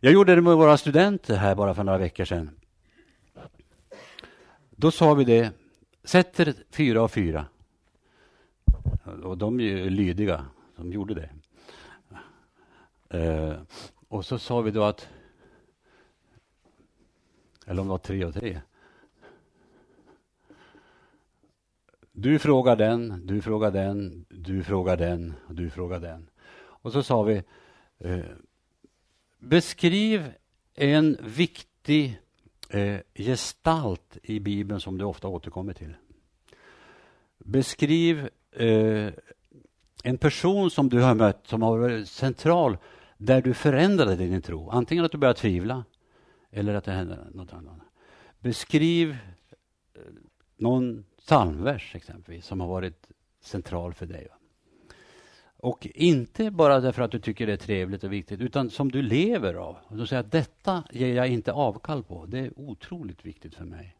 Jag 0.00 0.12
gjorde 0.12 0.34
det 0.34 0.42
med 0.42 0.56
våra 0.56 0.76
studenter 0.76 1.36
här 1.36 1.54
bara 1.54 1.74
för 1.74 1.84
några 1.84 1.98
veckor 1.98 2.24
sedan. 2.24 2.50
Då 4.70 4.90
sa 4.90 5.14
vi 5.14 5.24
det, 5.24 5.52
sätter 6.04 6.54
fyra 6.70 7.02
av 7.02 7.08
fyra. 7.08 7.46
Och 9.22 9.38
de 9.38 9.60
är 9.60 9.64
ju 9.64 9.90
lydiga, 9.90 10.46
de 10.76 10.92
gjorde 10.92 11.14
det. 11.14 11.30
Eh, 13.18 13.60
och 14.08 14.24
så 14.24 14.38
sa 14.38 14.60
vi 14.60 14.70
då 14.70 14.82
att, 14.82 15.08
eller 17.66 17.80
om 17.80 17.86
det 17.86 17.90
var 17.90 17.98
tre 17.98 18.24
och 18.24 18.34
tre. 18.34 18.60
Du 22.12 22.38
frågar 22.38 22.76
den, 22.76 23.26
du 23.26 23.42
frågar 23.42 23.70
den, 23.70 24.24
du 24.28 24.62
frågar 24.62 24.96
den, 24.96 25.34
du 25.48 25.70
frågar 25.70 26.00
den. 26.00 26.30
Och 26.54 26.92
så 26.92 27.02
sa 27.02 27.22
vi, 27.22 27.42
eh, 27.98 28.24
beskriv 29.38 30.32
en 30.74 31.18
viktig 31.22 32.20
eh, 32.72 33.00
gestalt 33.14 34.18
i 34.22 34.40
Bibeln 34.40 34.80
som 34.80 34.98
du 34.98 35.04
ofta 35.04 35.28
återkommer 35.28 35.72
till. 35.72 35.94
Beskriv 37.38 38.28
eh, 38.52 39.12
en 40.04 40.18
person 40.18 40.70
som 40.70 40.88
du 40.88 41.00
har 41.00 41.14
mött 41.14 41.46
som 41.46 41.62
har 41.62 41.78
varit 41.78 42.08
central 42.08 42.76
där 43.16 43.42
du 43.42 43.54
förändrade 43.54 44.16
din 44.16 44.42
tro. 44.42 44.70
Antingen 44.70 45.04
att 45.04 45.12
du 45.12 45.18
började 45.18 45.38
tvivla 45.38 45.84
eller 46.50 46.74
att 46.74 46.84
det 46.84 46.92
hände 46.92 47.18
något 47.34 47.52
annat. 47.52 47.78
Beskriv 48.40 49.10
eh, 49.10 50.00
någon 50.56 51.04
psalmvers 51.18 51.94
exempelvis 51.94 52.46
som 52.46 52.60
har 52.60 52.68
varit 52.68 53.08
central 53.40 53.94
för 53.94 54.06
dig. 54.06 54.28
Och 55.62 55.86
inte 55.94 56.50
bara 56.50 56.80
därför 56.80 57.02
att 57.02 57.10
du 57.10 57.18
tycker 57.18 57.46
det 57.46 57.52
är 57.52 57.56
trevligt 57.56 58.04
och 58.04 58.12
viktigt, 58.12 58.40
utan 58.40 58.70
som 58.70 58.90
du 58.90 59.02
lever 59.02 59.54
av. 59.54 59.76
Och 59.84 59.96
du 59.96 60.06
säger 60.06 60.20
att 60.20 60.32
detta 60.32 60.84
ger 60.90 61.14
jag 61.14 61.28
inte 61.28 61.52
avkall 61.52 62.02
på. 62.02 62.26
Det 62.26 62.38
är 62.38 62.50
otroligt 62.56 63.26
viktigt 63.26 63.54
för 63.54 63.64
mig. 63.64 63.96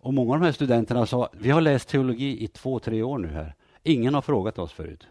Och 0.00 0.14
många 0.14 0.34
av 0.34 0.40
de 0.40 0.44
här 0.44 0.52
studenterna 0.52 1.06
sa, 1.06 1.30
vi 1.32 1.50
har 1.50 1.60
läst 1.60 1.88
teologi 1.88 2.44
i 2.44 2.48
två, 2.48 2.78
tre 2.78 3.02
år 3.02 3.18
nu 3.18 3.28
här. 3.28 3.54
Ingen 3.82 4.14
har 4.14 4.22
frågat 4.22 4.58
oss 4.58 4.72
förut 4.72 5.06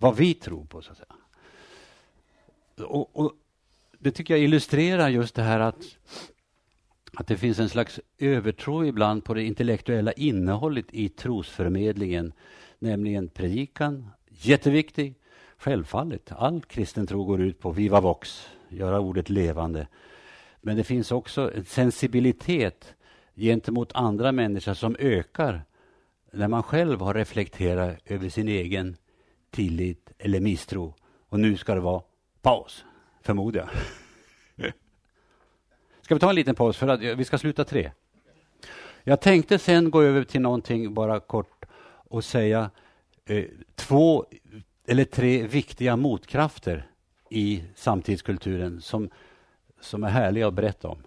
vad 0.00 0.16
vi 0.16 0.34
tror 0.34 0.64
på, 0.64 0.82
så 0.82 0.92
att 0.92 0.98
säga 0.98 1.14
och, 2.86 3.16
och, 3.16 3.32
det 3.98 4.10
tycker 4.10 4.34
jag 4.34 4.44
illustrerar 4.44 5.08
just 5.08 5.34
det 5.34 5.42
här 5.42 5.60
att, 5.60 5.96
att 7.14 7.26
det 7.26 7.36
finns 7.36 7.58
en 7.58 7.68
slags 7.68 8.00
övertro 8.18 8.84
ibland 8.84 9.24
på 9.24 9.34
det 9.34 9.42
intellektuella 9.42 10.12
innehållet 10.12 10.86
i 10.90 11.08
trosförmedlingen, 11.08 12.32
nämligen 12.80 13.28
predikan, 13.28 14.10
jätteviktig, 14.28 15.14
självfallet. 15.56 16.32
All 16.32 16.62
kristen 16.62 17.06
tro 17.06 17.24
går 17.24 17.40
ut 17.40 17.60
på 17.60 17.70
viva 17.70 18.00
vox, 18.00 18.48
göra 18.68 19.00
ordet 19.00 19.30
levande. 19.30 19.86
Men 20.60 20.76
det 20.76 20.84
finns 20.84 21.12
också 21.12 21.52
en 21.54 21.64
sensibilitet 21.64 22.94
gentemot 23.34 23.92
andra 23.94 24.32
människor 24.32 24.74
som 24.74 24.96
ökar 24.98 25.62
när 26.32 26.48
man 26.48 26.62
själv 26.62 27.00
har 27.00 27.14
reflekterat 27.14 27.98
över 28.04 28.28
sin 28.28 28.48
egen 28.48 28.96
tillit 29.50 30.12
eller 30.18 30.40
misstro. 30.40 30.94
Och 31.28 31.40
nu 31.40 31.56
ska 31.56 31.74
det 31.74 31.80
vara 31.80 32.02
paus, 32.42 32.84
förmodar 33.22 33.60
jag. 33.60 33.70
Ska 36.02 36.14
vi 36.14 36.20
ta 36.20 36.28
en 36.28 36.34
liten 36.34 36.54
paus 36.54 36.76
för 36.76 36.88
att 36.88 37.02
eh, 37.02 37.16
vi 37.16 37.24
ska 37.24 37.38
sluta 37.38 37.64
tre? 37.64 37.90
Jag 39.04 39.20
tänkte 39.20 39.58
sen 39.58 39.90
gå 39.90 40.02
över 40.02 40.24
till 40.24 40.40
någonting 40.40 40.94
bara 40.94 41.20
kort 41.20 41.59
och 42.10 42.24
säga 42.24 42.70
eh, 43.26 43.44
två 43.74 44.26
eller 44.86 45.04
tre 45.04 45.46
viktiga 45.46 45.96
motkrafter 45.96 46.86
i 47.30 47.62
samtidskulturen 47.74 48.80
som, 48.80 49.10
som 49.80 50.04
är 50.04 50.08
härliga 50.08 50.48
att 50.48 50.54
berätta 50.54 50.88
om. 50.88 51.02